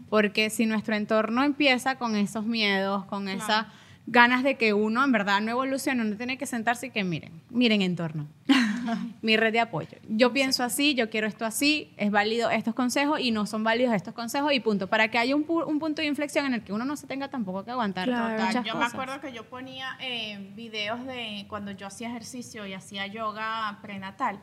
Porque 0.10 0.50
si 0.50 0.66
nuestro 0.66 0.94
entorno 0.96 1.42
empieza 1.46 1.96
con 1.96 2.18
esos 2.18 2.44
miedos, 2.44 3.06
con 3.06 3.30
esas 3.30 3.68
ganas 4.08 4.44
de 4.44 4.56
que 4.58 4.74
uno 4.74 5.04
en 5.04 5.12
verdad 5.12 5.40
no 5.42 5.52
evolucione, 5.52 6.02
uno 6.02 6.16
tiene 6.18 6.38
que 6.38 6.46
sentarse 6.48 6.88
y 6.88 6.90
que 6.92 7.04
miren, 7.04 7.42
miren 7.50 7.82
entorno. 7.82 8.28
Mi 9.22 9.38
red 9.38 9.52
de 9.54 9.60
apoyo. 9.60 9.98
Yo 10.08 10.34
pienso 10.34 10.64
así, 10.64 10.96
yo 10.96 11.10
quiero 11.12 11.28
esto 11.28 11.46
así, 11.46 11.94
es 11.98 12.10
válido 12.10 12.50
estos 12.50 12.74
consejos 12.74 13.20
y 13.20 13.30
no 13.30 13.46
son 13.46 13.64
válidos 13.64 13.94
estos 13.94 14.14
consejos 14.16 14.52
y 14.54 14.60
punto. 14.62 14.88
Para 14.88 15.10
que 15.10 15.20
haya 15.20 15.36
un, 15.36 15.46
pu- 15.46 15.66
un 15.68 15.78
punto 15.78 16.02
de 16.02 16.08
inflexión 16.08 16.46
en 16.48 16.56
el 16.56 16.64
que 16.64 16.74
uno 16.74 16.86
no 16.86 16.96
se 16.96 17.06
tenga 17.06 17.28
tampoco 17.30 17.64
que 17.66 17.72
aguantar 17.72 18.08
Claro. 18.08 18.30
Total, 18.32 18.48
muchas 18.48 18.66
yo 18.66 18.74
cosas. 18.74 18.94
me 18.94 19.00
acuerdo 19.04 19.22
que 19.22 19.32
yo 19.34 19.48
ponía 19.48 19.96
eh, 20.00 20.52
videos 20.56 21.06
de 21.06 21.46
cuando 21.48 21.72
yo 21.72 21.86
hacía 21.88 22.10
ejercicio 22.10 22.66
y 22.66 22.74
hacía 22.74 23.06
yoga 23.08 23.78
prenatal. 23.84 24.40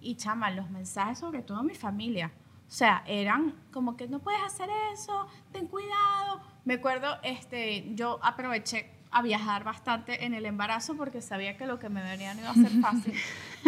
Y 0.00 0.16
chama, 0.16 0.50
los 0.50 0.70
mensajes, 0.70 1.18
sobre 1.20 1.42
todo 1.42 1.62
mi 1.62 1.74
familia. 1.74 2.32
O 2.66 2.70
sea, 2.76 3.04
eran 3.06 3.54
como 3.72 3.96
que 3.96 4.08
no 4.08 4.18
puedes 4.18 4.42
hacer 4.42 4.68
eso, 4.92 5.28
ten 5.52 5.66
cuidado. 5.68 6.40
Me 6.64 6.74
acuerdo, 6.74 7.18
este, 7.22 7.84
yo 7.94 8.18
aproveché 8.22 8.90
a 9.14 9.22
viajar 9.22 9.64
bastante 9.64 10.24
en 10.26 10.34
el 10.34 10.44
embarazo 10.44 10.96
porque 10.96 11.22
sabía 11.22 11.56
que 11.56 11.66
lo 11.66 11.78
que 11.78 11.88
me 11.88 12.02
venía 12.02 12.34
no 12.34 12.40
iba 12.40 12.50
a 12.50 12.54
ser 12.54 12.70
fácil. 12.82 13.14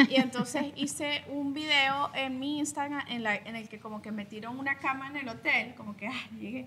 Y 0.08 0.16
entonces 0.16 0.72
hice 0.76 1.24
un 1.28 1.52
video 1.54 2.10
en 2.14 2.38
mi 2.38 2.58
Instagram 2.58 3.04
en, 3.08 3.22
la- 3.22 3.36
en 3.36 3.54
el 3.56 3.68
que 3.68 3.78
como 3.78 4.02
que 4.02 4.10
me 4.12 4.24
tiró 4.24 4.50
una 4.50 4.78
cama 4.78 5.08
en 5.08 5.16
el 5.18 5.28
hotel, 5.28 5.74
como 5.76 5.96
que 5.96 6.08
ah, 6.08 6.28
llegué 6.38 6.66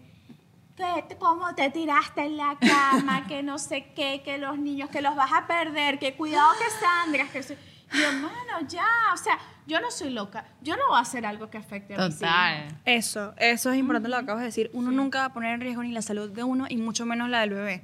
cómo 1.19 1.53
te 1.55 1.69
tiraste 1.71 2.21
en 2.23 2.37
la 2.37 2.57
cama, 2.57 3.27
que 3.27 3.43
no 3.43 3.57
sé 3.57 3.87
qué, 3.93 4.21
que 4.23 4.37
los 4.37 4.57
niños, 4.57 4.89
que 4.89 5.01
los 5.01 5.13
vas 5.13 5.31
a 5.33 5.45
perder, 5.45 5.99
que 5.99 6.13
cuidado 6.15 6.49
que 6.57 6.69
sangras, 6.79 7.29
que... 7.31 7.43
se- 7.43 7.53
Y 7.53 7.68
yo, 7.93 8.11
mano, 8.13 8.67
ya, 8.67 8.85
o 9.13 9.17
sea, 9.17 9.37
yo 9.65 9.79
no 9.79 9.91
soy 9.91 10.09
loca, 10.09 10.45
yo 10.61 10.75
no 10.75 10.83
voy 10.89 10.97
a 10.97 11.01
hacer 11.01 11.25
algo 11.25 11.49
que 11.49 11.57
afecte 11.57 11.93
a 11.93 11.97
mis 11.97 12.07
hijos. 12.07 12.19
Total. 12.19 12.79
Eso, 12.85 13.33
eso 13.37 13.71
es 13.71 13.77
importante 13.77 14.09
lo 14.09 14.17
que 14.17 14.23
acabas 14.23 14.41
de 14.41 14.47
decir. 14.47 14.69
Uno 14.73 14.91
nunca 14.91 15.19
va 15.19 15.25
a 15.25 15.33
poner 15.33 15.53
en 15.53 15.61
riesgo 15.61 15.83
ni 15.83 15.91
la 15.91 16.01
salud 16.01 16.29
de 16.29 16.43
uno 16.43 16.65
y 16.69 16.77
mucho 16.77 17.05
menos 17.05 17.29
la 17.29 17.41
del 17.41 17.51
bebé. 17.51 17.83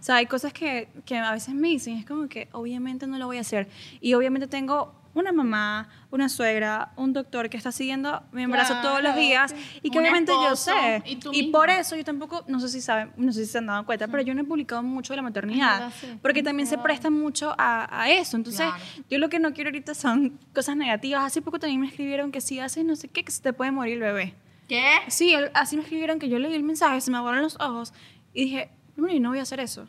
O 0.00 0.02
sea, 0.02 0.16
hay 0.16 0.26
cosas 0.26 0.52
que, 0.52 0.88
que 1.04 1.18
a 1.18 1.32
veces 1.32 1.54
me 1.54 1.68
dicen, 1.68 1.96
es 1.98 2.06
como 2.06 2.28
que 2.28 2.48
obviamente 2.52 3.06
no 3.06 3.18
lo 3.18 3.26
voy 3.26 3.38
a 3.38 3.42
hacer. 3.42 3.68
Y 4.00 4.14
obviamente 4.14 4.46
tengo 4.46 4.94
una 5.18 5.32
mamá, 5.32 5.88
una 6.10 6.28
suegra, 6.28 6.92
un 6.96 7.12
doctor 7.12 7.48
que 7.48 7.56
está 7.56 7.72
siguiendo 7.72 8.22
mi 8.32 8.42
embarazo 8.42 8.74
Claro, 8.74 8.88
todos 8.88 9.02
los 9.02 9.16
días 9.16 9.54
y 9.82 9.90
que 9.90 9.98
obviamente 9.98 10.30
yo 10.32 10.54
sé. 10.56 11.02
y 11.32 11.50
por 11.50 11.70
eso 11.70 11.96
yo 11.96 12.04
tampoco, 12.04 12.44
no 12.48 12.60
sé 12.60 12.68
si 12.68 12.80
saben, 12.80 13.12
no 13.16 13.32
sé 13.32 13.44
si 13.46 13.50
se 13.52 13.58
han 13.58 13.66
dado 13.66 13.84
cuenta, 13.86 14.08
pero 14.08 14.22
yo 14.22 14.34
no 14.34 14.42
he 14.42 14.44
publicado 14.44 14.82
mucho 14.82 15.12
de 15.12 15.16
la 15.16 15.22
maternidad. 15.22 15.80
verdad, 15.80 15.92
sí. 16.00 16.18
Porque 16.22 16.42
también 16.42 16.66
se 16.66 16.78
presta 16.78 17.10
mucho 17.10 17.54
a, 17.58 18.02
a 18.02 18.10
eso. 18.10 18.36
Entonces, 18.36 18.66
Claro. 18.66 18.82
yo 19.10 19.18
lo 19.18 19.28
que 19.28 19.38
no 19.38 19.52
quiero 19.52 19.68
ahorita 19.68 19.94
son 19.94 20.38
cosas 20.54 20.76
negativas. 20.76 21.24
Hace 21.24 21.42
poco 21.42 21.58
también 21.58 21.80
me 21.80 21.86
escribieron 21.88 22.30
que 22.32 22.40
si 22.40 22.60
haces 22.60 22.84
no 22.84 22.94
sé 22.96 23.08
qué, 23.08 23.24
que 23.24 23.32
se 23.32 23.42
te 23.42 23.52
puede 23.52 23.70
morir 23.70 23.94
el 23.94 24.00
bebé. 24.00 24.34
¿Qué? 24.68 24.84
Sí, 25.08 25.34
así 25.54 25.76
me 25.76 25.82
escribieron 25.82 26.18
que 26.18 26.28
yo 26.28 26.38
leí 26.38 26.52
el 26.54 26.62
mensaje, 26.62 27.00
se 27.00 27.10
me 27.10 27.16
aguaron 27.18 27.40
los 27.42 27.56
ojos 27.60 27.92
y 28.34 28.44
dije, 28.44 28.70
yo 28.96 29.20
no 29.20 29.28
voy 29.30 29.38
a 29.38 29.42
hacer 29.42 29.60
eso. 29.60 29.88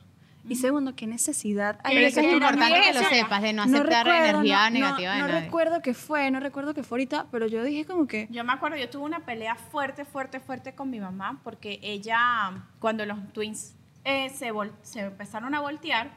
Y 0.50 0.56
segundo, 0.56 0.95
¿qué 0.95 1.08
necesidad 1.08 1.80
hay 1.84 1.95
Pero 1.95 2.06
de 2.06 2.08
eso 2.12 2.20
es 2.22 2.34
importante 2.34 2.82
que 2.82 2.93
lo 2.93 3.02
sepas, 3.10 3.41
de 3.41 3.54
no 3.54 3.64
aceptar 3.64 4.08
energía 4.08 4.70
no, 4.70 4.80
negativa 4.80 5.14
de 5.14 5.20
no, 5.20 5.28
no 5.28 5.34
nadie. 5.34 5.45
recuerdo 5.45 5.82
qué 5.82 5.93
fue, 5.93 6.32
no 6.32 6.39
recuerdo 6.39 6.74
qué 6.74 6.84
fue 6.84 6.98
ahorita, 6.98 7.26
pero 7.32 7.48
yo 7.48 7.64
dije 7.64 7.86
como 7.86 8.08
que... 8.08 8.28
Yo 8.32 8.43
me 8.43 8.54
acuerdo, 8.54 8.78
yo 8.78 8.89
tuve 8.89 9.04
una 9.04 9.20
pelea 9.22 9.56
fuerte, 9.56 10.06
fuerte, 10.06 10.39
fuerte 10.39 10.74
con 10.74 10.89
mi 10.89 11.00
mamá 11.00 11.39
porque 11.43 11.80
ella, 11.82 12.64
cuando 12.80 13.06
los 13.06 13.18
twins 13.34 13.76
eh, 14.06 14.30
se, 14.30 14.54
vol- 14.54 14.72
se 14.84 15.02
empezaron 15.02 15.54
a 15.54 15.60
voltear, 15.60 16.12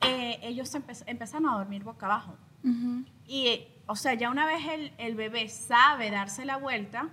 eh, 0.00 0.38
ellos 0.42 0.74
empe- 0.74 1.04
empezaron 1.06 1.48
a 1.48 1.56
dormir 1.58 1.84
boca 1.84 2.06
abajo. 2.06 2.36
Y, 3.26 3.46
eh, 3.46 3.68
o 3.86 3.94
sea, 3.96 4.14
ya 4.14 4.30
una 4.30 4.46
vez 4.46 4.66
el, 4.68 4.92
el 4.98 5.14
bebé 5.14 5.48
sabe 5.48 6.10
darse 6.10 6.44
la 6.44 6.56
vuelta, 6.56 7.08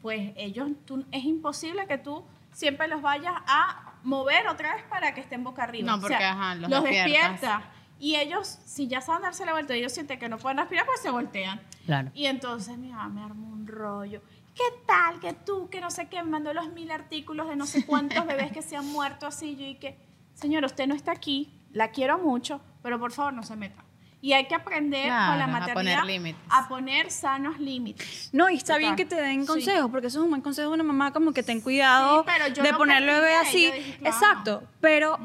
pues 0.00 0.32
ellos, 0.36 0.68
tú- 0.86 1.04
es 1.12 1.24
imposible 1.24 1.86
que 1.86 1.98
tú 1.98 2.24
siempre 2.52 2.88
los 2.88 3.02
vayas 3.02 3.34
a 3.46 3.89
mover 4.02 4.46
otra 4.48 4.74
vez 4.74 4.84
para 4.84 5.14
que 5.14 5.20
estén 5.20 5.44
boca 5.44 5.64
arriba. 5.64 5.86
No, 5.86 5.96
O 5.96 6.00
sea, 6.00 6.08
porque, 6.08 6.24
ajá, 6.24 6.54
los 6.54 6.70
los 6.70 6.84
despierta. 6.84 7.62
Y 7.98 8.16
ellos, 8.16 8.58
si 8.64 8.88
ya 8.88 9.02
saben 9.02 9.22
darse 9.22 9.44
la 9.44 9.52
vuelta, 9.52 9.74
ellos 9.74 9.92
sienten 9.92 10.18
que 10.18 10.28
no 10.28 10.38
pueden 10.38 10.56
respirar, 10.56 10.86
pues 10.86 11.00
se 11.00 11.10
voltean. 11.10 11.60
Claro. 11.84 12.10
Y 12.14 12.26
entonces 12.26 12.78
mi 12.78 12.88
mamá 12.88 13.08
me 13.08 13.22
armó 13.22 13.48
un 13.48 13.66
rollo. 13.66 14.22
¿Qué 14.54 14.64
tal 14.86 15.20
que 15.20 15.32
tú, 15.32 15.68
que 15.68 15.80
no 15.80 15.90
sé 15.90 16.08
qué, 16.08 16.22
me 16.22 16.30
mandó 16.30 16.52
los 16.54 16.72
mil 16.72 16.90
artículos 16.90 17.48
de 17.48 17.56
no 17.56 17.66
sé 17.66 17.84
cuántos 17.86 18.26
bebés 18.26 18.52
que 18.52 18.62
se 18.62 18.76
han 18.76 18.86
muerto 18.86 19.26
así? 19.26 19.54
Yo 19.56 19.66
y 19.66 19.74
que, 19.74 19.98
señor, 20.34 20.64
usted 20.64 20.86
no 20.86 20.94
está 20.94 21.12
aquí, 21.12 21.52
la 21.72 21.90
quiero 21.90 22.18
mucho, 22.18 22.60
pero 22.82 22.98
por 22.98 23.12
favor 23.12 23.34
no 23.34 23.42
se 23.42 23.56
meta. 23.56 23.84
Y 24.22 24.34
hay 24.34 24.46
que 24.46 24.54
aprender 24.54 25.04
con 25.08 25.10
la 25.16 25.34
Claro, 25.36 25.42
a 25.42 25.46
maternidad 25.46 26.00
poner 26.02 26.34
a 26.50 26.68
poner 26.68 27.10
sanos 27.10 27.58
límites. 27.58 28.28
No, 28.32 28.50
y 28.50 28.56
está 28.56 28.74
Total. 28.74 28.80
bien 28.80 28.96
que 28.96 29.04
te 29.06 29.14
den 29.16 29.40
Sí. 29.42 29.46
consejos, 29.46 29.90
porque 29.90 30.08
eso 30.08 30.18
es 30.18 30.24
un 30.24 30.30
buen 30.30 30.42
consejo 30.42 30.68
de 30.68 30.74
una 30.74 30.84
mamá, 30.84 31.10
como 31.12 31.32
que 31.32 31.42
ten 31.42 31.60
cuidado 31.62 32.22
Sí, 32.22 32.30
pero 32.34 32.48
yo 32.54 32.62
de 32.62 32.72
lo 32.72 32.78
ponerle 32.78 33.12
bebé 33.14 33.34
así. 33.36 33.64
yo 33.68 33.72
dije, 33.72 33.96
claro. 33.98 34.14
Exacto, 34.16 34.62
pero 34.80 35.18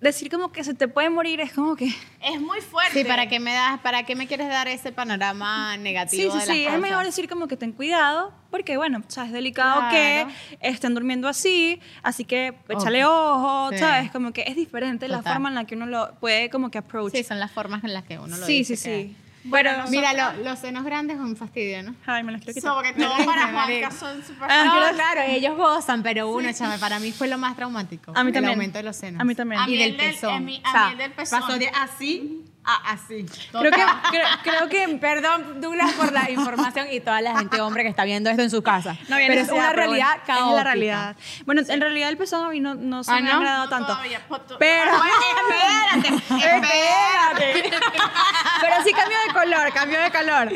decir 0.00 0.30
como 0.30 0.52
que 0.52 0.62
se 0.62 0.74
te 0.74 0.86
puede 0.88 1.10
morir 1.10 1.40
es 1.40 1.52
como 1.52 1.74
que... 1.74 1.86
Es 2.22 2.40
muy 2.40 2.60
fuerte. 2.60 3.02
Sí, 3.02 3.04
¿para 3.04 3.28
qué 3.28 3.40
me 3.40 3.52
das, 3.52 3.80
para 3.80 4.04
qué 4.04 4.14
me 4.14 4.26
quieres 4.26 4.48
dar 4.48 4.68
ese 4.68 4.92
panorama 4.92 5.72
Sí, 5.74 5.80
negativo 5.80 6.32
sí, 6.32 6.38
de 6.38 6.46
las 6.46 6.56
sí, 6.56 6.66
es 6.66 6.78
mejor 6.80 7.04
decir 7.04 7.28
como 7.28 7.48
que 7.48 7.56
ten 7.56 7.72
cuidado, 7.72 8.32
porque 8.50 8.76
bueno, 8.76 9.02
o 9.06 9.10
sea, 9.10 9.24
es 9.24 9.32
delicado 9.32 9.80
Claro. 9.88 9.90
que 9.90 10.26
estén 10.68 10.94
durmiendo 10.94 11.26
así, 11.28 11.80
así 12.02 12.24
que 12.24 12.54
échale 12.68 13.04
ojo, 13.04 13.70
Sí. 13.72 13.78
¿sabes? 13.78 14.10
Como 14.12 14.32
que 14.32 14.42
es 14.46 14.54
diferente 14.56 15.08
la 15.08 15.22
forma 15.22 15.48
en 15.48 15.54
la 15.56 15.64
que 15.64 15.74
uno 15.74 15.86
lo 15.86 16.14
puede 16.20 16.48
como 16.50 16.70
que 16.70 16.78
approach. 16.78 17.12
Sí, 17.12 17.24
son 17.24 17.40
las 17.40 17.50
formas 17.50 17.82
en 17.84 17.92
las 17.92 18.04
que 18.04 18.18
uno 18.18 18.36
lo 18.36 18.46
sí, 18.46 18.58
dice. 18.58 18.76
sí, 18.76 18.88
que- 18.88 19.02
sí. 19.08 19.16
Pero, 19.50 19.70
Mira, 19.90 20.12
lo- 20.12 20.44
los 20.44 20.58
senos 20.58 20.84
grandes 20.84 21.16
son 21.16 21.26
un 21.26 21.36
fastidio, 21.36 21.82
¿no? 21.82 21.94
Ay, 22.06 22.22
me 22.24 22.32
los 22.32 22.40
quiero 22.40 22.54
quitar. 22.54 22.72
Sobre 22.72 22.92
todo 22.92 23.08
para 23.26 23.48
Juanca 23.52 23.90
son 23.90 24.22
súper 24.24 24.48
Ah, 24.50 24.64
no, 24.90 24.94
claro, 24.96 25.20
ellos 25.26 25.56
gozan, 25.56 26.02
pero 26.02 26.28
uno, 26.30 26.52
chame, 26.52 26.78
para 26.78 26.98
mí 26.98 27.12
fue 27.12 27.28
lo 27.28 27.38
más 27.38 27.56
traumático. 27.56 28.12
A 28.14 28.24
mí 28.24 28.32
también. 28.32 28.44
El 28.52 28.58
aumento 28.60 28.78
de 28.78 28.84
los 28.84 28.96
senos. 28.96 29.20
A 29.20 29.24
mí 29.24 29.34
también. 29.34 29.60
A 29.60 29.66
mí 29.66 29.74
Y 29.74 29.78
del 29.78 29.90
el 29.92 29.96
del- 29.96 30.10
pezón. 30.14 30.34
a 30.34 30.40
mí- 30.40 30.60
a 30.64 30.68
O 30.68 30.72
sea, 30.72 30.84
mí 30.86 30.92
el 30.92 30.98
del 30.98 31.12
pezón. 31.12 31.40
Pasó 31.40 31.58
de 31.58 31.68
así 31.68 32.44
a 32.70 32.92
así. 32.92 33.24
Creo 33.50 33.72
que, 33.72 33.82
creo, 34.10 34.26
creo 34.42 34.68
que 34.68 34.98
Perdón, 34.98 35.60
Douglas, 35.60 35.92
por 35.94 36.12
la 36.12 36.30
información 36.30 36.86
y 36.92 37.00
toda 37.00 37.20
la 37.20 37.38
gente 37.38 37.60
hombre 37.60 37.82
que 37.82 37.88
está 37.88 38.04
viendo 38.04 38.28
esto 38.30 38.42
en 38.42 38.50
su 38.50 38.62
casa. 38.62 38.96
No 39.08 39.16
había 39.16 39.28
pero 39.28 39.40
es 39.40 39.48
una 39.50 39.72
realidad 39.72 40.06
bueno, 40.08 40.22
caótica. 40.26 40.48
Es 40.50 40.54
la 40.56 40.64
realidad. 40.64 41.16
Bueno, 41.46 41.62
en 41.66 41.80
realidad 41.80 42.08
el 42.10 42.16
pezón 42.16 42.44
a 42.46 42.50
mí 42.50 42.60
no, 42.60 42.74
no 42.74 43.02
se 43.04 43.10
Ah, 43.12 43.20
me 43.20 43.30
ha 43.30 43.34
¿no? 43.34 43.38
agradado 43.38 43.64
No, 43.64 43.70
tanto. 43.70 43.86
todavía, 43.92 44.20
Pero, 44.58 44.90
espérate, 44.92 46.14
espérate. 46.28 47.70
pero 48.60 48.74
sí 48.84 48.92
cambió 48.92 49.16
de 49.26 49.32
color, 49.32 49.72
cambió 49.72 50.00
de 50.00 50.10
color. 50.10 50.48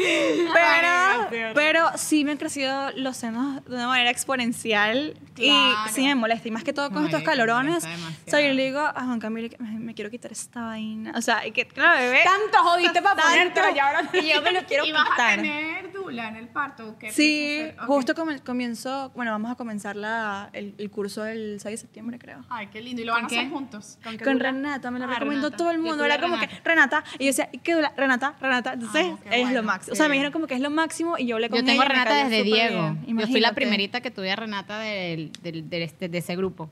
Pero, 0.52 1.52
pero 1.54 1.90
sí 1.96 2.24
me 2.24 2.32
han 2.32 2.38
crecido 2.38 2.90
los 2.96 3.16
senos 3.16 3.64
de 3.64 3.74
una 3.74 3.88
manera 3.88 4.10
exponencial 4.10 5.14
Claro. 5.34 5.86
y 5.88 5.92
sí 5.92 6.02
me 6.06 6.14
molesta. 6.14 6.48
Y 6.48 6.50
más 6.50 6.62
que 6.64 6.72
todo 6.74 6.90
con 6.90 6.98
Ay, 6.98 7.06
estos 7.06 7.22
calorones. 7.22 7.84
O 8.26 8.30
sea, 8.30 8.40
yo 8.40 8.52
le 8.52 8.64
digo 8.64 8.80
a 8.80 8.92
Juan 9.04 9.18
Camilo 9.18 9.48
que 9.48 9.56
me, 9.58 9.70
me 9.78 9.94
quiero 9.94 10.10
quitar 10.10 10.30
esta 10.30 10.60
vaina. 10.62 11.12
O 11.16 11.22
sea, 11.22 11.46
y 11.46 11.52
que, 11.52 11.66
claro, 11.66 12.01
bebé. 12.02 12.20
Tanto 12.24 12.58
jodiste 12.68 13.02
para 13.02 13.22
ponértelo 13.22 13.74
y 13.74 13.78
ahora 13.78 14.02
y 14.12 14.32
yo 14.32 14.42
me 14.42 14.52
lo 14.52 14.60
quiero 14.66 14.84
¿Y 14.84 14.92
vas 14.92 15.08
a 15.18 15.36
tener 15.36 15.92
dula 15.92 16.28
en 16.28 16.36
el 16.36 16.48
parto? 16.48 16.96
qué 16.98 17.10
Sí, 17.12 17.62
justo 17.86 18.14
come- 18.14 18.40
comienzo, 18.40 19.10
bueno, 19.14 19.30
vamos 19.30 19.50
a 19.50 19.54
comenzar 19.54 19.96
la, 19.96 20.50
el, 20.52 20.74
el 20.78 20.90
curso 20.90 21.24
el 21.26 21.58
6 21.60 21.72
de 21.72 21.76
septiembre, 21.76 22.18
creo. 22.18 22.44
Ay, 22.50 22.68
qué 22.68 22.80
lindo. 22.80 23.02
¿Y 23.02 23.04
lo 23.04 23.12
van 23.12 23.24
a 23.24 23.28
¿Con 23.28 23.38
hacer 23.38 23.50
juntos? 23.50 23.98
¿Con 24.02 24.16
dula? 24.18 24.34
Renata, 24.50 24.90
me 24.90 24.98
lo 24.98 25.04
Ah, 25.06 25.08
recomendó 25.14 25.48
Renata. 25.48 25.56
todo 25.56 25.70
el 25.70 25.78
mundo. 25.78 26.04
Era 26.04 26.20
como 26.20 26.34
Renata. 26.36 26.54
que, 26.56 26.68
Renata, 26.68 27.04
y 27.18 27.24
yo 27.24 27.26
decía, 27.28 27.48
¿y 27.52 27.58
qué 27.58 27.74
dura? 27.74 27.92
Renata, 27.96 28.34
Renata. 28.40 28.72
Entonces, 28.74 29.06
Ah, 29.30 29.36
es 29.36 29.50
lo 29.52 29.62
máximo. 29.62 29.92
O 29.92 29.96
sea, 29.96 30.08
me 30.08 30.14
dijeron 30.14 30.32
como 30.32 30.46
que 30.46 30.54
es 30.54 30.60
lo 30.60 30.70
máximo 30.70 31.16
y 31.18 31.26
yo 31.26 31.36
hablé 31.36 31.48
con 31.50 31.58
Yo 31.60 31.64
tengo 31.64 31.82
ella 31.82 31.88
Renata 31.92 32.14
desde 32.24 32.42
Diego. 32.42 32.96
Yo 33.06 33.26
fui 33.28 33.40
la 33.40 33.52
primerita 33.54 34.00
que 34.00 34.10
tuve 34.10 34.30
a 34.32 34.36
Renata 34.36 34.78
del, 34.78 35.30
del- 35.42 35.68
del 35.68 35.82
este- 35.82 36.08
de 36.08 36.18
ese 36.18 36.36
grupo. 36.36 36.70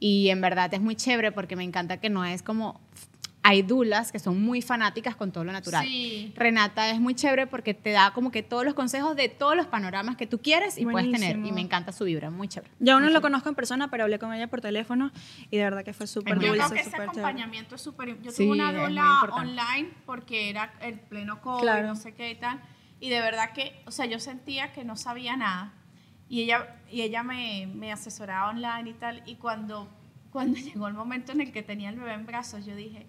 Y 0.00 0.28
en 0.28 0.40
verdad 0.40 0.72
es 0.72 0.80
muy 0.80 0.94
chévere 0.94 1.32
porque 1.32 1.56
me 1.56 1.64
encanta 1.64 1.96
que 1.96 2.08
no 2.10 2.24
es 2.24 2.42
como... 2.42 2.80
Hay 3.48 3.62
dulas 3.62 4.12
que 4.12 4.18
son 4.18 4.42
muy 4.42 4.60
fanáticas 4.60 5.16
con 5.16 5.32
todo 5.32 5.42
lo 5.42 5.52
natural. 5.52 5.86
Sí. 5.86 6.34
Renata 6.36 6.90
es 6.90 7.00
muy 7.00 7.14
chévere 7.14 7.46
porque 7.46 7.72
te 7.72 7.92
da 7.92 8.12
como 8.12 8.30
que 8.30 8.42
todos 8.42 8.62
los 8.66 8.74
consejos 8.74 9.16
de 9.16 9.30
todos 9.30 9.56
los 9.56 9.66
panoramas 9.66 10.16
que 10.16 10.26
tú 10.26 10.38
quieres 10.42 10.76
y 10.76 10.84
puedes 10.84 11.10
tener. 11.10 11.36
Buenísimo. 11.36 11.46
Y 11.46 11.52
me 11.52 11.60
encanta 11.62 11.92
su 11.92 12.04
vibra, 12.04 12.28
muy 12.30 12.46
chévere. 12.48 12.70
Ya 12.78 12.96
uno 12.98 13.08
lo 13.08 13.22
conozco 13.22 13.48
en 13.48 13.54
persona, 13.54 13.88
pero 13.90 14.04
hablé 14.04 14.18
con 14.18 14.34
ella 14.34 14.48
por 14.48 14.60
teléfono 14.60 15.10
y 15.50 15.56
de 15.56 15.62
verdad 15.64 15.82
que 15.82 15.94
fue 15.94 16.06
súper 16.06 16.36
muy 16.36 16.44
Yo 16.44 16.52
creo 16.52 16.62
dulce, 16.64 16.74
que 16.74 16.80
ese 16.82 16.90
súper 16.90 17.06
chévere. 17.06 17.20
acompañamiento 17.22 17.74
es 17.76 17.80
súper... 17.80 18.20
Yo 18.20 18.30
Sí, 18.32 18.44
tuve 18.44 18.52
una 18.52 18.70
dula 18.72 19.20
online 19.32 19.88
porque 20.04 20.50
era 20.50 20.74
el 20.82 21.00
pleno 21.00 21.40
COVID, 21.40 21.62
Claro. 21.62 21.86
no 21.86 21.96
sé 21.96 22.12
qué 22.12 22.30
y 22.30 22.34
tal. 22.34 22.60
Y 23.00 23.08
de 23.08 23.20
verdad 23.22 23.52
que, 23.54 23.80
o 23.86 23.90
sea, 23.90 24.04
yo 24.04 24.18
sentía 24.20 24.72
que 24.74 24.84
no 24.84 24.94
sabía 24.96 25.36
nada. 25.38 25.72
Y 26.28 26.42
ella, 26.42 26.76
y 26.90 27.00
ella 27.00 27.22
me, 27.22 27.66
me 27.74 27.92
asesoraba 27.92 28.50
online 28.50 28.90
y 28.90 28.92
tal. 28.92 29.22
Y 29.24 29.36
cuando, 29.36 29.88
cuando 30.32 30.58
llegó 30.58 30.86
el 30.88 30.92
momento 30.92 31.32
en 31.32 31.40
el 31.40 31.50
que 31.50 31.62
tenía 31.62 31.88
el 31.88 31.96
bebé 31.96 32.12
en 32.12 32.26
brazos, 32.26 32.66
yo 32.66 32.76
dije, 32.76 33.06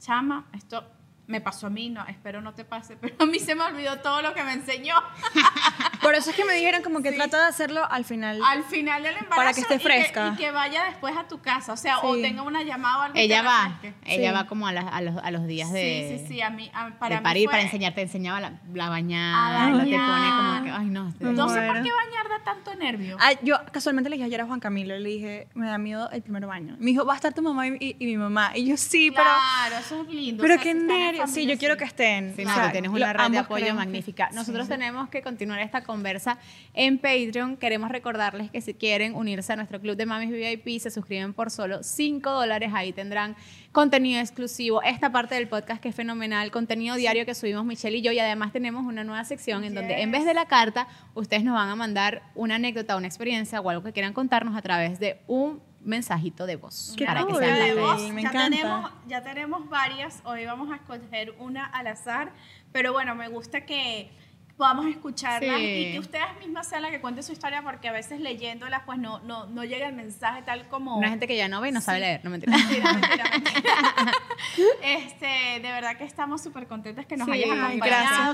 chama, 0.00 0.46
esto 0.52 0.82
me 1.30 1.40
pasó 1.40 1.68
a 1.68 1.70
mí, 1.70 1.88
no, 1.88 2.04
espero 2.06 2.40
no 2.42 2.52
te 2.54 2.64
pase. 2.64 2.96
Pero 3.00 3.14
a 3.18 3.26
mí 3.26 3.38
se 3.38 3.54
me 3.54 3.64
olvidó 3.64 3.98
todo 4.00 4.20
lo 4.22 4.34
que 4.34 4.42
me 4.42 4.52
enseñó. 4.52 4.94
Por 6.02 6.14
eso 6.14 6.30
es 6.30 6.36
que 6.36 6.44
me 6.44 6.54
dijeron 6.54 6.82
como 6.82 7.02
que 7.02 7.10
Sí. 7.10 7.16
trata 7.16 7.38
de 7.42 7.44
hacerlo 7.48 7.82
al 7.90 8.04
final. 8.04 8.40
Al 8.46 8.64
final 8.64 9.02
del 9.02 9.12
embarazo. 9.16 9.36
Para 9.36 9.52
que 9.52 9.60
esté 9.60 9.74
y 9.76 9.78
fresca. 9.78 10.32
Y 10.34 10.36
que, 10.36 10.50
vaya 10.50 10.84
después 10.84 11.14
a 11.16 11.28
tu 11.28 11.40
casa. 11.40 11.72
O 11.72 11.76
sea, 11.76 11.98
o 12.00 12.14
tenga 12.16 12.42
una 12.42 12.62
llamada 12.62 12.98
o 12.98 13.02
algo. 13.02 13.14
Ella 13.18 13.42
va, 13.42 13.68
refresque. 13.82 13.94
ella 14.12 14.30
Sí. 14.30 14.34
va 14.34 14.46
como 14.46 14.66
a, 14.66 14.72
las- 14.72 14.86
a 14.92 15.00
los, 15.02 15.16
a 15.22 15.30
los 15.30 15.46
días 15.46 15.70
de, 15.72 16.16
Sí, 16.18 16.18
sí, 16.26 16.34
sí, 16.34 16.40
a 16.42 16.50
mí, 16.50 16.70
a- 16.74 16.90
para 16.98 17.16
de 17.16 17.20
mí 17.20 17.24
parir, 17.24 17.44
fue- 17.44 17.52
para 17.52 17.62
enseñarte, 17.62 17.96
te 17.96 18.02
enseñaba 18.02 18.40
la, 18.40 18.52
la 18.72 18.86
A 18.86 18.90
bañada, 18.90 19.66
no 19.70 19.78
te 19.78 19.90
pone 19.90 20.30
como 20.30 20.64
que, 20.64 20.70
ay 20.70 20.86
no, 20.86 21.04
No 21.20 21.48
sé 21.48 21.60
por 21.66 21.82
qué 21.82 21.90
bañar 21.92 22.28
da 22.30 22.44
tanto 22.44 22.74
nervio. 22.74 23.16
Ah, 23.20 23.32
yo 23.42 23.56
casualmente 23.72 24.08
le 24.08 24.16
dije 24.16 24.26
ayer 24.26 24.40
a 24.40 24.46
Juan 24.46 24.60
Camilo, 24.60 24.96
le 24.98 25.08
dije, 25.08 25.48
me 25.54 25.66
da 25.66 25.76
miedo 25.78 26.08
el 26.10 26.22
primer 26.22 26.46
baño. 26.46 26.76
Me 26.78 26.86
dijo, 26.86 27.04
va 27.04 27.12
a 27.12 27.16
estar 27.16 27.32
tu 27.34 27.42
mamá 27.42 27.66
y, 27.68 27.76
y- 27.78 27.96
y 27.98 28.06
mi 28.06 28.16
mamá. 28.16 28.52
Y 28.56 28.66
yo, 28.66 28.76
sí, 28.76 29.10
claro, 29.10 29.76
eso 29.78 30.02
es 30.02 30.08
lindo. 30.08 30.42
pero, 30.42 30.54
o 30.54 30.56
sea, 30.58 30.64
pero 30.64 30.78
qué 30.78 30.86
nervios. 30.86 31.19
Sí, 31.26 31.46
yo 31.46 31.56
quiero 31.58 31.76
que 31.76 31.84
estén. 31.84 32.34
Sí, 32.36 32.42
O 32.42 32.48
no, 32.48 32.54
sea, 32.54 32.66
tú 32.66 32.72
tienes 32.72 32.90
una 32.90 33.12
red 33.12 33.30
de 33.30 33.38
apoyo 33.38 33.66
que- 33.66 33.72
magnífica. 33.72 34.30
Nosotros 34.32 34.66
Sí. 34.66 34.72
tenemos 34.72 35.08
que 35.08 35.22
continuar 35.22 35.60
esta 35.60 35.82
conversa 35.82 36.38
en 36.74 36.98
Patreon. 36.98 37.56
Queremos 37.56 37.90
recordarles 37.90 38.50
que 38.50 38.60
si 38.60 38.74
quieren 38.74 39.14
unirse 39.14 39.52
a 39.52 39.56
nuestro 39.56 39.80
club 39.80 39.96
de 39.96 40.06
Mamis 40.06 40.30
VIP, 40.30 40.78
se 40.80 40.90
suscriben 40.90 41.32
por 41.34 41.50
solo 41.50 41.82
5 41.82 42.30
dólares. 42.30 42.70
Ahí 42.74 42.92
tendrán 42.92 43.36
contenido 43.72 44.20
exclusivo, 44.20 44.82
esta 44.82 45.12
parte 45.12 45.36
del 45.36 45.46
podcast 45.48 45.80
que 45.80 45.90
es 45.90 45.94
fenomenal, 45.94 46.50
contenido 46.50 46.96
diario 46.96 47.24
que 47.24 47.34
subimos 47.34 47.64
Michelle 47.64 47.98
y 47.98 48.02
yo. 48.02 48.10
Y 48.12 48.18
además 48.18 48.52
tenemos 48.52 48.84
una 48.84 49.04
nueva 49.04 49.24
sección 49.24 49.62
en 49.64 49.74
donde 49.74 50.02
en 50.02 50.10
vez 50.10 50.24
de 50.24 50.34
la 50.34 50.46
carta, 50.46 50.88
ustedes 51.14 51.44
nos 51.44 51.54
van 51.54 51.68
a 51.68 51.76
mandar 51.76 52.22
una 52.34 52.56
anécdota, 52.56 52.96
una 52.96 53.06
experiencia 53.06 53.60
o 53.60 53.70
algo 53.70 53.82
que 53.84 53.92
quieran 53.92 54.12
contarnos 54.12 54.56
a 54.56 54.62
través 54.62 54.98
de 54.98 55.20
un 55.28 55.60
mensajito 55.80 56.46
de 56.46 56.56
voz. 56.56 56.94
Qué 56.96 57.06
para 57.06 57.26
que 57.26 57.34
sean 57.34 57.58
de 57.58 57.80
voz. 57.80 58.00
me 58.12 58.22
ya 58.22 58.28
encanta. 58.28 58.56
Tenemos, 58.56 58.92
ya 59.06 59.22
tenemos 59.22 59.68
varias. 59.68 60.20
Hoy 60.24 60.44
vamos 60.44 60.70
a 60.72 60.76
escoger 60.76 61.34
una 61.38 61.64
al 61.66 61.86
azar. 61.86 62.32
Pero 62.72 62.92
bueno, 62.92 63.14
me 63.14 63.28
gusta 63.28 63.64
que 63.64 64.10
podamos 64.60 64.86
escucharlas 64.86 65.56
Sí. 65.58 65.64
y 65.88 65.92
que 65.92 65.98
ustedes 65.98 66.26
mismas 66.38 66.68
sean 66.68 66.82
las 66.82 66.90
que 66.90 67.00
cuenten 67.00 67.24
su 67.24 67.32
historia 67.32 67.62
porque 67.62 67.88
a 67.88 67.92
veces 67.92 68.20
leyéndolas 68.20 68.82
pues 68.84 68.98
no, 68.98 69.18
no, 69.20 69.46
no 69.46 69.64
llega 69.64 69.88
el 69.88 69.94
mensaje 69.94 70.42
tal 70.42 70.68
como... 70.68 70.96
Una 70.98 71.08
gente 71.08 71.26
que 71.26 71.36
ya 71.36 71.48
no 71.48 71.60
ve 71.62 71.70
y 71.70 71.72
no 71.72 71.80
sabe 71.80 72.00
leer, 72.00 72.20
no 72.24 72.30
mentira. 72.30 72.52
Mentira, 72.56 72.92
mentira, 72.92 73.24
mentira. 73.32 74.12
este, 74.82 75.26
de 75.26 75.72
verdad 75.72 75.96
que 75.96 76.04
estamos 76.04 76.42
súper 76.42 76.66
contentas 76.66 77.06
que 77.06 77.16
nos 77.16 77.26
Sí, 77.26 77.32
hayas 77.32 77.50
acompañado. 77.58 77.78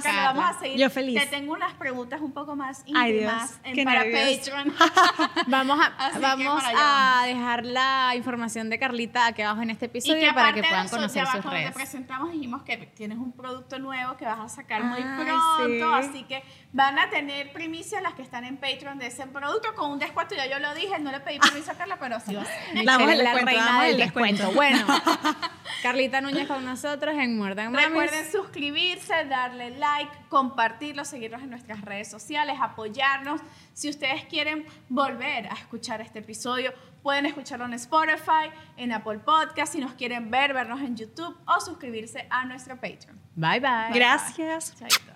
gracias, 0.01 0.05
que 0.05 0.13
lo 0.13 0.23
vamos 0.25 0.45
a 0.45 0.59
seguir. 0.59 0.79
Yo 0.79 0.91
feliz. 0.91 1.21
Te 1.21 1.27
tengo 1.29 1.53
unas 1.53 1.75
preguntas 1.75 2.21
un 2.21 2.33
poco 2.33 2.57
más 2.57 2.85
Ay, 2.95 3.13
Dios, 3.21 3.33
íntimas 3.33 3.61
en- 3.65 3.85
para 3.85 4.05
nervios. 4.05 4.39
Patreon. 4.39 4.75
Vamos 5.49 5.79
a, 5.81 6.07
Así 6.07 6.19
vamos 6.21 6.63
a 6.77 7.23
dejar 7.27 7.65
la 7.65 8.13
información 8.17 8.69
de 8.71 8.79
Carlita 8.79 9.27
aquí 9.27 9.43
abajo 9.43 9.63
en 9.63 9.71
este 9.71 9.87
episodio 9.87 10.35
para 10.35 10.53
que 10.53 10.63
puedan 10.63 10.89
conocer 10.89 11.23
sus 11.25 11.31
cuando 11.33 11.51
te 11.51 11.57
redes. 11.57 11.73
presentamos 11.75 12.33
dijimos 12.33 12.63
que 12.63 12.77
tienes 12.97 13.19
un 13.19 13.33
producto 13.33 13.79
nuevo 13.79 14.17
que 14.17 14.25
vas 14.25 14.39
a 14.41 14.49
sacar 14.49 14.83
muy 14.85 15.01
pronto. 15.03 15.95
Así 16.17 16.25
que 16.25 16.43
van 16.73 16.99
a 16.99 17.11
tener 17.11 17.53
primicia 17.53 18.01
las 18.01 18.15
que 18.15 18.23
están 18.23 18.45
en 18.45 18.57
Patreon 18.57 18.99
de 18.99 19.07
ese 19.09 19.27
producto 19.27 19.75
con 19.75 19.91
un 19.91 19.99
descuento, 19.99 20.35
ya 20.35 20.47
yo 20.47 20.59
lo 20.59 20.75
dije, 20.75 20.99
no 20.99 21.11
le 21.11 21.21
pedí 21.21 21.39
permiso 21.39 21.73
a 21.73 21.75
Carla, 21.75 21.99
pero 21.99 22.19
sí 22.21 22.37
Damos 22.85 23.11
el 23.11 23.19
la 23.19 23.35
descuento, 23.35 23.47
reina 23.47 23.65
damos 23.65 23.83
del 23.83 23.91
el 23.93 23.97
descuento. 23.99 24.43
descuento. 24.45 24.87
Bueno, 24.87 24.87
Carlita 25.83 26.21
Núñez 26.21 26.49
con 26.49 26.65
nosotros 26.65 27.15
en 27.17 27.37
Muerdan 27.37 27.73
Mamis. 27.73 27.89
Recuerden 27.89 28.33
suscribirse, 28.33 29.25
darle 29.27 29.71
like, 29.71 30.11
compartirlo, 30.29 31.05
seguirnos 31.05 31.43
en 31.43 31.51
nuestras 31.51 31.81
redes 31.83 32.11
sociales, 32.11 32.57
apoyarnos. 32.61 33.41
Si 33.75 33.91
ustedes 33.91 34.25
quieren 34.25 34.65
volver 34.89 35.49
a 35.49 35.55
escuchar 35.55 36.01
este 36.01 36.21
episodio, 36.21 36.73
pueden 37.03 37.27
escucharlo 37.27 37.67
en 37.67 37.75
Spotify, 37.75 38.51
en 38.77 38.93
Apple 38.93 39.19
Podcast, 39.19 39.73
si 39.75 39.81
nos 39.81 39.93
quieren 39.95 40.31
ver, 40.31 40.55
vernos 40.55 40.81
en 40.81 40.97
YouTube 40.97 41.37
o 41.47 41.61
suscribirse 41.61 42.27
a 42.31 42.45
nuestro 42.47 42.75
Patreon. 42.75 43.21
Bye 43.35 43.61
bye. 43.61 43.93
Gracias. 43.93 44.75
Chaito. 44.77 45.16